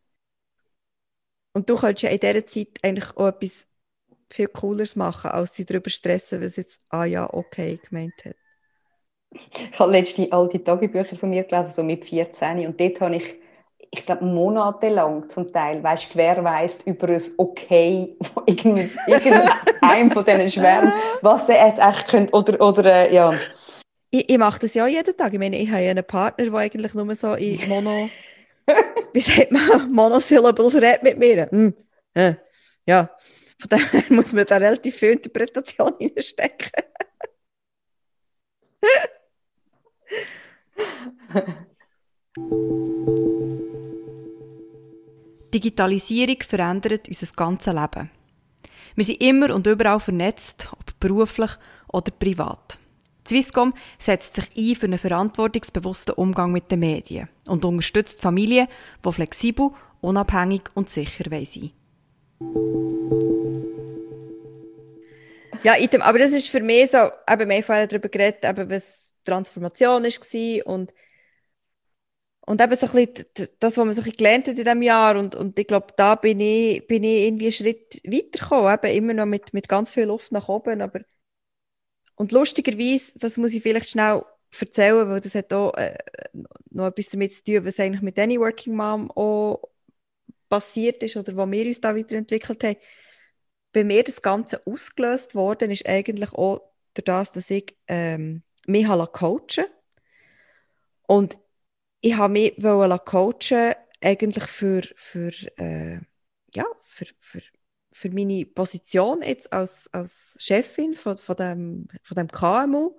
Und 1.53 1.69
du 1.69 1.77
könntest 1.77 2.03
ja 2.03 2.11
in 2.11 2.21
dieser 2.21 2.47
Zeit 2.47 2.79
eigentlich 2.83 3.17
auch 3.17 3.29
etwas 3.29 3.69
viel 4.31 4.49
Cooleres 4.49 4.97
machen, 4.97 5.31
als 5.31 5.55
dich 5.55 5.67
darüber 5.67 5.91
stressen, 5.91 6.43
was 6.43 6.57
jetzt, 6.57 6.83
ah 6.89 7.05
ja, 7.05 7.29
okay, 7.33 7.79
gemeint 7.89 8.25
hat. 8.25 8.38
Ich 9.31 9.79
habe 9.79 9.93
letzte 9.93 10.31
alte 10.33 10.63
Tagebücher 10.63 11.17
von 11.17 11.31
mir 11.31 11.45
gelesen, 11.45 11.73
so 11.73 11.83
mit 11.83 12.05
14. 12.05 12.67
Und 12.67 12.81
dort 12.81 13.01
habe 13.01 13.17
ich, 13.17 13.35
ich 13.91 14.07
glaube, 14.07 14.25
monatelang 14.25 15.29
zum 15.29 15.53
Teil, 15.53 15.83
weißt, 15.83 16.13
gewährweist 16.13 16.87
über 16.87 17.09
ein 17.09 17.23
Okay 17.37 18.17
von 18.33 18.45
irgendeinem 18.47 20.11
von 20.11 20.25
diesen 20.25 20.51
Schwärmen, 20.51 20.93
was 21.21 21.49
er 21.49 21.69
jetzt 21.69 21.81
echt 21.81 22.09
könnte, 22.09 22.33
oder, 22.33 22.61
oder 22.61 22.85
äh, 22.85 23.15
ja. 23.15 23.35
Ich, 24.11 24.31
ich 24.31 24.39
mache 24.39 24.61
das 24.61 24.75
ja 24.75 24.87
jeden 24.87 25.17
Tag. 25.17 25.33
Ich 25.33 25.39
meine, 25.39 25.59
ich 25.59 25.71
habe 25.71 25.83
ja 25.83 25.91
einen 25.91 26.05
Partner, 26.05 26.47
der 26.47 26.55
eigentlich 26.55 26.95
nur 26.95 27.15
so 27.15 27.35
in 27.35 27.69
Mono, 27.69 28.09
wie 29.13 29.21
sagt 29.21 29.53
man, 29.53 29.93
Monosyllables 29.93 30.77
redet 30.77 31.03
mit 31.03 31.19
mir. 31.19 31.49
Hm. 31.51 31.75
Äh, 32.15 32.35
ja, 32.87 33.11
von 33.61 33.69
daher 33.69 34.03
muss 34.09 34.33
man 34.33 34.47
da 34.47 34.57
relativ 34.57 34.97
viel 34.97 35.11
Interpretation 35.11 35.93
reinstecken. 36.01 36.71
Digitalisierung 45.55 46.43
verändert 46.47 47.09
unser 47.09 47.27
ganzes 47.35 47.73
Leben. 47.73 48.11
Wir 48.95 49.05
sind 49.05 49.23
immer 49.23 49.55
und 49.55 49.67
überall 49.67 50.01
vernetzt, 50.01 50.69
ob 50.73 50.99
beruflich 51.01 51.51
oder 51.89 52.11
privat. 52.11 52.79
Swisscom 53.27 53.75
setzt 53.99 54.37
sich 54.37 54.47
ein 54.57 54.77
für 54.77 54.87
einen 54.87 54.99
verantwortungsbewussten 54.99 56.15
Umgang 56.15 56.53
mit 56.53 56.71
den 56.71 56.81
Medien 56.81 57.29
und 57.47 57.65
unterstützt 57.65 58.21
Familien, 58.21 58.69
die 59.05 59.13
flexibel, 59.13 59.71
unabhängig 60.01 60.63
und 60.75 60.89
sicher 60.89 61.25
sein 61.31 61.71
Ja, 65.63 65.75
aber 66.01 66.19
das 66.19 66.33
ist 66.33 66.49
für 66.49 66.61
mich 66.61 66.91
so, 66.91 66.99
eben, 67.31 67.49
wir 67.49 67.57
haben 67.57 67.63
vorher 67.63 67.87
darüber 67.87 68.09
geredet, 68.09 68.45
eben, 68.45 68.71
was 68.71 69.08
Transformation 69.31 70.05
war 70.05 70.67
und 70.67 70.93
und 72.49 72.63
eben 72.63 72.77
so 72.77 72.87
ein 72.87 73.07
bisschen 73.07 73.27
das, 73.61 73.77
was 73.77 73.85
man 73.85 73.93
so 73.93 74.01
ein 74.01 74.11
gelernt 74.11 74.49
hat 74.49 74.57
in 74.57 74.65
diesem 74.65 74.81
Jahr. 74.81 75.19
Und, 75.19 75.35
und 75.35 75.59
ich 75.59 75.67
glaube, 75.67 75.89
da 75.97 76.15
bin 76.15 76.41
ich, 76.41 76.87
bin 76.87 77.05
ich 77.05 77.27
irgendwie 77.27 77.45
einen 77.45 77.53
Schritt 77.53 78.01
weitergekommen. 78.07 78.73
Eben 78.73 78.97
immer 78.97 79.13
noch 79.13 79.27
mit, 79.27 79.53
mit 79.53 79.69
ganz 79.69 79.91
viel 79.91 80.05
Luft 80.05 80.33
nach 80.33 80.49
oben. 80.49 80.81
Aber 80.81 81.01
und 82.17 82.33
lustigerweise, 82.33 83.19
das 83.19 83.37
muss 83.37 83.53
ich 83.53 83.63
vielleicht 83.63 83.91
schnell 83.91 84.25
erzählen, 84.59 85.09
weil 85.11 85.21
das 85.21 85.35
hat 85.35 85.53
auch 85.53 85.75
äh, 85.75 85.99
noch 86.71 86.87
etwas 86.87 87.11
damit 87.11 87.35
zu 87.35 87.45
tun, 87.45 87.67
was 87.67 87.79
eigentlich 87.79 88.03
mit 88.03 88.19
Any 88.19 88.41
Working 88.41 88.75
Mom 88.77 89.11
auch 89.11 89.63
passiert 90.49 91.03
ist 91.03 91.17
oder 91.19 91.37
wo 91.37 91.51
wir 91.51 91.67
uns 91.67 91.83
da 91.83 91.95
weiterentwickelt 91.95 92.65
haben. 92.65 92.77
Bei 93.73 93.85
mir 93.85 94.03
das 94.03 94.23
Ganze 94.23 94.67
ausgelöst 94.67 95.35
worden 95.35 95.71
ist 95.71 95.87
eigentlich 95.87 96.33
auch 96.33 96.63
durch 96.95 97.05
das, 97.05 97.33
dass 97.33 97.51
ich 97.51 97.77
ähm, 97.89 98.43
mich 98.69 98.87
coachen 98.87 99.65
und 101.07 101.39
ich 102.01 102.17
habe 102.17 102.33
mich 102.33 102.55
coachen 102.59 103.75
eigentlich 104.01 104.45
für, 104.45 104.83
für, 104.97 105.33
äh, 105.59 106.01
ja, 106.55 106.65
für, 106.85 107.07
für, 107.21 107.43
für 107.93 108.11
meine 108.11 108.47
Position 108.47 109.23
jetzt 109.23 109.53
als, 109.53 109.89
als 109.93 110.37
Chefin 110.39 110.95
von, 110.95 111.19
von, 111.19 111.37
dem, 111.37 111.89
von 112.03 112.15
dem 112.15 112.29
KMU 112.29 112.97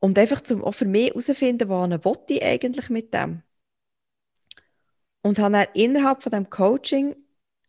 und 0.00 0.18
einfach 0.18 0.42
zum, 0.42 0.64
auch 0.64 0.72
für 0.74 0.84
mich 0.84 1.10
herausfinden, 1.10 1.68
was 1.68 2.18
ich 2.28 2.42
eigentlich 2.42 2.90
mit 2.90 3.14
dem. 3.14 3.42
Und 5.22 5.38
habe 5.38 5.52
dann 5.52 5.68
innerhalb 5.74 6.22
von 6.22 6.32
dem 6.32 6.50
Coaching, 6.50 7.14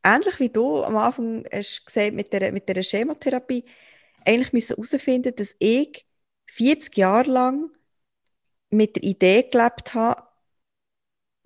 ähnlich 0.04 0.40
wie 0.40 0.50
du 0.50 0.84
am 0.84 0.98
Anfang 0.98 1.46
hast 1.54 1.86
gesagt 1.86 2.14
mit 2.14 2.34
der, 2.34 2.52
mit 2.52 2.68
der 2.68 2.82
Schematherapie, 2.82 3.64
eigentlich 4.26 4.52
herausfinden 4.70 5.36
dass 5.36 5.56
ich 5.60 6.06
40 6.48 6.98
Jahre 6.98 7.30
lang 7.30 7.70
mit 8.70 8.96
der 8.96 9.04
Idee 9.04 9.44
gelebt 9.44 9.94
habe, 9.94 10.24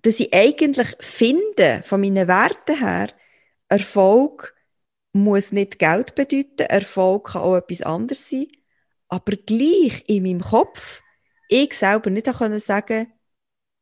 dass 0.02 0.20
ich 0.20 0.32
eigentlich 0.32 0.88
finde, 1.00 1.82
von 1.84 2.00
meinen 2.00 2.28
Werten 2.28 2.78
her, 2.78 3.08
Erfolg 3.68 4.54
muss 5.12 5.52
nicht 5.52 5.78
Geld 5.78 6.14
bedeuten, 6.14 6.62
Erfolg 6.62 7.32
kann 7.32 7.42
auch 7.42 7.56
etwas 7.56 7.82
anderes 7.82 8.28
sein, 8.28 8.46
aber 9.08 9.32
gleich 9.32 10.04
in 10.06 10.22
meinem 10.22 10.40
Kopf, 10.40 11.02
ich 11.48 11.74
selber 11.74 12.10
nicht 12.10 12.26
können 12.26 12.60
sagen, 12.60 13.12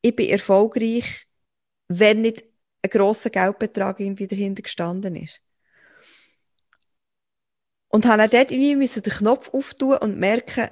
ich 0.03 0.14
bin 0.14 0.29
erfolgreich, 0.29 1.27
wenn 1.89 2.23
nicht 2.23 2.45
ein 2.83 2.91
grosser 2.91 3.31
Geldbetrag 3.31 4.01
irgendwie 4.01 4.29
dahinter 4.29 4.62
gestanden 4.62 5.17
ist. 5.17 5.41
Und 7.89 8.05
habe 8.07 8.19
dann 8.19 8.31
dort 8.31 8.51
irgendwie 8.51 8.87
den 8.89 9.12
Knopf 9.12 9.53
auftun 9.53 9.97
und 9.99 10.19
merken, 10.19 10.71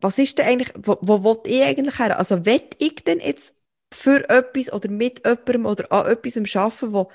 was 0.00 0.18
ist 0.18 0.38
denn 0.38 0.46
eigentlich, 0.46 0.72
wo, 0.76 0.98
wo 1.02 1.24
will 1.24 1.38
ich 1.44 1.62
eigentlich 1.62 1.98
her? 1.98 2.18
Also, 2.18 2.46
will 2.46 2.62
ich 2.78 2.96
denn 2.96 3.20
jetzt 3.20 3.54
für 3.92 4.28
etwas 4.28 4.72
oder 4.72 4.90
mit 4.90 5.24
jemandem 5.26 5.66
oder 5.66 5.90
an 5.92 6.06
etwas 6.06 6.56
arbeiten, 6.56 6.92
wo, 6.92 7.10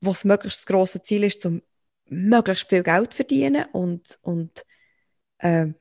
wo 0.00 0.10
das 0.10 0.24
möglichst 0.24 0.66
grosse 0.66 1.02
Ziel 1.02 1.24
ist, 1.24 1.44
um 1.46 1.62
möglichst 2.06 2.68
viel 2.68 2.82
Geld 2.82 3.12
zu 3.12 3.16
verdienen 3.16 3.64
und, 3.72 4.18
und 4.22 4.64
ähm, 5.40 5.74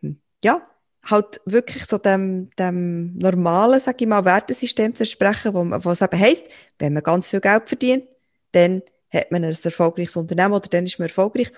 ja, 0.43 0.67
halt 1.03 1.41
wirklich 1.45 1.85
so 1.85 1.97
dem, 1.97 2.49
dem 2.57 3.17
normalen, 3.17 3.79
sag 3.79 4.01
ich 4.01 4.07
mal, 4.07 4.25
Wertesystem 4.25 4.93
zu 4.95 5.05
sprechen, 5.05 5.53
wo, 5.53 5.65
wo 5.83 5.91
es 5.91 6.01
eben 6.01 6.19
heisst, 6.19 6.45
wenn 6.79 6.93
man 6.93 7.03
ganz 7.03 7.29
viel 7.29 7.41
Geld 7.41 7.67
verdient, 7.67 8.05
dann 8.51 8.81
hat 9.11 9.31
man 9.31 9.43
ein 9.43 9.57
erfolgreiches 9.61 10.15
Unternehmen 10.15 10.53
oder 10.53 10.69
dann 10.69 10.85
ist 10.85 10.99
man 10.99 11.07
erfolgreich. 11.07 11.51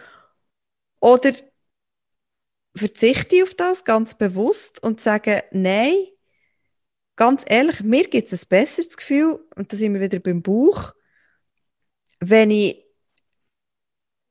Oder 0.99 1.33
verzichte 2.75 3.35
ich 3.35 3.43
auf 3.43 3.53
das 3.53 3.83
ganz 3.85 4.15
bewusst 4.15 4.81
und 4.81 4.99
sage, 4.99 5.43
nein, 5.51 5.93
ganz 7.15 7.43
ehrlich, 7.47 7.81
mir 7.81 8.03
gibt 8.03 8.31
es 8.31 8.43
ein 8.43 8.49
besseres 8.49 8.97
Gefühl, 8.97 9.39
und 9.55 9.71
da 9.71 9.77
sind 9.77 9.93
wir 9.93 10.01
wieder 10.01 10.19
beim 10.19 10.41
Buch, 10.41 10.93
wenn 12.19 12.51
ich 12.51 12.83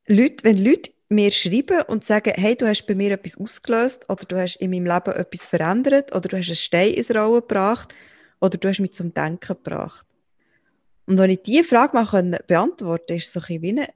Leute, 0.08 0.44
wenn 0.44 0.64
Leute 0.64 0.90
mir 1.08 1.30
schreiben 1.30 1.82
und 1.82 2.04
sagen, 2.04 2.32
hey, 2.36 2.56
du 2.56 2.66
hast 2.66 2.86
bei 2.86 2.94
mir 2.94 3.12
etwas 3.12 3.36
ausgelöst 3.38 4.08
oder 4.08 4.24
du 4.24 4.40
hast 4.40 4.56
in 4.56 4.70
meinem 4.70 4.86
Leben 4.86 5.14
etwas 5.14 5.46
verändert 5.46 6.12
oder 6.12 6.28
du 6.28 6.36
hast 6.36 6.48
einen 6.48 6.56
Stein 6.56 6.94
ins 6.94 7.14
Rollen 7.14 7.40
gebracht 7.40 7.94
oder 8.40 8.58
du 8.58 8.68
hast 8.68 8.80
mich 8.80 8.94
zum 8.94 9.14
Denken 9.14 9.54
gebracht. 9.54 10.06
Und 11.06 11.18
wenn 11.18 11.30
ich 11.30 11.42
diese 11.42 11.64
Frage 11.64 11.94
mal 11.94 12.40
beantworten 12.46 12.86
konnte, 12.86 13.14
ist 13.14 13.26
es 13.26 13.32
so 13.32 13.40
ein 13.40 13.62
wie, 13.62 13.70
eine, 13.70 13.88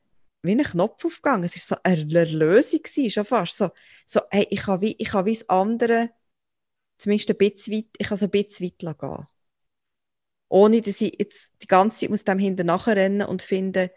wie 0.47 0.53
ein 0.53 0.63
Knopf 0.63 1.05
aufgegangen. 1.05 1.45
Es 1.45 1.71
war 1.71 1.79
so 1.79 1.83
eine 1.83 2.19
Erlösung, 2.19 2.81
schon 3.09 3.25
fast. 3.25 3.57
So, 3.57 3.71
so 4.07 4.21
hey, 4.31 4.47
ich 4.51 4.61
kann 4.61 4.81
wie, 4.81 4.97
ich 4.99 5.09
kann 5.09 5.27
wie 5.27 5.35
das 5.35 5.49
andere, 5.49 6.11
zumindest 6.99 7.31
ein 7.31 7.37
bisschen 7.39 7.75
weit, 7.75 7.87
ich 7.99 8.09
kann 8.09 8.19
so 8.19 8.27
ein 8.27 8.31
bisschen 8.31 8.67
weit 8.67 8.99
gehen. 8.99 9.27
Ohne, 10.49 10.81
dass 10.81 11.01
ich 11.01 11.17
jetzt 11.19 11.53
die 11.63 11.67
ganze 11.67 12.01
Zeit 12.01 12.11
muss 12.11 12.25
dem 12.25 12.39
hinterher 12.39 12.97
rennen 12.97 13.27
und 13.27 13.43
finden, 13.43 13.91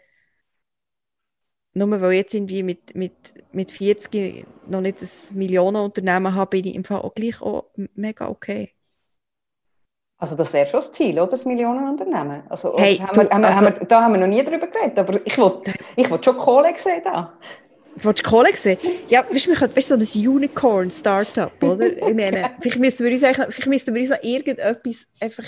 nur 1.72 2.00
weil 2.00 2.12
ich 2.12 2.18
jetzt 2.18 2.34
irgendwie 2.34 2.62
mit, 2.62 2.94
mit, 2.94 3.34
mit 3.52 3.70
40 3.72 4.44
noch 4.66 4.80
nicht 4.80 5.00
ein 5.02 5.38
Millionenunternehmen 5.38 6.34
habe, 6.34 6.50
bin 6.50 6.66
ich 6.66 6.74
im 6.74 6.84
Fall 6.84 7.02
auch 7.02 7.14
gleich 7.14 7.40
auch 7.40 7.70
mega 7.94 8.28
okay. 8.28 8.74
Also 10.20 10.36
das 10.36 10.52
wäre 10.52 10.66
schon 10.66 10.80
das 10.80 10.92
Ziel, 10.92 11.18
oder? 11.18 11.28
Das 11.28 11.46
Millionenunternehmen. 11.46 12.42
Also, 12.50 12.76
hey, 12.76 12.96
haben 12.96 13.08
du, 13.14 13.22
wir, 13.22 13.30
haben 13.30 13.44
also, 13.44 13.56
haben 13.56 13.80
wir, 13.80 13.86
da 13.86 14.02
haben 14.02 14.12
wir 14.12 14.20
noch 14.20 14.26
nie 14.26 14.44
drüber 14.44 14.66
geredet, 14.66 14.98
aber 14.98 15.18
ich 15.24 15.38
wollte 15.38 15.72
ich 15.96 16.10
wollt 16.10 16.22
schon 16.22 16.36
Kohle 16.36 16.74
sehen 16.76 17.00
da. 17.02 17.32
Wolltest 17.96 18.26
du 18.26 18.30
Kohle 18.30 18.54
sehen? 18.54 18.78
Ja, 19.08 19.24
weißt 19.28 19.46
du, 19.46 19.76
weißt, 19.76 19.88
so 19.88 19.94
ein 19.94 20.28
Unicorn-Startup, 20.28 21.50
oder? 21.62 21.86
Ich 21.86 22.14
meine, 22.14 22.50
vielleicht 22.60 22.78
müssten 22.78 23.04
wir 23.04 23.12
uns, 23.12 23.20
vielleicht 23.20 23.66
müssten 23.66 23.94
wir 23.94 24.02
uns 24.02 24.10
noch 24.10 24.22
irgendetwas 24.22 25.06
einfach... 25.20 25.44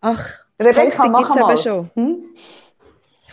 Ach, 0.00 0.26
das 0.56 0.66
Rebecca, 0.66 1.08
mach 1.08 1.34
mal. 1.36 1.58
schon. 1.58 1.90
Hm? 1.94 2.24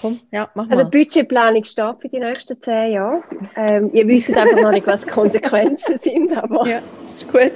Komm, 0.02 0.20
ja, 0.32 0.50
mach 0.54 0.64
also, 0.66 0.76
mal. 0.76 0.80
Also 0.80 0.92
Budgetplanung 0.92 1.64
steht 1.64 1.96
für 2.02 2.10
die 2.10 2.20
nächsten 2.20 2.62
zehn 2.62 2.92
Jahre. 2.92 3.24
Ähm, 3.56 3.92
ihr 3.94 4.06
wisst 4.08 4.36
einfach 4.36 4.62
noch 4.62 4.72
nicht, 4.72 4.86
was 4.86 5.06
die 5.06 5.10
Konsequenzen 5.10 5.98
sind, 6.04 6.38
aber... 6.38 6.68
Ja, 6.68 6.82
ist 7.06 7.32
gut. 7.32 7.54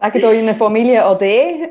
Sagt 0.00 0.22
eurer 0.22 0.54
Familie 0.54 1.04
Ade. 1.04 1.68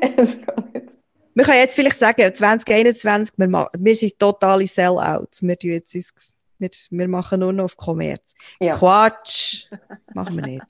wir 1.34 1.44
können 1.44 1.58
jetzt 1.58 1.74
vielleicht 1.74 1.98
sagen, 1.98 2.32
2021, 2.32 3.34
wir, 3.38 3.70
wir 3.78 3.94
sind 3.94 4.18
totale 4.18 4.66
Sellouts. 4.66 5.42
Wir, 5.42 5.56
jetzt 5.62 5.94
uns, 5.94 6.14
wir, 6.58 6.70
wir 6.90 7.08
machen 7.08 7.40
nur 7.40 7.52
noch 7.52 7.64
auf 7.64 7.76
Kommerz. 7.76 8.34
Ja. 8.60 8.76
Quatsch, 8.76 9.66
machen 10.12 10.36
wir 10.36 10.46
nicht. 10.46 10.64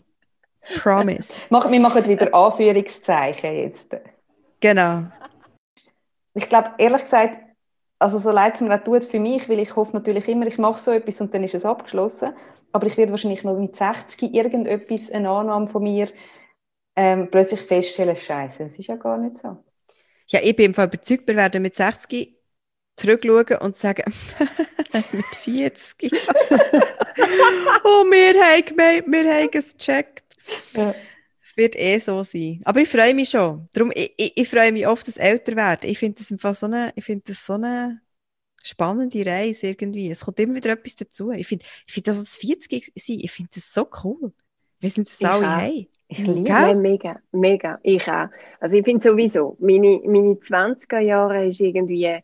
Promise. 0.80 1.32
wir 1.50 1.80
machen 1.80 2.06
wieder 2.06 2.32
Anführungszeichen 2.32 3.54
jetzt. 3.54 3.88
Genau. 4.60 5.04
Ich 6.34 6.48
glaube, 6.48 6.72
ehrlich 6.78 7.02
gesagt, 7.02 7.38
also 7.98 8.18
so 8.18 8.30
leid 8.30 8.54
es 8.54 8.60
mir 8.60 8.74
auch 8.74 8.84
tut 8.84 9.04
für 9.04 9.18
mich, 9.18 9.48
weil 9.48 9.58
ich 9.58 9.74
hoffe 9.74 9.92
natürlich 9.94 10.28
immer, 10.28 10.46
ich 10.46 10.58
mache 10.58 10.80
so 10.80 10.92
etwas 10.92 11.20
und 11.20 11.34
dann 11.34 11.42
ist 11.42 11.54
es 11.54 11.64
abgeschlossen. 11.64 12.34
Aber 12.70 12.86
ich 12.86 12.96
werde 12.96 13.10
wahrscheinlich 13.10 13.42
noch 13.42 13.58
mit 13.58 13.74
60 13.74 14.34
irgendetwas, 14.34 15.10
eine 15.10 15.30
Annahme 15.30 15.66
von 15.66 15.82
mir, 15.82 16.08
ähm, 16.98 17.30
plötzlich 17.30 17.60
feststellen, 17.60 18.16
Scheiße, 18.16 18.64
das 18.64 18.76
ist 18.76 18.88
ja 18.88 18.96
gar 18.96 19.16
nicht 19.18 19.36
so. 19.38 19.56
Ja, 20.26 20.40
ich 20.42 20.56
bin 20.56 20.66
im 20.66 20.74
Fall 20.74 20.88
überzeugt, 20.88 21.28
wir 21.28 21.36
werden 21.36 21.62
mit 21.62 21.76
60 21.76 22.36
zurückschauen 22.96 23.58
und 23.60 23.76
sagen, 23.76 24.12
mit 25.12 25.24
40. 25.36 26.12
oh, 26.12 28.04
wir 28.10 28.34
haben 28.42 28.64
gemeint, 28.64 29.04
wir 29.06 29.32
haben 29.32 29.48
es 29.52 29.76
gecheckt. 29.76 30.24
Ja. 30.74 30.92
Es 31.40 31.56
wird 31.56 31.76
eh 31.76 32.00
so 32.00 32.24
sein. 32.24 32.62
Aber 32.64 32.80
ich 32.80 32.88
freue 32.88 33.14
mich 33.14 33.30
schon. 33.30 33.68
Darum, 33.72 33.92
ich, 33.94 34.12
ich, 34.16 34.36
ich 34.36 34.48
freue 34.48 34.72
mich 34.72 34.88
oft, 34.88 35.06
das 35.06 35.18
älter 35.18 35.54
werden. 35.54 35.88
Ich 35.88 36.00
finde 36.00 36.18
das 36.18 36.32
einfach 36.32 36.56
so 36.56 36.66
eine, 36.66 36.92
ich 36.96 37.04
finde 37.04 37.22
das 37.28 37.46
so 37.46 37.52
eine 37.52 38.00
spannende 38.64 39.24
Reise 39.24 39.68
irgendwie. 39.68 40.10
Es 40.10 40.24
kommt 40.24 40.40
immer 40.40 40.56
wieder 40.56 40.72
etwas 40.72 40.96
dazu. 40.96 41.30
Ich 41.30 41.46
finde, 41.46 41.64
ich 41.86 41.92
finde 41.92 42.10
das 42.10 42.18
als 42.18 42.36
40 42.38 42.92
sein, 42.96 43.20
ich 43.20 43.30
finde 43.30 43.52
das 43.54 43.72
so 43.72 43.88
cool. 44.02 44.32
Wir 44.80 44.90
sind 44.90 45.06
das 45.06 45.22
alle 45.22 45.48
haben. 45.48 45.86
Ich 46.08 46.26
liebe 46.26 46.50
es. 46.50 46.78
Mega, 46.78 47.20
mega. 47.32 47.78
Ich 47.82 48.08
auch. 48.08 48.28
Also 48.60 48.76
ich 48.76 48.84
finde 48.84 49.02
sowieso, 49.02 49.56
meine, 49.60 50.00
meine 50.04 50.34
20er 50.34 51.00
Jahre 51.00 51.46
ist 51.46 51.60
irgendwie, 51.60 52.22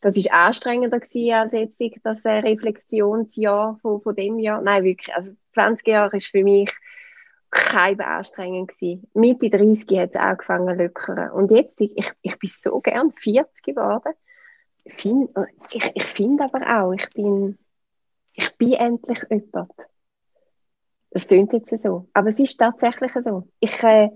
das 0.00 0.16
ist 0.16 0.32
anstrengender 0.32 0.98
gewesen 0.98 1.32
als 1.32 1.78
jetzt 1.78 2.00
das 2.02 2.24
Reflexionsjahr 2.24 3.78
von, 3.82 4.00
von 4.00 4.16
dem 4.16 4.38
Jahr. 4.38 4.62
Nein, 4.62 4.84
wirklich. 4.84 5.14
Also 5.14 5.32
20 5.52 5.86
Jahre 5.86 6.16
ist 6.16 6.28
für 6.28 6.42
mich 6.42 6.70
kein 7.50 8.00
anstrengend 8.00 8.76
gewesen. 8.78 9.06
Mitte 9.12 9.50
30 9.50 9.98
hat 9.98 10.10
es 10.10 10.16
angefangen 10.16 10.74
zu 10.74 10.84
lockern. 10.84 11.30
Und 11.32 11.50
jetzt, 11.50 11.78
ich, 11.82 12.10
ich 12.22 12.38
bin 12.38 12.50
so 12.50 12.80
gern 12.80 13.12
40 13.12 13.62
geworden. 13.62 14.14
Ich 14.84 14.94
finde 14.94 15.48
ich, 15.70 15.92
ich 15.94 16.04
find 16.04 16.40
aber 16.40 16.80
auch, 16.80 16.92
ich 16.92 17.08
bin, 17.10 17.58
ich 18.32 18.50
bin 18.56 18.72
endlich 18.72 19.20
jemand. 19.30 19.70
Das 21.12 21.26
klingt 21.26 21.52
jetzt 21.52 21.70
so. 21.82 22.08
Aber 22.14 22.28
es 22.28 22.40
ist 22.40 22.58
tatsächlich 22.58 23.12
so. 23.20 23.46
Ich, 23.60 23.82
äh, 23.82 24.08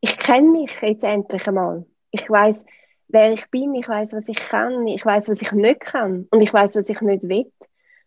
ich 0.00 0.16
kenne 0.16 0.48
mich 0.50 0.80
jetzt 0.80 1.04
endlich 1.04 1.46
einmal. 1.46 1.84
Ich 2.10 2.28
weiß, 2.28 2.64
wer 3.08 3.32
ich 3.32 3.48
bin, 3.50 3.74
ich 3.74 3.86
weiß, 3.86 4.12
was 4.14 4.28
ich 4.28 4.38
kann, 4.38 4.86
ich 4.86 5.04
weiß, 5.04 5.28
was 5.28 5.42
ich 5.42 5.52
nicht 5.52 5.80
kann 5.80 6.26
und 6.30 6.40
ich 6.40 6.52
weiß, 6.52 6.74
was 6.76 6.88
ich 6.88 7.00
nicht 7.02 7.28
will. 7.28 7.52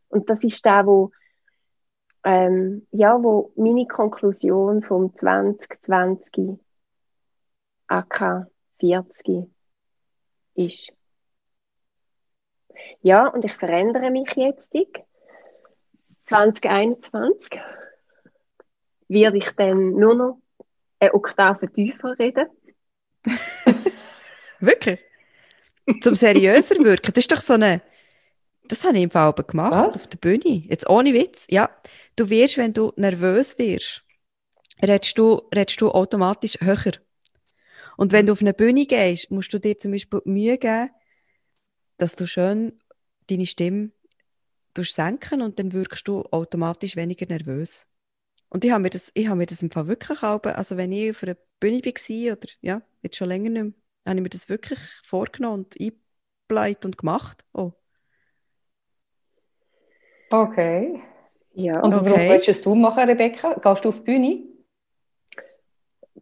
Und 0.10 0.30
das 0.30 0.44
ist 0.44 0.66
da, 0.66 0.86
wo, 0.86 1.12
ähm, 2.24 2.88
ja, 2.92 3.22
wo 3.22 3.54
meine 3.56 3.86
Konklusion 3.86 4.82
vom 4.82 5.16
2020 5.16 6.60
AK 7.88 8.48
40 8.80 9.48
ist. 10.56 10.92
Ja, 13.02 13.28
und 13.28 13.46
ich 13.46 13.54
verändere 13.54 14.10
mich 14.10 14.32
jetzt. 14.36 14.74
2021 16.26 17.62
werde 19.08 19.38
ich 19.38 19.50
dann 19.52 19.92
nur 19.92 20.16
noch 20.16 20.42
eine 21.00 21.14
Oktave 21.14 21.72
tiefer 21.72 22.18
reden. 22.18 22.48
Wirklich? 24.60 25.00
Zum 26.02 26.16
seriöser 26.16 26.76
wirken. 26.84 27.14
Das 27.14 27.24
ist 27.24 27.32
doch 27.32 27.42
so 27.42 27.54
eine. 27.54 27.82
Das 28.68 28.84
habe 28.84 28.98
ich 28.98 29.04
im 29.04 29.12
Fall 29.12 29.34
gemacht, 29.34 29.72
Was? 29.72 29.96
auf 29.96 30.08
der 30.08 30.18
Bühne. 30.18 30.64
Jetzt 30.68 30.90
ohne 30.90 31.14
Witz. 31.14 31.46
Ja, 31.50 31.70
du 32.16 32.30
wirst, 32.30 32.58
wenn 32.58 32.74
du 32.74 32.92
nervös 32.96 33.60
wirst, 33.60 34.04
redest 34.82 35.18
du, 35.18 35.42
redest 35.54 35.80
du 35.82 35.92
automatisch 35.92 36.58
höher. 36.60 36.94
Und 37.98 38.12
wenn 38.12 38.26
du 38.26 38.34
auf 38.34 38.42
eine 38.42 38.54
Bühne 38.54 38.88
gehst, 38.88 39.30
musst 39.30 39.54
du 39.54 39.60
dir 39.60 39.78
zum 39.78 39.92
Beispiel 39.92 40.22
Mühe 40.26 40.58
geben, 40.58 40.90
dass 41.98 42.16
du 42.16 42.26
schön 42.26 42.80
deine 43.30 43.46
Stimme 43.46 43.92
senken 44.78 45.42
und 45.42 45.58
dann 45.60 45.72
wirkst 45.72 46.08
du 46.08 46.24
automatisch 46.32 46.96
weniger 46.96 47.26
nervös. 47.28 47.88
Und 48.50 48.64
ich 48.64 48.72
habe 48.72 48.82
mir 48.82 48.90
das, 48.90 49.12
ich 49.14 49.28
habe 49.28 49.38
mir 49.38 49.46
das 49.46 49.62
im 49.62 49.70
Fall 49.70 49.88
wirklich 49.88 50.24
auch, 50.24 50.42
also 50.44 50.78
wenn 50.78 50.92
ich 50.92 51.12
auf 51.12 51.24
einer 51.24 51.36
Bühne 51.60 51.82
war 51.84 52.38
oder 52.38 52.50
ja, 52.62 52.82
jetzt 53.02 53.18
schon 53.18 53.28
länger 53.28 53.50
nicht 53.50 53.64
mehr, 53.64 53.74
habe 54.06 54.18
ich 54.18 54.24
mir 54.24 54.30
das 54.30 54.50
wirklich 54.50 54.80
vorgenommen 55.04 55.66
und 55.66 55.76
eingebleibt 55.80 56.86
und 56.86 56.98
gemacht. 56.98 57.44
Oh. 57.54 57.72
Okay. 60.30 61.02
Ja. 61.54 61.82
Und 61.82 61.94
okay. 61.94 62.06
warum 62.06 62.20
willst 62.20 62.48
du 62.48 62.52
es 62.52 62.66
machen, 62.66 63.04
Rebecca? 63.04 63.54
Gehst 63.54 63.86
du 63.86 63.90
auf 63.90 64.00
die 64.00 64.04
Bühne? 64.04 64.44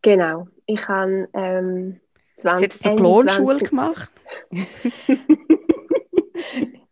Genau. 0.01 0.47
Ich 0.65 0.87
habe 0.87 1.29
ähm, 1.33 1.99
20, 2.37 2.37
Sie 2.37 2.49
hat 2.49 2.61
jetzt 2.61 2.85
eine 2.85 2.95
Klonschule 2.95 3.59
gemacht. 3.59 4.11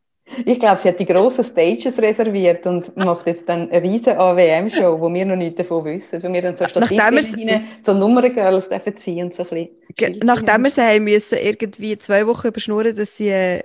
Ich 0.45 0.59
glaube, 0.59 0.79
sie 0.79 0.89
hat 0.89 0.99
die 0.99 1.05
grossen 1.05 1.43
Stages 1.43 1.99
reserviert 1.99 2.65
und 2.67 2.95
macht 2.95 3.27
jetzt 3.27 3.47
dann 3.49 3.69
eine 3.69 3.83
riesige 3.83 4.17
AWM-Show, 4.17 4.99
wo 4.99 5.13
wir 5.13 5.25
noch 5.25 5.35
nichts 5.35 5.57
davon 5.57 5.85
wissen. 5.85 6.21
Wo 6.23 6.31
wir 6.31 6.41
dann 6.41 6.55
so 6.55 6.65
Statistiken 6.67 7.65
so 7.81 7.93
Nummerngirls 7.93 8.69
dürfen 8.69 8.95
ziehen 8.95 9.25
und 9.25 9.33
so 9.33 9.43
ein 9.43 9.69
bisschen. 9.97 10.19
Nachdem 10.23 10.63
wir 10.63 10.69
sie 10.69 10.81
haben 10.81 11.03
müssen, 11.03 11.37
irgendwie 11.41 11.97
zwei 11.97 12.25
Wochen 12.27 12.47
überschnurren, 12.47 12.95
dass 12.95 13.17
sie, 13.17 13.59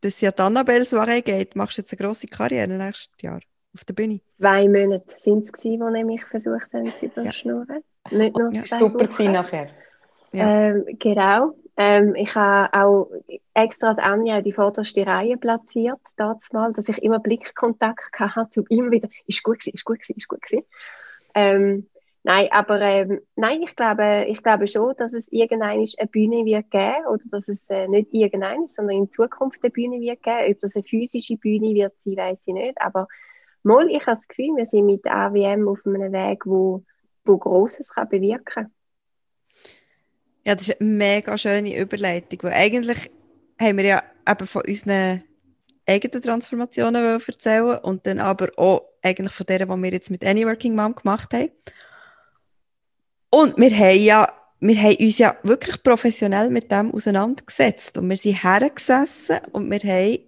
dass 0.00 0.18
sie 0.18 0.26
an 0.26 0.34
die 0.36 0.42
Annabelle 0.42 0.84
Soiree 0.84 1.22
geht, 1.22 1.56
machst 1.56 1.78
du 1.78 1.82
jetzt 1.82 1.92
eine 1.92 2.06
grosse 2.06 2.26
Karriere 2.26 2.68
nächstes 2.68 3.10
Jahr 3.22 3.40
auf 3.74 3.84
der 3.84 3.94
Bühne. 3.94 4.20
Zwei 4.36 4.68
Monate 4.68 5.04
sind 5.18 5.44
es, 5.44 5.52
gewesen, 5.52 5.80
wo 5.80 5.94
ich 5.94 6.04
mich 6.04 6.24
versucht 6.24 6.72
habe 6.72 6.94
zu 6.94 7.06
überschnurren. 7.06 7.82
Ja. 8.10 8.18
Nicht 8.18 8.36
nur 8.36 8.52
ja, 8.52 8.62
super 8.62 9.06
gewesen 9.06 9.32
nachher. 9.32 9.68
Ja. 10.32 10.68
Ähm, 10.68 10.84
genau. 10.98 11.54
Ähm, 11.76 12.14
ich 12.14 12.34
habe 12.34 12.72
auch 12.72 13.10
extra 13.52 13.94
die 13.94 14.00
Anja 14.00 14.38
in 14.38 14.44
die 14.44 14.52
vorderste 14.52 15.06
Reihe 15.06 15.36
platziert, 15.36 16.00
mal, 16.52 16.72
dass 16.72 16.88
ich 16.88 17.02
immer 17.02 17.18
Blickkontakt 17.18 18.18
hatte, 18.18 18.60
um 18.60 18.66
immer 18.70 18.90
wieder, 18.90 19.08
ist 19.26 19.42
gut 19.42 19.60
gewesen, 19.60 19.74
ist 19.74 19.84
gut 19.84 20.00
gewesen, 20.00 20.16
ist 20.16 20.28
gut 20.28 20.40
gewesen. 20.42 20.64
Ähm, 21.34 21.86
nein, 22.22 22.48
aber 22.50 22.80
ähm, 22.80 23.20
nein, 23.36 23.60
ich 23.62 23.76
glaube, 23.76 24.24
ich 24.26 24.42
glaube 24.42 24.66
schon, 24.66 24.94
dass 24.96 25.12
es 25.12 25.30
irgendeine 25.30 25.84
eine 25.98 26.08
Bühne 26.08 26.46
wird 26.46 26.70
geben 26.70 27.06
oder 27.10 27.22
dass 27.30 27.48
es 27.48 27.68
äh, 27.68 27.88
nicht 27.88 28.08
irgendeine, 28.14 28.66
sondern 28.68 28.96
in 28.96 29.10
Zukunft 29.10 29.58
eine 29.62 29.70
Bühne 29.70 30.00
wird 30.00 30.22
geben. 30.22 30.52
Ob 30.52 30.60
das 30.60 30.76
eine 30.76 30.84
physische 30.84 31.36
Bühne 31.36 31.74
wird 31.74 31.92
sein, 32.00 32.16
weiß 32.16 32.40
ich 32.46 32.54
nicht. 32.54 32.80
Aber 32.80 33.06
mal, 33.62 33.90
ich 33.90 34.06
habe 34.06 34.16
das 34.16 34.28
Gefühl, 34.28 34.56
wir 34.56 34.64
sind 34.64 34.86
mit 34.86 35.06
AWM 35.06 35.68
auf 35.68 35.84
einem 35.84 36.12
Weg, 36.12 36.46
wo, 36.46 36.84
wo 37.26 37.36
Grosses 37.36 37.90
kann 37.90 38.08
bewirken 38.08 38.44
kann. 38.46 38.75
Ja, 40.46 40.54
das 40.54 40.68
ist 40.68 40.80
eine 40.80 40.90
mega 40.90 41.36
schöne 41.36 41.76
Überleitung, 41.76 42.38
weil 42.42 42.52
eigentlich 42.52 43.10
haben 43.60 43.78
wir 43.78 43.84
ja 43.84 44.02
eben 44.28 44.46
von 44.46 44.62
unseren 44.62 45.24
eigenen 45.86 46.22
Transformationen 46.22 47.20
erzählen 47.20 47.78
und 47.78 48.06
dann 48.06 48.20
aber 48.20 48.50
auch 48.56 48.82
eigentlich 49.02 49.32
von 49.32 49.46
der, 49.46 49.66
die 49.66 49.68
wir 49.68 49.92
jetzt 49.92 50.10
mit 50.10 50.24
Any 50.24 50.46
Working 50.46 50.76
Mom 50.76 50.94
gemacht 50.94 51.34
haben. 51.34 51.50
Und 53.30 53.56
wir 53.56 53.76
haben 53.76 54.00
ja 54.00 54.32
wir 54.60 54.80
haben 54.80 54.96
uns 54.96 55.18
ja 55.18 55.36
wirklich 55.42 55.82
professionell 55.82 56.48
mit 56.50 56.70
dem 56.70 56.94
auseinandergesetzt 56.94 57.98
und 57.98 58.08
wir 58.08 58.16
sind 58.16 58.42
hergesessen 58.42 59.38
und 59.52 59.70
wir 59.70 59.80
haben 59.80 60.18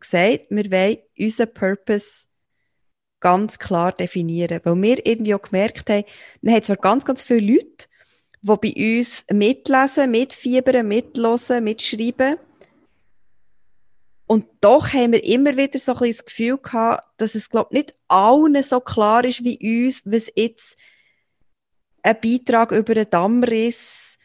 gesagt, 0.00 0.46
wir 0.48 0.70
wollen 0.70 0.98
unseren 1.18 1.52
Purpose 1.52 2.26
ganz 3.20 3.58
klar 3.58 3.92
definieren, 3.92 4.60
weil 4.62 4.82
wir 4.82 5.06
irgendwie 5.06 5.34
auch 5.34 5.42
gemerkt 5.42 5.90
haben, 5.90 6.04
wir 6.40 6.54
haben 6.54 6.62
zwar 6.62 6.76
ganz, 6.76 7.04
ganz 7.04 7.22
viele 7.22 7.54
Leute, 7.54 7.86
die 8.42 8.56
bei 8.72 8.98
uns 8.98 9.24
mitlesen, 9.32 10.10
mitfiebern, 10.10 10.86
mitlosen, 10.86 11.64
mitschreiben. 11.64 12.36
Und 14.26 14.46
doch 14.60 14.92
haben 14.92 15.12
wir 15.12 15.24
immer 15.24 15.56
wieder 15.56 15.78
so 15.78 15.92
ein 15.92 15.98
bisschen 15.98 16.16
das 16.16 16.24
Gefühl 16.26 16.58
gehabt, 16.58 17.06
dass 17.16 17.34
es, 17.34 17.48
glaube 17.48 17.68
ich, 17.70 17.78
nicht 17.78 17.98
allen 18.08 18.62
so 18.62 18.80
klar 18.80 19.24
ist 19.24 19.44
wie 19.44 19.86
uns, 19.86 20.02
was 20.04 20.26
jetzt 20.34 20.76
ein 22.02 22.16
Beitrag 22.20 22.72
über 22.72 22.92
einen 22.92 23.10
Dammriss 23.10 24.18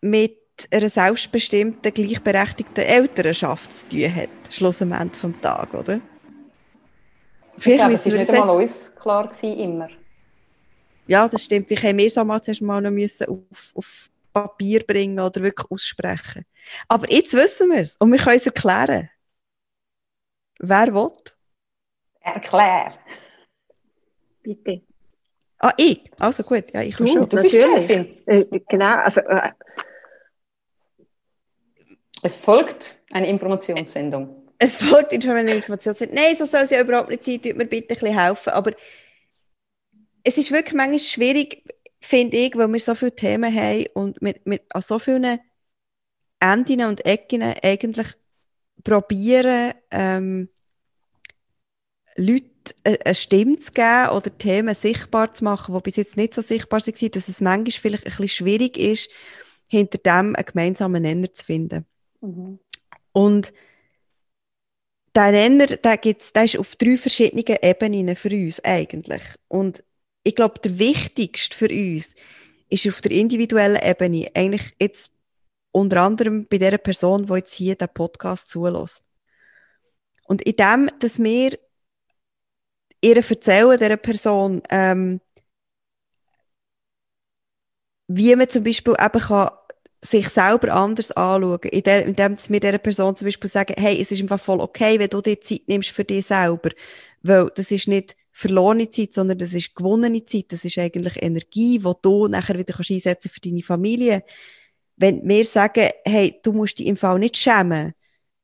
mit 0.00 0.38
einer 0.70 0.88
selbstbestimmten, 0.88 1.94
gleichberechtigten 1.94 2.84
Elternschaft 2.84 3.72
zu 3.72 3.88
tun 3.88 4.14
hat, 4.14 4.28
schlussendlich 4.50 5.20
vom 5.20 5.40
Tag, 5.40 5.72
oder? 5.74 6.00
Vielleicht 7.56 7.66
ich 7.66 7.76
glaube, 7.76 7.92
es 7.94 8.06
war 8.06 8.12
nicht 8.12 8.30
einmal 8.30 8.56
uns 8.56 8.94
klar 8.94 9.28
gewesen, 9.28 9.58
immer. 9.58 9.88
Ja, 11.06 11.28
das 11.28 11.44
stimmt. 11.44 11.70
Haben 11.70 11.98
wir 11.98 12.06
es 12.06 12.18
einmal 12.18 12.42
zuerst 12.42 12.62
mal 12.62 12.80
noch 12.80 12.90
müssen 12.90 13.26
auf, 13.28 13.72
auf 13.74 14.10
Papier 14.32 14.84
bringen 14.86 15.18
oder 15.18 15.42
wirklich 15.42 15.70
aussprechen. 15.70 16.44
Aber 16.88 17.10
jetzt 17.10 17.34
wissen 17.34 17.70
wir 17.70 17.80
es 17.80 17.96
und 17.96 18.12
wir 18.12 18.18
können 18.18 18.36
es 18.36 18.46
erklären. 18.46 19.10
Wer 20.58 20.94
will? 20.94 21.10
Erklär. 22.20 22.94
Bitte. 24.42 24.82
Ah, 25.58 25.72
ich? 25.76 26.10
Also 26.18 26.42
gut, 26.42 26.72
ja, 26.72 26.82
ich 26.82 26.96
du, 26.96 27.06
schon. 27.06 27.28
Du 27.28 27.42
bist 27.42 27.54
Chefin. 27.54 28.16
Äh, 28.26 28.44
genau, 28.68 28.96
also... 28.96 29.20
Äh. 29.20 29.52
Es 32.22 32.38
folgt 32.38 32.98
eine 33.12 33.28
Informationssendung. 33.28 34.48
Es 34.58 34.76
folgt 34.76 35.12
eine 35.12 35.54
Informationssendung. 35.54 36.14
Nein, 36.14 36.36
so 36.36 36.44
soll 36.44 36.62
es 36.62 36.70
ja 36.70 36.80
überhaupt 36.80 37.08
nicht 37.08 37.24
sein. 37.24 37.40
Tut 37.40 37.56
mir 37.56 37.64
bitte 37.64 37.94
ein 37.94 37.98
bisschen 37.98 38.18
helfen. 38.18 38.50
Aber 38.50 38.72
es 40.24 40.38
ist 40.38 40.50
wirklich 40.50 40.74
manchmal 40.74 40.98
schwierig, 40.98 41.64
finde 42.00 42.36
ich, 42.36 42.56
weil 42.56 42.72
wir 42.72 42.80
so 42.80 42.94
viele 42.94 43.14
Themen 43.14 43.54
haben 43.54 43.86
und 43.94 44.18
wir, 44.20 44.34
wir 44.44 44.60
an 44.72 44.82
so 44.82 44.98
vielen 44.98 45.38
Enden 46.40 46.82
und 46.82 47.04
Ecken 47.04 47.42
eigentlich 47.42 48.08
probieren, 48.82 49.74
ähm, 49.90 50.48
Leute 52.16 52.48
eine 52.84 53.14
Stimme 53.14 53.58
zu 53.58 53.72
geben 53.72 54.10
oder 54.10 54.36
Themen 54.36 54.74
sichtbar 54.74 55.32
zu 55.34 55.44
machen, 55.44 55.74
die 55.74 55.80
bis 55.80 55.96
jetzt 55.96 56.16
nicht 56.16 56.34
so 56.34 56.42
sichtbar 56.42 56.80
waren, 56.80 57.10
dass 57.10 57.28
es 57.28 57.40
manchmal 57.40 57.72
vielleicht 57.72 58.06
ein 58.06 58.10
bisschen 58.10 58.28
schwierig 58.28 58.76
ist, 58.76 59.10
hinter 59.66 59.98
dem 59.98 60.34
einen 60.36 60.46
gemeinsamen 60.46 61.02
Nenner 61.02 61.32
zu 61.32 61.44
finden. 61.44 61.86
Mhm. 62.20 62.58
Und 63.12 63.52
der 65.14 65.32
Nenner, 65.32 65.66
der, 65.66 65.96
gibt's, 65.96 66.32
der 66.32 66.44
ist 66.44 66.58
auf 66.58 66.76
drei 66.76 66.96
verschiedenen 66.96 67.44
Ebenen 67.62 68.16
für 68.16 68.30
uns 68.30 68.62
eigentlich. 68.64 69.22
Und 69.48 69.82
ich 70.22 70.34
glaube, 70.34 70.60
der 70.60 70.78
wichtigste 70.78 71.56
für 71.56 71.68
uns 71.68 72.14
ist 72.68 72.86
auf 72.88 73.00
der 73.00 73.12
individuellen 73.12 73.82
Ebene 73.82 74.30
eigentlich 74.34 74.74
jetzt 74.80 75.10
unter 75.72 76.02
anderem 76.02 76.46
bei 76.48 76.58
der 76.58 76.78
Person, 76.78 77.26
die 77.26 77.34
jetzt 77.34 77.54
hier 77.54 77.74
den 77.74 77.88
Podcast 77.88 78.48
zulässt. 78.48 79.04
Und 80.24 80.42
in 80.42 80.56
dem, 80.56 80.90
dass 81.00 81.18
wir 81.18 81.58
ihr 83.00 83.16
erzählen, 83.16 83.78
dieser 83.78 83.96
Person, 83.96 84.62
ähm, 84.68 85.20
wie 88.08 88.34
man 88.36 88.48
zum 88.48 88.64
Beispiel 88.64 88.96
eben 89.00 89.20
kann 89.20 89.50
sich 90.02 90.28
selber 90.28 90.72
anders 90.72 91.10
anschauen, 91.12 91.60
in 91.60 91.82
der, 91.82 92.06
indem 92.06 92.36
wir 92.48 92.60
dieser 92.60 92.78
Person 92.78 93.16
zum 93.16 93.26
Beispiel 93.26 93.50
sagen, 93.50 93.74
hey, 93.76 94.00
es 94.00 94.10
ist 94.10 94.22
einfach 94.22 94.40
voll 94.40 94.60
okay, 94.60 94.98
wenn 94.98 95.10
du 95.10 95.20
dir 95.20 95.40
Zeit 95.40 95.62
nimmst 95.66 95.90
für 95.90 96.04
dich 96.04 96.26
selber, 96.26 96.70
weil 97.22 97.50
das 97.54 97.70
ist 97.70 97.86
nicht 97.86 98.16
verlorene 98.32 98.90
Zeit, 98.90 99.14
sondern 99.14 99.38
das 99.38 99.52
ist 99.52 99.74
gewonnene 99.74 100.24
Zeit. 100.24 100.46
Das 100.48 100.64
ist 100.64 100.78
eigentlich 100.78 101.22
Energie, 101.22 101.78
die 101.78 101.92
du 102.02 102.28
nachher 102.28 102.58
wieder 102.58 102.74
einsetzen 102.78 103.30
für 103.30 103.40
deine 103.40 103.62
Familie. 103.62 104.24
Wenn 104.96 105.26
wir 105.28 105.44
sagen, 105.44 105.90
hey, 106.04 106.38
du 106.42 106.52
musst 106.52 106.78
dich 106.78 106.86
im 106.86 106.96
Fall 106.96 107.18
nicht 107.18 107.36
schämen 107.36 107.94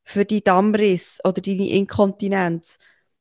für 0.05 0.25
deinen 0.25 0.45
Dammriss 0.45 1.19
oder 1.25 1.41
deine 1.41 1.69
Inkontinenz 1.69 2.79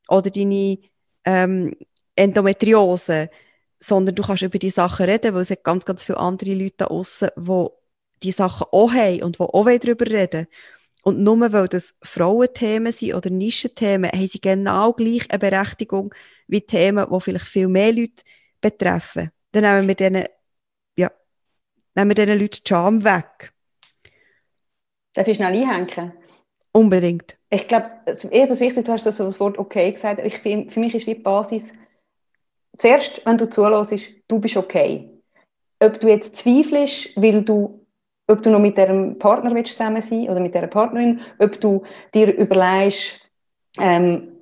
oder 0.07 0.29
deine 0.29 0.77
ähm, 1.25 1.75
Endometriose, 2.15 3.29
sondern 3.79 4.15
du 4.15 4.23
kannst 4.23 4.43
über 4.43 4.59
die 4.59 4.69
Sachen 4.69 5.05
reden, 5.05 5.33
weil 5.33 5.41
es 5.41 5.51
hat 5.51 5.63
ganz, 5.63 5.85
ganz 5.85 6.03
viele 6.03 6.17
andere 6.17 6.53
Leute 6.53 6.75
da 6.77 6.85
draussen, 6.85 7.29
die 7.35 7.67
die 8.23 8.31
Sachen 8.31 8.67
auch 8.71 8.91
haben 8.91 9.23
und 9.23 9.37
die 9.37 9.41
auch 9.41 9.65
darüber 9.65 10.05
reden 10.05 10.47
und 11.05 11.19
nur 11.19 11.53
weil 11.53 11.67
das 11.67 11.93
Frauenthemen 12.01 12.91
sind 12.91 13.13
oder 13.13 13.29
Nischenthemen, 13.29 14.11
haben 14.11 14.27
sie 14.27 14.41
genau 14.41 14.91
gleich 14.91 15.29
eine 15.29 15.37
Berechtigung 15.37 16.15
wie 16.47 16.61
Themen, 16.61 17.05
die 17.11 17.21
vielleicht 17.21 17.45
viel 17.45 17.67
mehr 17.67 17.91
Leute 17.91 18.23
betreffen. 18.61 19.31
Dann 19.51 19.63
nehmen 19.63 19.87
wir 19.87 19.95
denen, 19.95 20.25
ja, 20.97 21.11
nehmen 21.95 22.09
wir 22.09 22.15
diesen 22.15 22.39
Leuten 22.39 22.57
die 22.63 22.67
Charme 22.69 23.03
weg. 23.03 23.53
Darf 25.13 25.27
ich 25.27 25.37
schnell 25.37 25.53
einhängen? 25.53 26.13
Unbedingt. 26.71 27.37
Ich 27.49 27.67
glaube, 27.67 27.89
eher 28.05 28.47
das 28.47 28.59
Wichtigste, 28.59 28.83
du 28.83 28.91
hast 28.91 29.03
so 29.03 29.23
das 29.23 29.39
Wort 29.39 29.57
okay 29.57 29.91
gesagt. 29.91 30.21
Ich, 30.23 30.39
für 30.39 30.79
mich 30.79 30.93
ist 30.93 31.07
wie 31.07 31.15
die 31.15 31.21
Basis, 31.21 31.73
zuerst, 32.75 33.25
wenn 33.25 33.37
du 33.37 33.49
zulässt, 33.49 34.09
du 34.27 34.39
bist 34.39 34.57
okay. 34.57 35.09
Ob 35.79 35.99
du 35.99 36.09
jetzt 36.09 36.35
zweifelst, 36.35 37.15
weil 37.15 37.43
du 37.43 37.85
ob 38.27 38.41
du 38.41 38.49
noch 38.49 38.59
mit 38.59 38.77
deinem 38.77 39.19
Partner 39.19 39.53
willst 39.53 39.77
zusammen 39.77 40.01
sein 40.01 40.29
oder 40.29 40.39
mit 40.39 40.55
der 40.55 40.67
Partnerin, 40.67 41.21
ob 41.37 41.59
du 41.61 41.83
dir 42.13 42.35
überlegst, 42.35 43.19
ähm, 43.79 44.34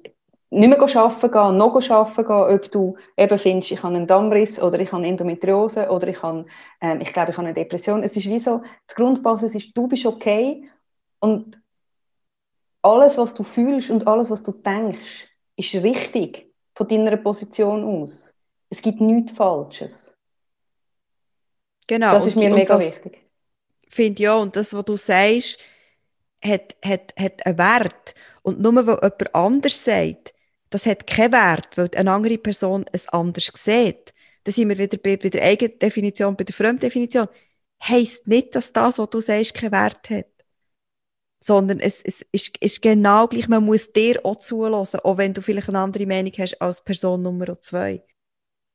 nicht 0.53 0.69
mehr 0.69 0.81
arbeiten 0.81 1.31
gehen, 1.31 1.57
noch 1.57 1.89
arbeiten 1.89 2.25
gehen, 2.25 2.55
ob 2.55 2.71
du 2.71 2.95
eben 3.17 3.37
findest, 3.37 3.71
ich 3.71 3.83
habe 3.83 3.95
einen 3.95 4.07
Dammriss 4.07 4.61
oder 4.61 4.79
ich 4.79 4.91
habe 4.91 5.05
Endometriose 5.05 5.89
oder 5.89 6.07
ich 6.07 6.21
habe, 6.21 6.45
ähm, 6.81 7.01
ich 7.01 7.11
glaube, 7.13 7.31
ich 7.31 7.37
habe 7.37 7.47
eine 7.47 7.53
Depression. 7.53 8.03
Es 8.03 8.15
ist 8.15 8.27
wie 8.27 8.39
so, 8.39 8.61
die 8.89 8.95
Grundbasis 8.95 9.55
ist, 9.55 9.75
du 9.75 9.87
bist 9.87 10.05
okay 10.05 10.69
und 11.19 11.61
alles, 12.81 13.17
was 13.17 13.33
du 13.33 13.43
fühlst 13.43 13.89
und 13.89 14.07
alles, 14.07 14.29
was 14.29 14.43
du 14.43 14.51
denkst, 14.51 15.29
ist 15.55 15.73
richtig 15.75 16.51
von 16.75 16.87
deiner 16.87 17.17
Position 17.17 17.83
aus. 17.83 18.35
Es 18.69 18.81
gibt 18.81 18.99
nichts 19.01 19.31
Falsches. 19.31 20.17
Genau. 21.87 22.11
Das 22.11 22.27
ist 22.27 22.37
mir 22.37 22.53
mega 22.53 22.79
wichtig 22.79 23.23
finde 23.93 24.23
ja, 24.23 24.35
und 24.35 24.55
das, 24.55 24.73
was 24.73 24.85
du 24.85 24.97
sagst, 24.97 25.59
hat, 26.43 26.75
hat, 26.83 27.13
hat 27.17 27.45
einen 27.45 27.57
Wert. 27.57 28.15
Und 28.41 28.59
nur 28.59 28.75
weil 28.75 28.95
jemand 28.95 29.35
anders 29.35 29.83
sagt, 29.83 30.32
das 30.73 30.85
hat 30.87 31.05
keinen 31.05 31.33
Wert, 31.33 31.77
weil 31.77 31.89
eine 31.95 32.11
andere 32.11 32.37
Person 32.37 32.85
es 32.91 33.07
anders 33.09 33.51
sieht. 33.53 34.13
Da 34.43 34.51
sind 34.51 34.69
wir 34.69 34.77
wieder 34.77 34.97
bei, 34.97 35.17
bei 35.17 35.29
der 35.29 35.43
eigenen 35.43 35.77
Definition, 35.77 36.35
bei 36.35 36.43
der 36.43 36.55
Fremddefinition. 36.55 37.27
Heißt 37.83 38.27
nicht, 38.27 38.55
dass 38.55 38.73
das, 38.73 38.97
was 38.97 39.09
du 39.09 39.19
sagst, 39.19 39.53
keinen 39.53 39.71
Wert 39.71 40.09
hat. 40.09 40.27
Sondern 41.39 41.79
es, 41.79 42.01
es 42.03 42.25
ist, 42.31 42.57
ist 42.59 42.81
genau 42.81 43.27
gleich, 43.27 43.47
man 43.47 43.65
muss 43.65 43.91
dir 43.91 44.25
auch 44.25 44.37
zulassen, 44.37 45.01
auch 45.01 45.17
wenn 45.17 45.33
du 45.33 45.41
vielleicht 45.41 45.69
eine 45.69 45.79
andere 45.79 46.05
Meinung 46.05 46.31
hast 46.37 46.59
als 46.61 46.83
Person 46.83 47.21
Nummer 47.21 47.59
zwei. 47.61 48.03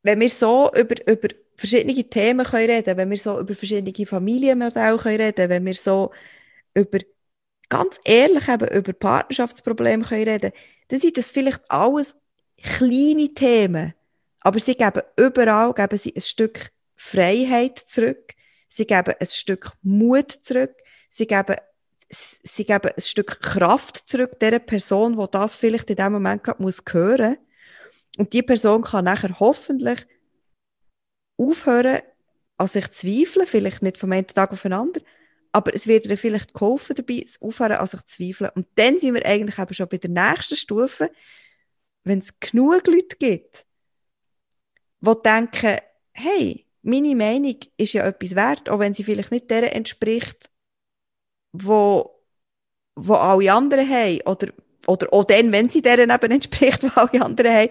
Wenn 0.03 0.21
wir 0.21 0.31
so 0.31 0.71
über, 0.75 0.95
über 1.11 1.29
verschiedene 1.57 2.09
Themen 2.09 2.47
können 2.47 2.71
reden 2.71 2.97
wenn 2.97 3.11
wir 3.11 3.19
so 3.19 3.41
über 3.41 3.55
verschiedene 3.55 4.07
Familienmodelle 4.07 4.97
können 4.99 5.21
reden 5.21 5.49
wenn 5.51 5.67
wir 5.67 5.75
so 5.75 6.13
über 6.75 7.01
ganz 7.69 8.01
ehrlich 8.05 8.49
eben 8.49 8.69
über 8.69 8.93
Partnerschaftsprobleme 8.93 10.05
können 10.05 10.29
reden. 10.29 10.53
Dann 10.89 11.01
sind 11.01 11.17
das 11.17 11.31
vielleicht 11.31 11.63
alles 11.71 12.17
kleine 12.63 13.33
Themen, 13.35 13.95
aber 14.41 14.59
sie 14.59 14.75
geben 14.75 15.03
überall 15.17 15.73
geben 15.75 15.99
sie 15.99 16.15
ein 16.15 16.23
Stück 16.23 16.71
Freiheit 16.97 17.79
zurück, 17.79 18.35
sie 18.69 18.87
geben 18.87 19.15
ein 19.19 19.27
Stück 19.27 19.73
Mut 19.83 20.33
zurück, 20.43 20.75
sie 21.09 21.27
geben, 21.27 21.57
sie 22.11 22.65
geben 22.65 22.91
ein 22.97 23.03
Stück 23.03 23.41
Kraft 23.41 24.09
zurück 24.09 24.41
der 24.41 24.59
Person, 24.59 25.19
die 25.19 25.27
das 25.31 25.57
vielleicht 25.57 25.91
in 25.91 25.97
dem 25.97 26.13
Moment 26.13 26.43
gerade 26.43 26.63
muss 26.63 26.83
hören. 26.91 27.37
Und 28.17 28.33
die 28.33 28.43
Person 28.43 28.83
kann 28.83 29.05
nachher 29.05 29.39
hoffentlich 29.39 30.07
aufhören, 31.37 32.01
an 32.57 32.67
sich 32.67 32.91
zu 32.91 33.07
zweifeln, 33.07 33.47
vielleicht 33.47 33.83
nicht 33.83 33.99
vom 33.99 34.11
einen 34.11 34.27
Tag 34.27 34.53
auf 34.53 34.63
den 34.63 34.73
anderen, 34.73 35.07
aber 35.59 35.75
es 35.75 35.89
wird 35.89 36.07
ihr 36.07 36.17
vielleicht 36.17 36.55
geholfen 36.55 36.95
dabei, 36.95 37.25
aufhören 37.41 37.79
an 37.79 37.87
sich 37.89 38.01
zu 38.03 38.17
zweifeln. 38.17 38.51
Und 38.55 38.69
dann 38.77 38.97
sind 39.01 39.15
wir 39.15 39.27
eigentlich 39.27 39.59
eben 39.59 39.75
schon 39.75 39.89
bei 39.89 39.99
der 39.99 40.11
nächsten 40.11 40.55
Stufe, 40.55 41.11
wenn 42.05 42.21
es 42.21 42.39
genug 42.39 42.87
Leute 42.87 43.17
gibt, 43.19 43.67
die 45.01 45.15
denken, 45.25 45.79
hey, 46.13 46.65
meine 46.83 47.17
Meinung 47.17 47.57
ist 47.77 47.93
ja 47.93 48.07
etwas 48.07 48.37
wert, 48.37 48.69
auch 48.69 48.79
wenn 48.79 48.95
sie 48.95 49.03
vielleicht 49.03 49.33
nicht 49.33 49.51
der 49.51 49.75
entspricht, 49.75 50.49
wo, 51.51 52.23
wo 52.95 53.15
alle 53.15 53.53
anderen 53.53 53.89
haben, 53.89 54.21
oder, 54.27 54.53
oder 54.87 55.13
auch 55.13 55.25
dann, 55.25 55.51
wenn 55.51 55.69
sie 55.69 55.83
deren 55.83 56.11
eben 56.11 56.31
entspricht, 56.31 56.83
wo 56.85 57.01
alle 57.01 57.21
anderen 57.21 57.53
haben, 57.53 57.71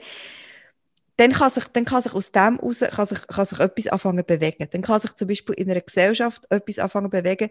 dann 1.16 1.32
kann 1.32 1.50
sich, 1.50 1.64
dann 1.70 1.86
kann 1.86 2.02
sich 2.02 2.14
aus 2.14 2.34
dem 2.34 2.60
heraus 2.60 2.80
kann 2.80 3.06
sich, 3.06 3.26
kann 3.28 3.46
sich 3.46 3.60
etwas 3.60 3.88
anfangen 3.88 4.26
bewegen. 4.26 4.68
Dann 4.70 4.82
kann 4.82 5.00
sich 5.00 5.14
zum 5.14 5.30
Beispiel 5.30 5.56
in 5.56 5.72
einer 5.72 5.82
Gesellschaft 5.82 6.46
etwas 6.52 6.80
anfangen 6.80 7.10
bewegen, 7.10 7.50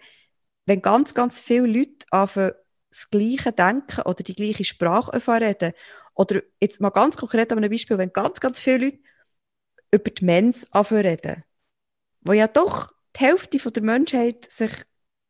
wenn 0.66 0.82
ganz, 0.82 1.14
ganz 1.14 1.40
viele 1.40 1.66
Leute 1.66 2.06
anfangen, 2.10 2.52
das 2.90 3.10
Gleiche 3.10 3.52
denken 3.52 4.02
oder 4.02 4.22
die 4.22 4.34
gleiche 4.34 4.64
Sprache 4.64 5.40
reden. 5.40 5.72
Oder 6.14 6.42
jetzt 6.60 6.80
mal 6.80 6.90
ganz 6.90 7.16
konkret 7.16 7.52
an 7.52 7.58
einem 7.58 7.70
Beispiel, 7.70 7.98
wenn 7.98 8.12
ganz, 8.12 8.40
ganz 8.40 8.60
viele 8.60 8.86
Leute 8.86 8.98
über 9.92 10.10
die 10.10 10.24
Mens 10.24 10.68
reden, 10.74 11.44
wo 12.20 12.32
ja 12.32 12.48
doch 12.48 12.92
die 13.16 13.24
Hälfte 13.24 13.58
der 13.70 13.82
Menschheit 13.82 14.50
sich 14.50 14.72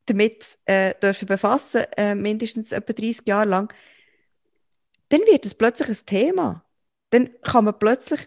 damit 0.07 0.59
äh, 0.67 0.95
dürfen 1.03 1.27
befassen, 1.27 1.85
äh, 1.97 2.15
mindestens 2.15 2.73
etwa 2.73 2.93
30 2.93 3.27
Jahre 3.27 3.49
lang, 3.49 3.75
dann 5.09 5.21
wird 5.21 5.45
es 5.45 5.55
plötzlich 5.55 5.89
ein 5.89 6.07
Thema 6.07 6.67
dann 7.11 7.31
kann 7.43 7.65
man 7.65 7.79
plötzlich, 7.79 8.21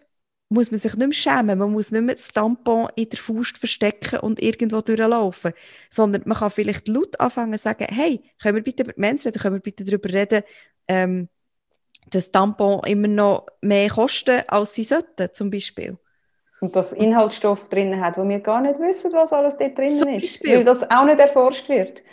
muss 0.49 0.71
man 0.71 0.79
sich 0.79 0.95
nicht 0.95 1.07
mehr 1.07 1.13
schämen, 1.13 1.59
man 1.59 1.71
muss 1.71 1.91
nicht 1.91 2.01
mehr 2.01 2.15
das 2.15 2.29
Tampon 2.29 2.87
in 2.95 3.09
der 3.09 3.19
Faust 3.19 3.57
verstecken 3.57 4.19
und 4.19 4.41
irgendwo 4.41 4.81
durchlaufen, 4.81 5.53
sondern 5.91 6.23
man 6.25 6.37
kann 6.37 6.49
vielleicht 6.49 6.87
laut 6.87 7.19
anfangen 7.19 7.53
zu 7.53 7.63
sagen, 7.63 7.87
hey, 7.89 8.21
können 8.41 8.55
wir 8.55 8.63
bitte 8.63 8.83
über 8.83 8.93
die 8.93 8.99
Menschen 8.99 9.27
reden, 9.27 9.41
können 9.41 9.55
wir 9.55 9.61
bitte 9.61 9.83
darüber 9.83 10.09
reden, 10.09 10.43
ähm, 10.87 11.29
dass 12.09 12.31
Tampon 12.31 12.81
immer 12.87 13.07
noch 13.07 13.45
mehr 13.61 13.89
kosten, 13.89 14.41
als 14.47 14.73
sie 14.73 14.83
sollten, 14.83 15.29
zum 15.33 15.51
Beispiel. 15.51 15.97
Und 16.61 16.75
dass 16.75 16.93
Inhaltsstoff 16.93 17.69
drin 17.69 18.01
hat, 18.01 18.17
wo 18.17 18.27
wir 18.27 18.39
gar 18.39 18.59
nicht 18.61 18.79
wissen, 18.79 19.13
was 19.13 19.31
alles 19.31 19.57
dort 19.57 19.77
drin 19.77 19.97
ist, 20.09 20.43
weil 20.43 20.63
das 20.63 20.89
auch 20.89 21.05
nicht 21.05 21.19
erforscht 21.19 21.69
wird. 21.69 22.03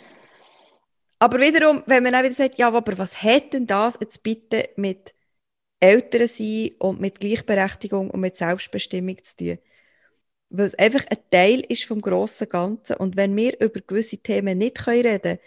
Aber 1.19 1.39
wiederum, 1.39 1.81
wenn 1.87 2.03
man 2.03 2.13
auch 2.13 2.23
wieder 2.23 2.33
sagt, 2.33 2.59
ja, 2.59 2.67
aber 2.67 2.97
was 2.97 3.21
hat 3.23 3.53
denn 3.53 3.65
das 3.65 3.97
jetzt 3.99 4.21
bitte 4.21 4.69
mit 4.75 5.15
Eltern 5.79 6.27
sein 6.27 6.71
und 6.79 6.99
mit 6.99 7.19
Gleichberechtigung 7.19 8.09
und 8.09 8.19
mit 8.19 8.35
Selbstbestimmung 8.35 9.17
zu 9.23 9.35
tun. 9.35 9.59
Weil 10.49 10.65
es 10.65 10.75
einfach 10.75 11.05
ein 11.09 11.17
Teil 11.29 11.59
ist 11.67 11.85
vom 11.85 12.01
grossen 12.01 12.49
Ganzen. 12.49 12.95
Und 12.97 13.15
wenn 13.15 13.35
wir 13.35 13.59
über 13.59 13.81
gewisse 13.81 14.17
Themen 14.17 14.57
nicht 14.57 14.87
reden 14.87 15.21
können, 15.21 15.39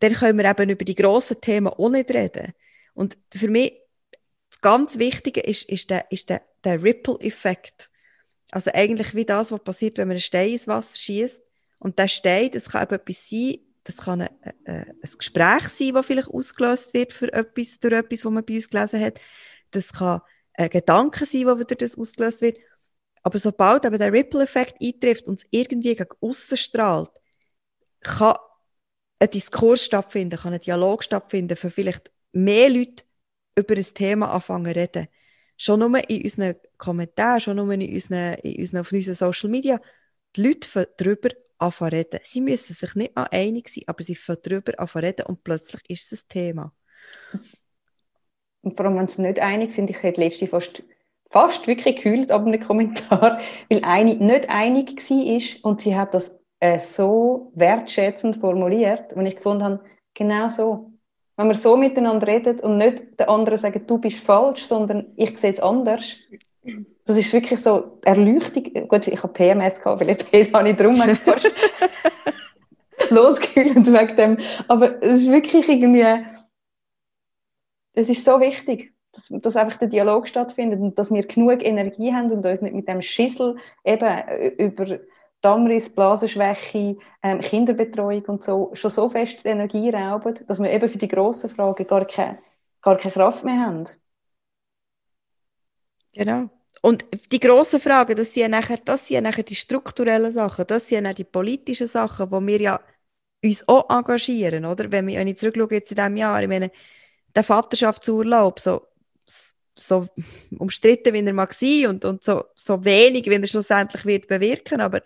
dann 0.00 0.12
können 0.12 0.38
wir 0.38 0.50
eben 0.50 0.70
über 0.70 0.84
die 0.84 0.94
grossen 0.94 1.40
Themen 1.40 1.68
auch 1.68 1.88
nicht 1.88 2.10
reden. 2.10 2.52
Und 2.94 3.16
für 3.32 3.48
mich, 3.48 3.80
das 4.50 4.60
ganz 4.60 4.98
Wichtige 4.98 5.40
ist, 5.40 5.68
ist 5.68 5.90
der, 5.90 6.10
ist 6.10 6.28
der, 6.30 6.42
der 6.64 6.82
Ripple-Effekt. 6.82 7.90
Also 8.50 8.70
eigentlich 8.74 9.14
wie 9.14 9.24
das, 9.24 9.52
was 9.52 9.62
passiert, 9.62 9.98
wenn 9.98 10.08
man 10.08 10.16
einen 10.16 10.22
Stein 10.22 10.50
ins 10.50 10.68
Wasser 10.68 10.96
schießt. 10.96 11.42
Und 11.78 11.98
der 11.98 12.08
Stein, 12.08 12.50
das 12.50 12.70
kann 12.70 12.82
eben 12.84 12.94
etwas 12.94 13.28
sein, 13.28 13.58
das 13.84 13.98
kann 13.98 14.22
ein, 14.22 14.28
ein, 14.42 14.90
ein 14.90 15.10
Gespräch 15.16 15.68
sein, 15.68 15.94
das 15.94 16.06
vielleicht 16.06 16.28
ausgelöst 16.28 16.92
wird 16.94 17.12
für 17.12 17.32
etwas, 17.32 17.78
durch 17.78 17.94
etwas, 17.94 18.24
was 18.24 18.32
man 18.32 18.44
bei 18.44 18.54
uns 18.54 18.68
gelesen 18.68 19.00
hat 19.00 19.20
das 19.70 19.92
kann 19.92 20.20
ein 20.54 20.70
Gedanke 20.70 21.24
sein, 21.24 21.44
der 21.46 21.58
wieder 21.58 21.74
das 21.76 21.96
ausgelöst 21.96 22.42
wird. 22.42 22.58
Aber 23.22 23.38
sobald 23.38 23.86
aber 23.86 23.98
der 23.98 24.12
Ripple-Effekt 24.12 24.76
eintrifft 24.82 25.26
und 25.26 25.40
es 25.40 25.46
irgendwie 25.50 25.94
gegen 25.94 26.08
außen 26.20 26.56
strahlt, 26.56 27.10
kann 28.00 28.36
ein 29.20 29.30
Diskurs 29.30 29.84
stattfinden, 29.84 30.38
kann 30.38 30.54
ein 30.54 30.60
Dialog 30.60 31.02
stattfinden, 31.02 31.56
für 31.56 31.70
vielleicht 31.70 32.12
mehr 32.32 32.70
Leute 32.70 33.04
über 33.56 33.76
ein 33.76 33.94
Thema 33.94 34.32
anfangen 34.32 34.72
zu 34.72 34.80
reden. 34.80 35.08
Schon 35.56 35.80
nur 35.80 36.08
in 36.08 36.22
unseren 36.22 36.54
Kommentaren, 36.76 37.40
schon 37.40 37.56
nur 37.56 37.72
in 37.72 37.92
unseren, 37.92 38.34
in 38.34 38.60
unseren, 38.60 38.80
auf 38.80 38.92
unseren 38.92 39.14
Social 39.14 39.50
Media, 39.50 39.80
die 40.36 40.42
Leute 40.42 40.88
darüber 40.96 41.30
anfangen 41.58 41.90
zu 41.90 41.96
reden. 41.96 42.20
Sie 42.24 42.40
müssen 42.40 42.74
sich 42.74 42.94
nicht 42.94 43.12
einig 43.16 43.68
sein, 43.68 43.84
aber 43.86 44.02
sie 44.02 44.14
fangen 44.14 44.40
darüber 44.42 44.78
anfangen 44.78 45.04
zu 45.04 45.08
reden 45.08 45.26
und 45.26 45.42
plötzlich 45.42 45.82
ist 45.88 46.12
es 46.12 46.22
ein 46.24 46.28
Thema. 46.28 46.72
Und 48.68 48.76
vor 48.76 48.84
allem, 48.84 48.98
wenn 48.98 49.08
sie 49.08 49.22
nicht 49.22 49.40
einig 49.40 49.72
sind, 49.72 49.88
ich 49.88 50.02
hätte 50.02 50.20
letzte 50.20 50.46
fast, 50.46 50.82
fast 51.30 51.66
wirklich 51.66 51.96
gekühlt 51.96 52.30
ab 52.30 52.44
einem 52.44 52.60
Kommentar, 52.60 53.40
weil 53.70 53.82
eine 53.82 54.14
nicht 54.14 54.50
einig 54.50 54.98
war 55.10 55.70
und 55.70 55.80
sie 55.80 55.96
hat 55.96 56.12
das 56.12 56.38
äh, 56.60 56.78
so 56.78 57.50
wertschätzend 57.54 58.36
formuliert, 58.36 59.14
und 59.14 59.24
ich 59.24 59.36
gefunden 59.36 59.64
habe, 59.64 59.80
genau 60.12 60.50
so. 60.50 60.92
Wenn 61.38 61.46
wir 61.46 61.54
so 61.54 61.78
miteinander 61.78 62.26
reden 62.26 62.60
und 62.60 62.76
nicht 62.76 63.18
der 63.18 63.30
andere 63.30 63.56
sagen, 63.56 63.86
du 63.86 63.96
bist 63.96 64.18
falsch, 64.18 64.64
sondern 64.64 65.06
ich 65.16 65.38
sehe 65.38 65.50
es 65.50 65.60
anders, 65.60 66.16
das 67.06 67.16
ist 67.16 67.32
wirklich 67.32 67.62
so 67.62 67.98
Erleuchtung. 68.04 68.64
Gut, 68.86 69.06
ich 69.06 69.22
habe 69.22 69.32
PMS 69.32 69.80
gehabt, 69.80 70.00
vielleicht 70.00 70.26
habe 70.52 70.68
ich 70.68 70.76
darum 70.76 70.96
fast 70.96 71.54
losgekühlt 73.10 73.90
wegen 73.90 74.16
dem. 74.16 74.38
Aber 74.66 75.02
es 75.02 75.22
ist 75.22 75.30
wirklich 75.30 75.68
irgendwie 75.70 76.04
es 77.98 78.08
ist 78.08 78.24
so 78.24 78.40
wichtig, 78.40 78.92
dass, 79.12 79.28
dass 79.30 79.56
einfach 79.56 79.78
der 79.78 79.88
Dialog 79.88 80.28
stattfindet 80.28 80.80
und 80.80 80.98
dass 80.98 81.12
wir 81.12 81.26
genug 81.26 81.64
Energie 81.64 82.12
haben 82.12 82.30
und 82.30 82.44
uns 82.44 82.62
nicht 82.62 82.74
mit 82.74 82.88
dem 82.88 83.02
Schissel 83.02 83.56
eben 83.84 84.06
äh, 84.06 84.48
über 84.48 85.00
Dammriss, 85.40 85.92
Blasenschwäche, 85.92 86.96
ähm, 87.22 87.40
Kinderbetreuung 87.40 88.24
und 88.26 88.42
so 88.42 88.70
schon 88.74 88.90
so 88.90 89.08
fest 89.08 89.44
Energie 89.44 89.90
rauben, 89.90 90.34
dass 90.46 90.60
wir 90.60 90.70
eben 90.70 90.88
für 90.88 90.98
die 90.98 91.08
grossen 91.08 91.50
Fragen 91.50 91.86
gar 91.86 92.04
keine, 92.06 92.38
gar 92.82 92.96
keine 92.96 93.12
Kraft 93.12 93.44
mehr 93.44 93.60
haben. 93.60 93.84
Genau. 96.12 96.50
Und 96.82 97.04
die 97.32 97.40
grossen 97.40 97.80
Fragen, 97.80 98.16
das 98.16 98.34
sind 98.34 98.42
ja 98.42 98.48
nachher, 98.48 98.78
das 98.84 99.08
sind 99.08 99.16
ja 99.16 99.20
nachher 99.20 99.42
die 99.42 99.54
strukturellen 99.54 100.30
Sachen, 100.30 100.66
das 100.66 100.88
sind 100.88 101.06
ja 101.06 101.12
die 101.12 101.24
politischen 101.24 101.86
Sachen, 101.86 102.30
wo 102.30 102.40
wir 102.44 102.60
ja 102.60 102.80
uns 103.44 103.66
auch 103.68 103.88
engagieren, 103.90 104.64
oder? 104.64 104.90
Wenn 104.90 105.06
wir, 105.06 105.18
wenn 105.18 105.28
ich 105.28 105.38
zurückschaue 105.38 105.72
jetzt 105.72 105.90
in 105.90 105.96
diesem 105.96 106.16
Jahr, 106.16 106.42
ich 106.42 106.48
meine, 106.48 106.70
der 107.34 107.44
Vaterschaftsurlaub, 107.44 108.60
so, 108.60 108.86
so 109.74 110.08
umstritten 110.58 111.14
wie 111.14 111.24
er 111.24 111.32
mag 111.32 111.54
sein 111.54 111.86
und, 111.86 112.04
und 112.04 112.24
so, 112.24 112.44
so 112.54 112.84
wenig, 112.84 113.26
wie 113.26 113.34
er 113.34 113.46
schlussendlich 113.46 114.04
wird 114.04 114.26
bewirken, 114.26 114.80
aber 114.80 115.02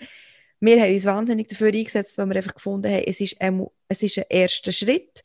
wir 0.60 0.80
haben 0.80 0.92
uns 0.92 1.04
wahnsinnig 1.04 1.48
dafür 1.48 1.68
eingesetzt, 1.68 2.16
weil 2.18 2.28
wir 2.28 2.36
einfach 2.36 2.54
gefunden 2.54 2.90
haben, 2.90 3.04
es 3.04 3.20
ist 3.20 3.40
ein, 3.40 3.66
es 3.88 4.02
ist 4.02 4.18
ein 4.18 4.24
erster 4.28 4.72
Schritt 4.72 5.22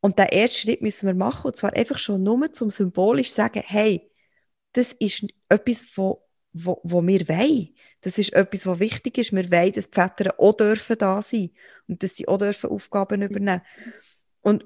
und 0.00 0.18
den 0.18 0.26
ersten 0.26 0.60
Schritt 0.60 0.82
müssen 0.82 1.06
wir 1.06 1.14
machen 1.14 1.48
und 1.48 1.56
zwar 1.56 1.74
einfach 1.76 1.98
schon 1.98 2.22
nur 2.22 2.52
zum 2.52 2.70
symbolisch 2.70 3.30
sagen, 3.30 3.62
hey, 3.66 4.08
das 4.72 4.92
ist 4.92 5.26
etwas, 5.48 5.84
wo, 5.96 6.22
wo, 6.52 6.80
wo 6.84 7.04
wir 7.04 7.28
wollen. 7.28 7.74
Das 8.02 8.18
ist 8.18 8.32
etwas, 8.32 8.66
was 8.66 8.78
wichtig 8.78 9.18
ist. 9.18 9.32
Wir 9.32 9.50
wollen, 9.50 9.72
dass 9.72 9.90
die 9.90 10.00
Väter 10.00 10.34
auch 10.38 10.56
dürfen 10.56 10.96
da 10.98 11.20
sein 11.20 11.50
und 11.88 12.02
dass 12.02 12.16
sie 12.16 12.28
auch 12.28 12.38
dürfen 12.38 12.70
Aufgaben 12.70 13.22
übernehmen. 13.22 13.62
Und 14.42 14.64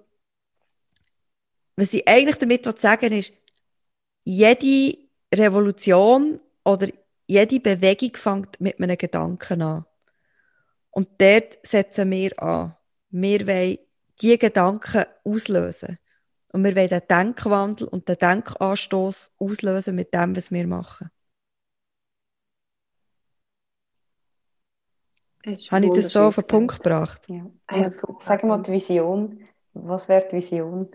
was 1.76 1.94
ich 1.94 2.06
eigentlich 2.06 2.38
damit 2.38 2.78
sagen 2.78 3.12
ist, 3.12 3.32
jede 4.24 4.98
Revolution 5.34 6.40
oder 6.64 6.88
jede 7.26 7.60
Bewegung 7.60 8.14
fängt 8.14 8.60
mit 8.60 8.80
einem 8.80 8.96
Gedanken 8.96 9.62
an. 9.62 9.84
Und 10.90 11.08
dort 11.18 11.58
setzen 11.62 12.10
wir 12.10 12.40
an. 12.42 12.76
Wir 13.10 13.46
wollen 13.46 13.78
diese 14.20 14.38
Gedanken 14.38 15.04
auslösen. 15.24 15.98
Und 16.52 16.64
wir 16.64 16.76
wollen 16.76 16.88
den 16.88 17.02
Denkwandel 17.08 17.88
und 17.88 18.08
den 18.08 18.18
Denkanstoß 18.18 19.34
auslösen 19.38 19.96
mit 19.96 20.12
dem, 20.12 20.36
was 20.36 20.52
wir 20.52 20.66
machen. 20.66 21.10
Habe 25.70 25.86
ich 25.86 25.92
das 25.92 26.12
so 26.12 26.20
auf 26.20 26.36
den 26.36 26.46
Punkt 26.46 26.76
gebracht? 26.76 27.26
Ja. 27.28 27.50
Sag 28.20 28.44
mal 28.44 28.62
die 28.62 28.72
Vision. 28.72 29.48
Was 29.72 30.08
wäre 30.08 30.28
die 30.28 30.36
Vision? 30.36 30.88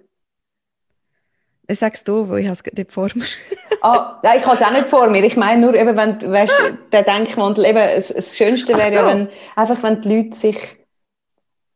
Sagst 1.69 2.07
du, 2.07 2.29
weil 2.29 2.39
ich 2.39 2.47
es 2.47 2.63
nicht 2.73 2.93
vor 2.93 3.09
mir. 3.13 3.25
ah, 3.81 4.19
ja, 4.23 4.35
ich 4.35 4.45
habe 4.45 4.55
es 4.55 4.61
auch 4.61 4.71
nicht 4.71 4.87
vor 4.87 5.09
mir. 5.09 5.23
Ich 5.23 5.35
meine 5.35 5.61
nur, 5.61 5.73
eben, 5.73 5.97
wenn, 5.97 6.31
weißt, 6.31 6.53
der 6.91 7.03
Denkwandel, 7.03 7.65
eben, 7.65 7.75
das, 7.77 8.07
das 8.07 8.37
Schönste 8.37 8.77
wäre 8.77 8.89
so. 8.89 8.95
ja, 8.95 9.07
wenn, 9.07 9.29
einfach, 9.55 9.83
wenn 9.83 9.99
die 9.99 10.15
Leute 10.15 10.37
sich 10.37 10.77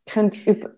können 0.05 0.31
über, 0.45 0.71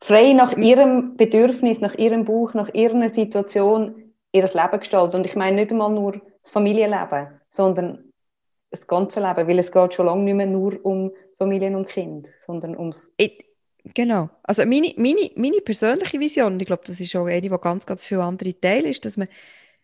frei 0.00 0.32
nach 0.32 0.56
ihrem 0.56 1.16
Bedürfnis, 1.16 1.80
nach 1.80 1.94
ihrem 1.94 2.24
Buch, 2.24 2.54
nach 2.54 2.72
ihrer 2.72 3.08
Situation 3.08 4.08
ihr 4.32 4.44
Leben 4.44 4.78
gestalten. 4.78 5.16
Und 5.16 5.26
ich 5.26 5.36
meine 5.36 5.56
nicht 5.56 5.72
einmal 5.72 5.90
nur 5.90 6.20
das 6.42 6.52
Familienleben, 6.52 7.40
sondern 7.48 8.12
das 8.70 8.86
ganze 8.86 9.20
Leben, 9.20 9.48
weil 9.48 9.58
es 9.58 9.72
geht 9.72 9.94
schon 9.94 10.06
lange 10.06 10.22
nicht 10.22 10.34
mehr 10.34 10.46
nur 10.46 10.78
um 10.84 11.12
Familien 11.38 11.74
und 11.74 11.88
Kind, 11.88 12.28
sondern 12.44 12.76
ums... 12.76 13.14
Ich, 13.16 13.44
genau. 13.94 14.30
Also 14.42 14.64
meine, 14.66 14.94
meine, 14.96 15.30
meine 15.36 15.60
persönliche 15.60 16.20
Vision, 16.20 16.54
und 16.54 16.60
ich 16.60 16.66
glaube, 16.66 16.82
das 16.86 17.00
ist 17.00 17.14
auch 17.16 17.26
eine, 17.26 17.40
die 17.40 17.48
ganz, 17.48 17.86
ganz 17.86 18.06
viele 18.06 18.24
andere 18.24 18.58
teilen, 18.58 18.86
ist, 18.86 19.04
dass 19.04 19.16
man 19.16 19.28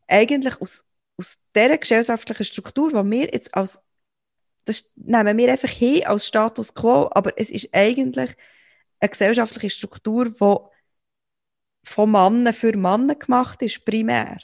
eigentlich 0.09 0.61
aus, 0.61 0.85
aus 1.17 1.39
dieser 1.55 1.79
gesellschaftlichen 1.79 2.45
Struktur, 2.45 2.91
die 2.91 3.11
wir 3.11 3.33
jetzt 3.33 3.55
als 3.55 3.81
das 4.65 4.93
nehmen 4.97 5.37
wir 5.37 5.53
einfach 5.53 5.69
hin 5.69 6.07
als 6.07 6.27
Status 6.27 6.75
quo, 6.75 7.09
aber 7.13 7.39
es 7.39 7.51
ist 7.51 7.69
eigentlich 7.73 8.35
eine 8.99 9.11
gesellschaftliche 9.11 9.71
Struktur, 9.71 10.31
die 10.31 10.71
von 11.87 12.11
Männern 12.11 12.55
für 12.55 12.77
Männer 12.77 13.15
gemacht 13.15 13.61
ist, 13.63 13.85
primär. 13.85 14.39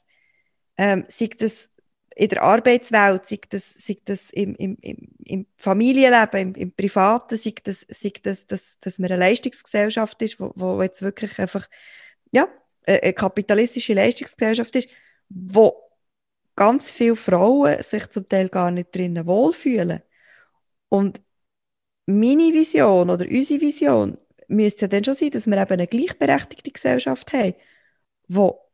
Ähm, 0.77 1.07
sei 1.09 1.31
das 1.39 1.71
in 2.17 2.29
der 2.29 2.43
Arbeitswelt, 2.43 3.27
sei 3.27 3.41
das, 3.49 3.73
sei 3.75 3.97
das 4.05 4.31
im, 4.31 4.55
im, 4.57 4.77
im, 4.81 5.47
Familienleben, 5.57 6.41
im, 6.41 6.55
im 6.55 6.73
Privaten, 6.73 7.37
sei 7.37 7.55
das, 7.63 7.87
sei 7.89 8.13
das 8.23 8.47
dass, 8.47 8.79
dass 8.81 8.99
man 8.99 9.11
eine 9.11 9.21
Leistungsgesellschaft 9.21 10.21
ist, 10.23 10.41
wo, 10.41 10.53
wo 10.57 10.83
jetzt 10.83 11.03
wirklich 11.03 11.39
einfach 11.39 11.69
ja, 12.33 12.49
eine 12.87 13.13
kapitalistische 13.13 13.95
Leistungsgesellschaft 13.95 14.75
ist, 14.77 14.89
wo 15.29 15.91
ganz 16.57 16.91
viele 16.91 17.17
Frauen 17.17 17.83
sich 17.83 18.09
zum 18.11 18.29
Teil 18.29 18.49
gar 18.49 18.71
nicht 18.71 18.95
drinnen 18.95 19.27
wohlfühlen. 19.27 20.03
Und 20.89 21.23
meine 22.07 22.53
Vision 22.53 23.11
oder 23.11 23.27
unsere 23.27 23.61
Vision 23.61 24.19
müsste 24.49 24.83
ja 24.83 24.89
dann 24.89 25.05
schon 25.05 25.15
sein, 25.15 25.31
dass 25.31 25.47
wir 25.47 25.57
eben 25.57 25.73
eine 25.73 25.87
gleichberechtigte 25.87 26.71
Gesellschaft 26.73 27.33
haben, 27.33 27.55
wo 28.29 28.70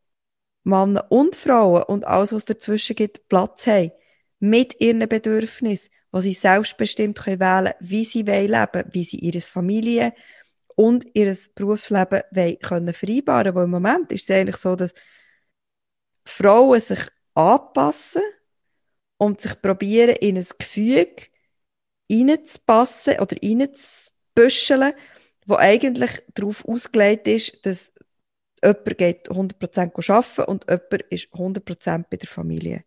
Männer 0.67 1.07
und 1.11 1.37
Frauen 1.37 1.85
und 1.85 2.07
alles, 2.07 2.33
was 2.33 2.45
dazwischen 2.45 2.97
gibt, 2.97 3.29
Platz 3.29 3.67
haben, 3.67 3.93
mit 4.41 4.81
ihren 4.81 5.09
Bedürfnissen, 5.09 5.91
wo 6.11 6.21
sie 6.21 6.35
selbstbestimmt 6.35 7.19
können 7.19 7.41
wählen 7.41 7.73
wie 7.81 8.05
sie 8.05 8.23
leben 8.23 8.53
wollen, 8.53 8.89
wie 8.91 9.05
sie 9.05 9.19
ihre 9.19 9.41
Familie 9.41 10.13
und 10.75 11.07
ihr 11.15 11.37
Berufsleben 11.55 12.23
können 12.61 12.93
vereinbaren. 12.93 13.55
Weil 13.55 13.65
im 13.65 13.71
Moment 13.71 14.13
ist 14.13 14.29
es 14.29 14.37
eigentlich 14.37 14.57
so, 14.57 14.75
dass 14.77 14.93
Frauen 16.27 16.81
sich 16.81 17.01
anpassen 17.35 18.23
und 19.19 19.41
sich 19.41 19.61
probieren, 19.63 20.17
in 20.17 20.37
ein 20.37 20.47
Gefüge 20.59 21.27
reinzupassen 22.11 23.21
oder 23.21 23.37
reinzubüscheln, 23.43 24.93
wo 25.47 25.57
eigentlich 25.57 26.23
darauf 26.35 26.67
ausgelegt 26.67 27.29
ist, 27.29 27.65
dass 27.65 27.93
jemand 28.65 28.99
geht 28.99 29.31
100% 29.31 30.11
arbeiten 30.11 30.51
und 30.51 30.65
jemand 30.69 31.03
ist 31.11 31.33
100% 31.33 32.07
bei 32.11 32.17
der 32.17 32.29
Familie. 32.29 32.85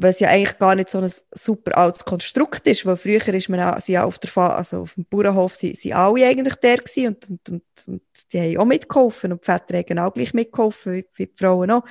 Es 0.00 0.20
ja 0.20 0.28
eigentlich 0.28 0.58
gar 0.60 0.76
nicht 0.76 0.90
so 0.90 1.00
ein 1.00 1.10
super 1.32 1.76
altes 1.76 2.04
Konstrukt 2.04 2.64
ist, 2.68 2.86
weil 2.86 2.96
früher 2.96 3.26
ist 3.34 3.48
man 3.48 3.58
auch, 3.60 3.80
sie 3.80 3.92
ja 3.94 4.04
auf, 4.04 4.20
der 4.20 4.36
also 4.36 4.82
auf 4.82 4.94
dem 4.94 5.04
Bauernhof 5.06 5.56
sind, 5.56 5.76
sind 5.76 5.92
alle 5.94 6.24
eigentlich 6.24 6.54
der 6.54 6.76
gewesen 6.76 7.08
und, 7.08 7.28
und, 7.30 7.48
und, 7.50 7.62
und 7.88 8.02
die 8.32 8.40
haben 8.40 8.58
auch 8.58 8.64
mitgeholfen 8.64 9.32
und 9.32 9.42
die 9.42 9.46
Väter 9.46 9.76
haben 9.78 9.98
auch 9.98 10.14
gleich 10.14 10.32
mitgeholfen, 10.34 10.92
wie, 10.92 11.06
wie 11.16 11.26
die 11.26 11.34
Frauen 11.36 11.72
auch. 11.72 11.82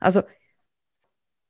Also 0.00 0.22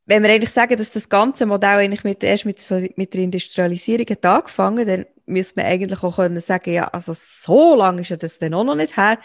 wenn 0.06 0.22
wir 0.24 0.30
eigentlich 0.30 0.50
sagen, 0.50 0.76
dass 0.76 0.90
das 0.90 1.08
ganze 1.08 1.46
Modell 1.46 1.78
eigentlich 1.78 2.04
mit, 2.04 2.24
erst 2.24 2.44
mit, 2.44 2.60
so, 2.60 2.74
mit 2.96 3.14
der 3.14 3.20
Industrialisierung 3.22 4.06
hat 4.10 4.26
angefangen, 4.26 4.86
dann 4.86 5.06
müsste 5.26 5.60
man 5.60 5.70
eigentlich 5.70 6.02
auch 6.02 6.16
können 6.16 6.40
sagen, 6.40 6.72
ja, 6.72 6.88
also 6.88 7.12
so 7.14 7.76
lange 7.76 8.02
ist 8.02 8.20
das 8.22 8.38
dann 8.38 8.54
auch 8.54 8.64
noch 8.64 8.74
nicht 8.74 8.96
her. 8.96 9.18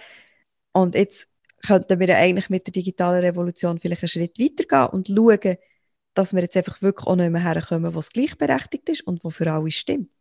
Und 0.75 0.93
jetzt 0.93 1.27
könnten 1.65 1.99
wir 2.01 2.07
ja 2.07 2.17
eigentlich 2.17 2.49
mit 2.49 2.67
der 2.67 2.73
digitalen 2.73 3.23
Revolution 3.23 3.79
vielleicht 3.79 4.03
einen 4.03 4.09
Schritt 4.09 4.37
weitergehen 4.37 4.87
und 4.87 5.07
schauen, 5.07 5.57
dass 6.13 6.33
wir 6.33 6.41
jetzt 6.41 6.57
einfach 6.57 6.81
wirklich 6.81 7.07
auch 7.07 7.15
nicht 7.15 7.31
mehr 7.31 7.43
herkommen, 7.43 7.95
was 7.95 8.11
gleichberechtigt 8.11 8.89
ist 8.89 9.07
und 9.07 9.23
wo 9.23 9.29
für 9.29 9.49
alle 9.49 9.71
stimmt. 9.71 10.13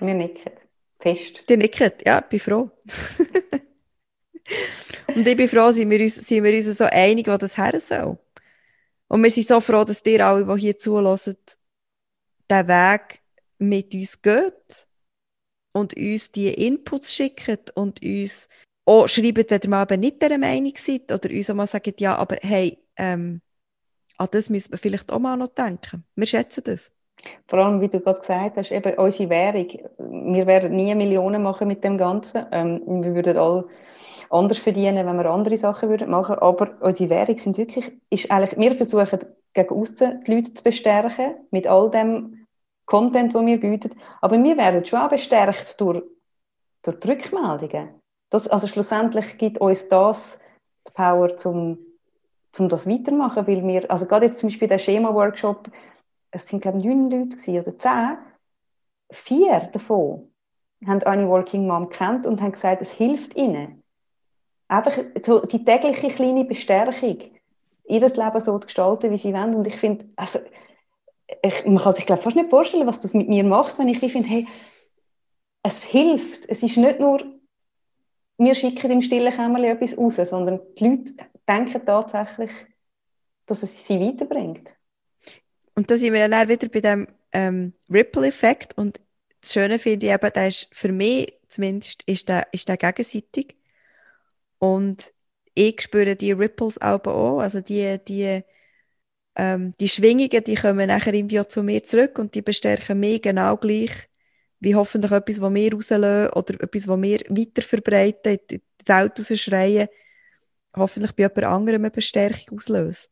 Wir 0.00 0.12
nicken. 0.12 0.52
Fest. 0.98 1.44
Die 1.48 1.56
nicken, 1.56 1.92
ja, 2.06 2.18
ich 2.18 2.26
bin 2.26 2.40
froh. 2.40 2.70
Und 5.14 5.26
ich 5.26 5.36
bin 5.36 5.48
froh, 5.48 5.70
sind 5.70 5.90
wir 5.90 6.00
uns, 6.00 6.16
sind 6.16 6.44
wir 6.44 6.54
uns 6.54 6.76
so 6.76 6.84
einig, 6.84 7.26
wo 7.26 7.36
das 7.36 7.56
her 7.56 7.80
soll. 7.80 8.18
Und 9.08 9.22
wir 9.22 9.30
sind 9.30 9.48
so 9.48 9.60
froh, 9.60 9.82
dass 9.82 10.04
ihr 10.04 10.24
alle, 10.26 10.44
die 10.44 10.60
hier 10.60 10.76
zulassen, 10.78 11.36
den 12.50 12.68
Weg 12.68 13.22
mit 13.58 13.94
uns 13.94 14.20
geht 14.20 14.89
und 15.72 15.96
uns 15.96 16.32
die 16.32 16.48
Inputs 16.48 17.12
schickt 17.12 17.70
und 17.76 18.02
uns 18.02 18.48
auch 18.84 19.08
schreibt, 19.08 19.50
wenn 19.50 19.60
ihr 19.62 19.70
mal 19.70 19.82
eben 19.82 20.00
nicht 20.00 20.22
dieser 20.22 20.38
Meinung 20.38 20.72
seid 20.76 21.12
oder 21.12 21.30
uns 21.30 21.50
auch 21.50 21.54
mal 21.54 21.66
sagt, 21.66 22.00
ja, 22.00 22.16
aber 22.16 22.36
hey, 22.42 22.78
ähm, 22.96 23.40
an 24.16 24.28
das 24.32 24.50
müssen 24.50 24.72
wir 24.72 24.78
vielleicht 24.78 25.10
auch 25.12 25.18
mal 25.18 25.36
noch 25.36 25.48
denken. 25.48 26.04
Wir 26.14 26.26
schätzen 26.26 26.62
das. 26.64 26.92
Vor 27.46 27.58
allem, 27.58 27.80
wie 27.80 27.88
du 27.88 28.00
gerade 28.00 28.20
gesagt 28.20 28.56
hast, 28.56 28.72
eben 28.72 28.94
unsere 28.94 29.30
Währung. 29.30 29.68
Wir 30.34 30.46
werden 30.46 30.74
nie 30.74 30.94
Millionen 30.94 31.42
machen 31.42 31.68
mit 31.68 31.84
dem 31.84 31.98
Ganzen. 31.98 32.46
Ähm, 32.50 32.82
wir 33.02 33.14
würden 33.14 33.36
alle 33.36 33.66
anders 34.30 34.58
verdienen, 34.58 35.06
wenn 35.06 35.16
wir 35.16 35.26
andere 35.26 35.56
Sachen 35.56 35.88
würden 35.88 36.10
machen. 36.10 36.38
Aber 36.38 36.76
unsere 36.80 37.10
Währung 37.10 37.36
sind 37.38 37.58
wirklich, 37.58 37.92
ist 38.10 38.30
eigentlich, 38.30 38.58
wir 38.58 38.74
versuchen 38.74 39.20
gegen 39.52 39.70
außen 39.70 40.24
die 40.24 40.34
Leute 40.34 40.54
zu 40.54 40.62
bestärken 40.62 41.34
mit 41.50 41.66
all 41.66 41.90
dem 41.90 42.39
Content, 42.90 43.34
den 43.34 43.46
wir 43.46 43.60
bieten. 43.60 43.90
Aber 44.20 44.42
wir 44.42 44.56
werden 44.56 44.84
schon 44.84 44.98
auch 44.98 45.08
bestärkt 45.08 45.80
durch, 45.80 46.02
durch 46.82 46.98
die 46.98 47.08
Rückmeldungen. 47.08 48.00
Das, 48.30 48.48
also 48.48 48.66
schlussendlich 48.66 49.38
gibt 49.38 49.60
uns 49.60 49.88
das 49.88 50.40
die 50.86 50.92
Power, 50.92 51.36
zum, 51.36 51.78
zum 52.52 52.68
das 52.68 52.88
weitermachen, 52.88 53.46
weil 53.46 53.66
wir, 53.66 53.88
also 53.90 54.06
gerade 54.06 54.26
jetzt 54.26 54.40
zum 54.40 54.48
Beispiel 54.48 54.68
der 54.68 54.78
Schema-Workshop, 54.78 55.70
es 56.32 56.48
sind 56.48 56.62
glaube 56.62 56.78
ich 56.78 56.84
neun 56.84 57.10
Leute 57.10 57.36
gewesen, 57.36 57.60
oder 57.60 57.78
zehn, 57.78 58.18
vier 59.12 59.70
davon 59.72 60.32
haben 60.86 61.02
eine 61.02 61.28
Working 61.28 61.66
Mom 61.66 61.90
kennt 61.90 62.26
und 62.26 62.40
haben 62.40 62.52
gesagt, 62.52 62.82
es 62.82 62.90
hilft 62.90 63.36
ihnen 63.36 63.82
einfach 64.66 64.98
so 65.22 65.44
die 65.44 65.64
tägliche 65.64 66.08
kleine 66.08 66.44
Bestärkung, 66.44 67.18
ihr 67.84 68.00
Leben 68.00 68.40
so 68.40 68.58
zu 68.58 68.66
gestalten, 68.66 69.10
wie 69.10 69.16
sie 69.16 69.34
wollen. 69.34 69.54
Und 69.54 69.66
ich 69.66 69.76
finde, 69.76 70.06
also, 70.16 70.38
ich, 71.42 71.64
man 71.64 71.78
kann 71.78 71.92
sich 71.92 72.06
glaube 72.06 72.22
fast 72.22 72.36
nicht 72.36 72.50
vorstellen, 72.50 72.86
was 72.86 73.02
das 73.02 73.14
mit 73.14 73.28
mir 73.28 73.44
macht, 73.44 73.78
wenn 73.78 73.88
ich 73.88 73.98
finde, 73.98 74.28
hey, 74.28 74.48
es 75.62 75.82
hilft. 75.82 76.48
Es 76.48 76.62
ist 76.62 76.76
nicht 76.76 77.00
nur, 77.00 77.24
wir 78.38 78.54
schicken 78.54 78.90
im 78.90 79.00
stillen 79.00 79.32
Kämmerchen 79.32 79.76
etwas 79.76 79.96
raus, 79.98 80.16
sondern 80.16 80.60
die 80.78 80.88
Leute 80.88 81.12
denken 81.48 81.84
tatsächlich, 81.84 82.50
dass 83.46 83.62
es 83.62 83.86
sie 83.86 84.00
weiterbringt. 84.00 84.76
Und 85.74 85.90
da 85.90 85.96
sind 85.96 86.12
wir 86.12 86.28
dann 86.28 86.48
wieder 86.48 86.68
bei 86.68 86.80
dem 86.80 87.08
ähm, 87.32 87.72
Ripple-Effekt. 87.90 88.76
Und 88.76 89.00
das 89.40 89.52
Schöne 89.52 89.78
finde 89.78 90.06
ich 90.06 90.12
eben, 90.12 90.32
der 90.32 90.48
ist 90.48 90.68
für 90.72 90.92
mich 90.92 91.32
zumindest 91.48 92.02
ist 92.04 92.28
der, 92.28 92.46
ist 92.52 92.68
der 92.68 92.76
gegenseitig. 92.76 93.56
Und 94.58 95.12
ich 95.54 95.80
spüre 95.82 96.16
die 96.16 96.32
Ripples 96.32 96.80
auch, 96.80 97.38
also 97.38 97.60
die, 97.60 97.98
die, 98.06 98.42
ähm, 99.40 99.74
die 99.80 99.88
Schwingungen, 99.88 100.44
die 100.44 100.54
kommen 100.54 100.88
nachher 100.88 101.14
irgendwie 101.14 101.40
zu 101.48 101.62
mir 101.62 101.82
zurück 101.82 102.18
und 102.18 102.34
die 102.34 102.42
bestärken 102.42 103.00
mich 103.00 103.22
genau 103.22 103.56
gleich 103.56 104.08
wie 104.60 104.74
hoffentlich 104.74 105.10
etwas, 105.10 105.40
was 105.40 105.54
wir 105.54 105.72
rauslösen 105.72 106.28
oder 106.34 106.62
etwas, 106.62 106.86
was 106.86 107.00
wir 107.00 107.20
weiter 107.30 107.62
verbreiten, 107.62 108.34
in 108.34 108.40
die 108.50 108.62
Welt 108.86 109.18
rausschreien, 109.18 109.88
hoffentlich 110.76 111.12
bei 111.12 111.22
jemand 111.22 111.44
anderem 111.44 111.82
eine 111.82 111.90
Bestärkung 111.90 112.58
auslöst. 112.58 113.10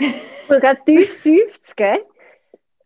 Ich 0.00 0.50
will 0.50 0.58
gerade 0.58 0.80
tief 0.84 1.12
seufzen, 1.12 2.00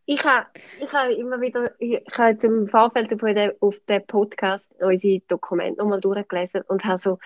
ich 0.08 0.24
habe, 0.24 0.46
ich 0.78 0.92
habe 0.92 1.14
immer 1.14 1.40
wieder, 1.40 1.72
ich 1.80 2.00
habe 2.16 2.38
im 2.46 2.68
Vorfeld 2.68 3.12
auf 3.12 3.20
den, 3.20 3.80
den 3.88 4.06
Podcast 4.06 4.64
unsere 4.78 5.20
Dokumente 5.26 5.80
nochmal 5.80 6.00
durchgelesen 6.00 6.62
und 6.68 6.84
habe 6.84 6.98
so 6.98 7.18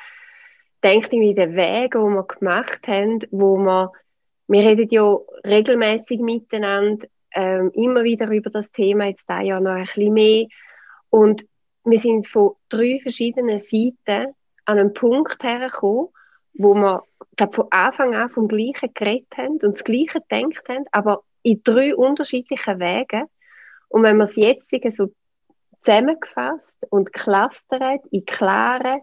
gedacht, 0.81 1.13
wie 1.13 1.35
der 1.35 1.55
Weg, 1.55 1.93
den 1.93 2.15
wir 2.15 2.25
gemacht 2.25 2.81
haben, 2.87 3.21
wo 3.31 3.59
wir, 3.59 3.93
wir 4.51 4.63
reden 4.63 4.89
ja 4.91 5.17
regelmäßig 5.45 6.21
miteinander, 6.21 7.07
ähm, 7.33 7.71
immer 7.75 8.03
wieder 8.03 8.29
über 8.31 8.51
das 8.51 8.71
Thema, 8.73 9.07
jetzt 9.07 9.29
da 9.29 9.41
ja 9.41 9.61
noch 9.61 9.71
ein 9.71 9.85
bisschen 9.85 10.13
mehr. 10.13 10.47
Und 11.09 11.47
wir 11.85 11.99
sind 11.99 12.27
von 12.27 12.57
drei 12.69 12.99
verschiedenen 13.01 13.61
Seiten 13.61 14.35
an 14.65 14.79
einen 14.79 14.93
Punkt 14.93 15.41
hergekommen, 15.43 16.09
wo 16.55 16.75
wir, 16.75 17.05
glaube 17.37 17.53
von 17.53 17.67
Anfang 17.71 18.17
an 18.17 18.31
vom 18.31 18.49
Gleichen 18.49 18.93
geredet 18.93 19.29
haben 19.37 19.53
und 19.53 19.63
das 19.63 19.85
Gleiche 19.85 20.21
gedacht 20.29 20.69
haben, 20.69 20.85
aber 20.91 21.23
in 21.43 21.63
drei 21.63 21.95
unterschiedlichen 21.95 22.81
Wegen. 22.81 23.27
Und 23.89 24.03
wenn 24.03 24.17
man 24.17 24.27
es 24.27 24.37
jetzt 24.37 24.71
so 24.97 25.13
zusammengefasst 25.81 26.77
und 26.91 27.13
clustert 27.13 28.05
in 28.11 28.25
klare 28.25 29.01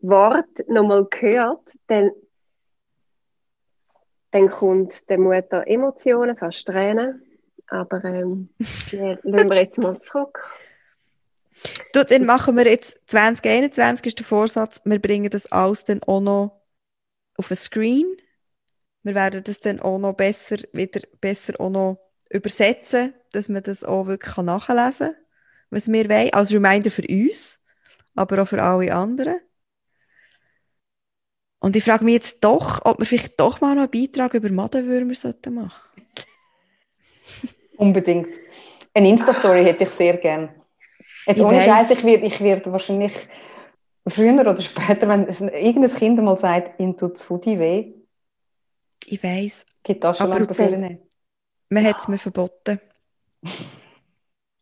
Worte 0.00 0.64
nochmal 0.68 1.06
gehört, 1.10 1.72
dann, 1.86 2.10
dann 4.36 4.50
kommt 4.50 5.08
der 5.08 5.18
Mutter 5.18 5.66
Emotionen, 5.66 6.36
fast 6.36 6.66
Tränen. 6.66 7.22
Aber 7.68 8.04
ähm, 8.04 8.50
die 8.92 8.96
lassen 9.22 9.48
wir 9.48 9.56
jetzt 9.56 9.78
mal 9.78 9.98
zurück. 10.00 10.44
Du, 11.94 12.04
dann 12.04 12.26
machen 12.26 12.54
wir 12.56 12.66
jetzt 12.66 13.00
2021 13.08 14.06
ist 14.06 14.18
der 14.18 14.26
Vorsatz, 14.26 14.82
wir 14.84 15.00
bringen 15.00 15.30
das 15.30 15.50
alles 15.50 15.86
dann 15.86 16.02
auch 16.02 16.20
noch 16.20 16.60
auf 17.38 17.50
ein 17.50 17.56
Screen. 17.56 18.04
Wir 19.02 19.14
werden 19.14 19.42
das 19.42 19.60
dann 19.60 19.80
auch 19.80 19.98
noch 19.98 20.12
besser, 20.12 20.56
wieder 20.72 21.00
besser 21.20 21.58
auch 21.58 21.70
noch 21.70 21.98
übersetzen, 22.28 23.14
dass 23.32 23.48
man 23.48 23.62
das 23.62 23.84
auch 23.84 24.06
wirklich 24.06 24.36
nachlesen 24.36 25.14
kann, 25.14 25.16
was 25.70 25.90
wir 25.90 26.10
wollen. 26.10 26.34
Als 26.34 26.52
Reminder 26.52 26.90
für 26.90 27.06
uns, 27.08 27.58
aber 28.14 28.42
auch 28.42 28.48
für 28.48 28.62
alle 28.62 28.94
anderen. 28.94 29.40
Und 31.66 31.74
ich 31.74 31.82
frage 31.82 32.04
mich 32.04 32.14
jetzt 32.14 32.36
doch, 32.42 32.84
ob 32.84 33.00
wir 33.00 33.06
vielleicht 33.06 33.40
doch 33.40 33.60
mal 33.60 33.74
noch 33.74 33.82
einen 33.82 33.90
Beitrag 33.90 34.34
über 34.34 34.48
Madenwürmer 34.50 35.14
sollten 35.14 35.54
machen. 35.54 35.74
Unbedingt. 37.76 38.36
Eine 38.94 39.08
Insta-Story 39.08 39.64
hätte 39.64 39.82
ich 39.82 39.90
sehr 39.90 40.16
gern. 40.16 40.48
Jetzt 41.26 41.40
Ich 41.40 41.44
ohne. 41.44 41.60
Scheiß, 41.60 41.90
ich 41.90 42.04
werde 42.04 42.24
ich 42.24 42.40
werd 42.40 42.70
wahrscheinlich 42.70 43.14
früher 44.06 44.34
oder 44.40 44.62
später, 44.62 45.08
wenn 45.08 45.26
es- 45.26 45.40
irgendein 45.40 45.92
Kind 45.92 46.22
mal 46.22 46.38
sagt, 46.38 46.78
ihm 46.78 46.96
tut 46.96 47.14
das 47.14 47.24
Foodie 47.24 47.58
weh, 47.58 47.94
Ich 49.04 49.20
weiss, 49.24 49.66
geht 49.82 50.04
das 50.04 50.18
schon 50.18 50.30
lange 50.30 51.00
man 51.68 51.84
hat 51.84 51.98
es 51.98 52.06
mir 52.06 52.18
verboten. 52.18 52.80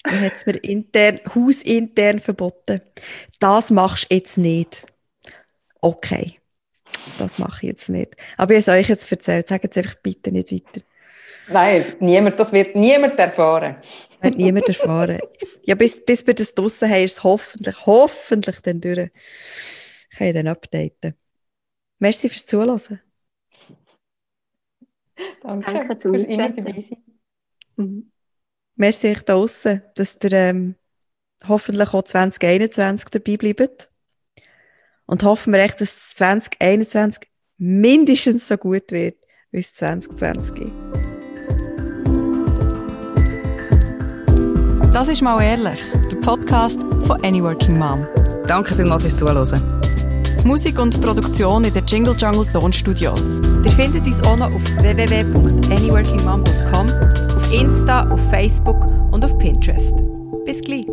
Man 0.06 0.20
hat 0.22 0.36
es 0.36 0.46
mir 0.46 0.56
intern, 0.56 1.20
hausintern 1.34 2.18
verboten. 2.18 2.80
Das 3.40 3.70
machst 3.70 4.10
du 4.10 4.14
jetzt 4.14 4.38
nicht. 4.38 4.86
Okay. 5.82 6.40
Das 7.18 7.38
mache 7.38 7.58
ich 7.62 7.68
jetzt 7.70 7.88
nicht. 7.88 8.16
Aber 8.36 8.54
ich 8.54 8.66
habe 8.66 8.78
es 8.78 8.80
euch 8.80 8.88
jetzt 8.88 9.10
erzählt. 9.10 9.48
Sagt 9.48 9.64
jetzt 9.64 9.78
einfach 9.78 9.94
bitte 9.96 10.32
nicht 10.32 10.52
weiter. 10.52 10.84
Nein, 11.48 11.84
niemand, 12.00 12.40
das 12.40 12.52
wird 12.52 12.74
niemand 12.74 13.18
erfahren. 13.18 13.76
Hat 14.22 14.36
niemand 14.36 14.68
erfahren. 14.68 15.18
Ja, 15.66 15.74
bis, 15.74 16.04
bis 16.04 16.26
wir 16.26 16.34
das 16.34 16.54
draussen 16.54 16.90
haben, 16.90 17.04
ist 17.04 17.12
es 17.12 17.24
hoffentlich, 17.24 17.86
hoffentlich 17.86 18.60
dann 18.60 18.82
durch. 18.82 19.10
Ich 20.10 20.18
kann 20.18 20.26
ich 20.26 20.34
dann 20.34 20.46
updaten. 20.46 21.14
Merci 21.98 22.28
fürs 22.28 22.44
Zuhören. 22.44 23.00
Danke, 25.42 25.72
Danke 25.72 26.00
fürs 26.00 26.24
immer 26.24 26.50
dabei 26.50 26.82
sein. 26.82 27.02
Mhm. 27.76 28.12
Merci 28.76 29.08
euch 29.08 29.22
da 29.22 29.32
draussen, 29.34 29.82
dass 29.94 30.18
ihr 30.22 30.32
ähm, 30.32 30.74
hoffentlich 31.48 31.94
auch 31.94 32.02
2021 32.02 33.08
dabei 33.08 33.36
bleibt. 33.38 33.90
Und 35.06 35.22
hoffen 35.22 35.52
wir 35.52 35.60
echt, 35.60 35.80
dass 35.80 36.14
2021 36.14 37.28
mindestens 37.58 38.48
so 38.48 38.56
gut 38.56 38.90
wird, 38.90 39.16
wie 39.50 39.58
es 39.58 39.74
2020 39.74 40.58
ist. 40.58 40.72
Das 44.92 45.08
ist 45.08 45.22
mal 45.22 45.42
ehrlich, 45.42 45.80
der 46.10 46.16
Podcast 46.18 46.80
von 47.06 47.22
Any 47.24 47.42
Working 47.42 47.78
Mom. 47.78 48.06
Danke 48.46 48.74
vielmals 48.74 49.02
fürs 49.02 49.16
Zuhören. 49.16 49.82
Musik 50.44 50.78
und 50.78 51.00
Produktion 51.00 51.64
in 51.64 51.74
den 51.74 51.84
Jingle 51.86 52.14
Jungle 52.16 52.46
Tonstudios. 52.52 53.40
Ihr 53.64 53.72
findet 53.72 54.06
uns 54.06 54.22
auch 54.22 54.36
noch 54.36 54.54
auf 54.54 54.62
www.anyworkingmom.com, 54.82 56.88
auf 57.36 57.52
Insta, 57.52 58.08
auf 58.10 58.20
Facebook 58.30 58.86
und 59.10 59.24
auf 59.24 59.36
Pinterest. 59.38 59.94
Bis 60.44 60.60
gleich. 60.60 60.86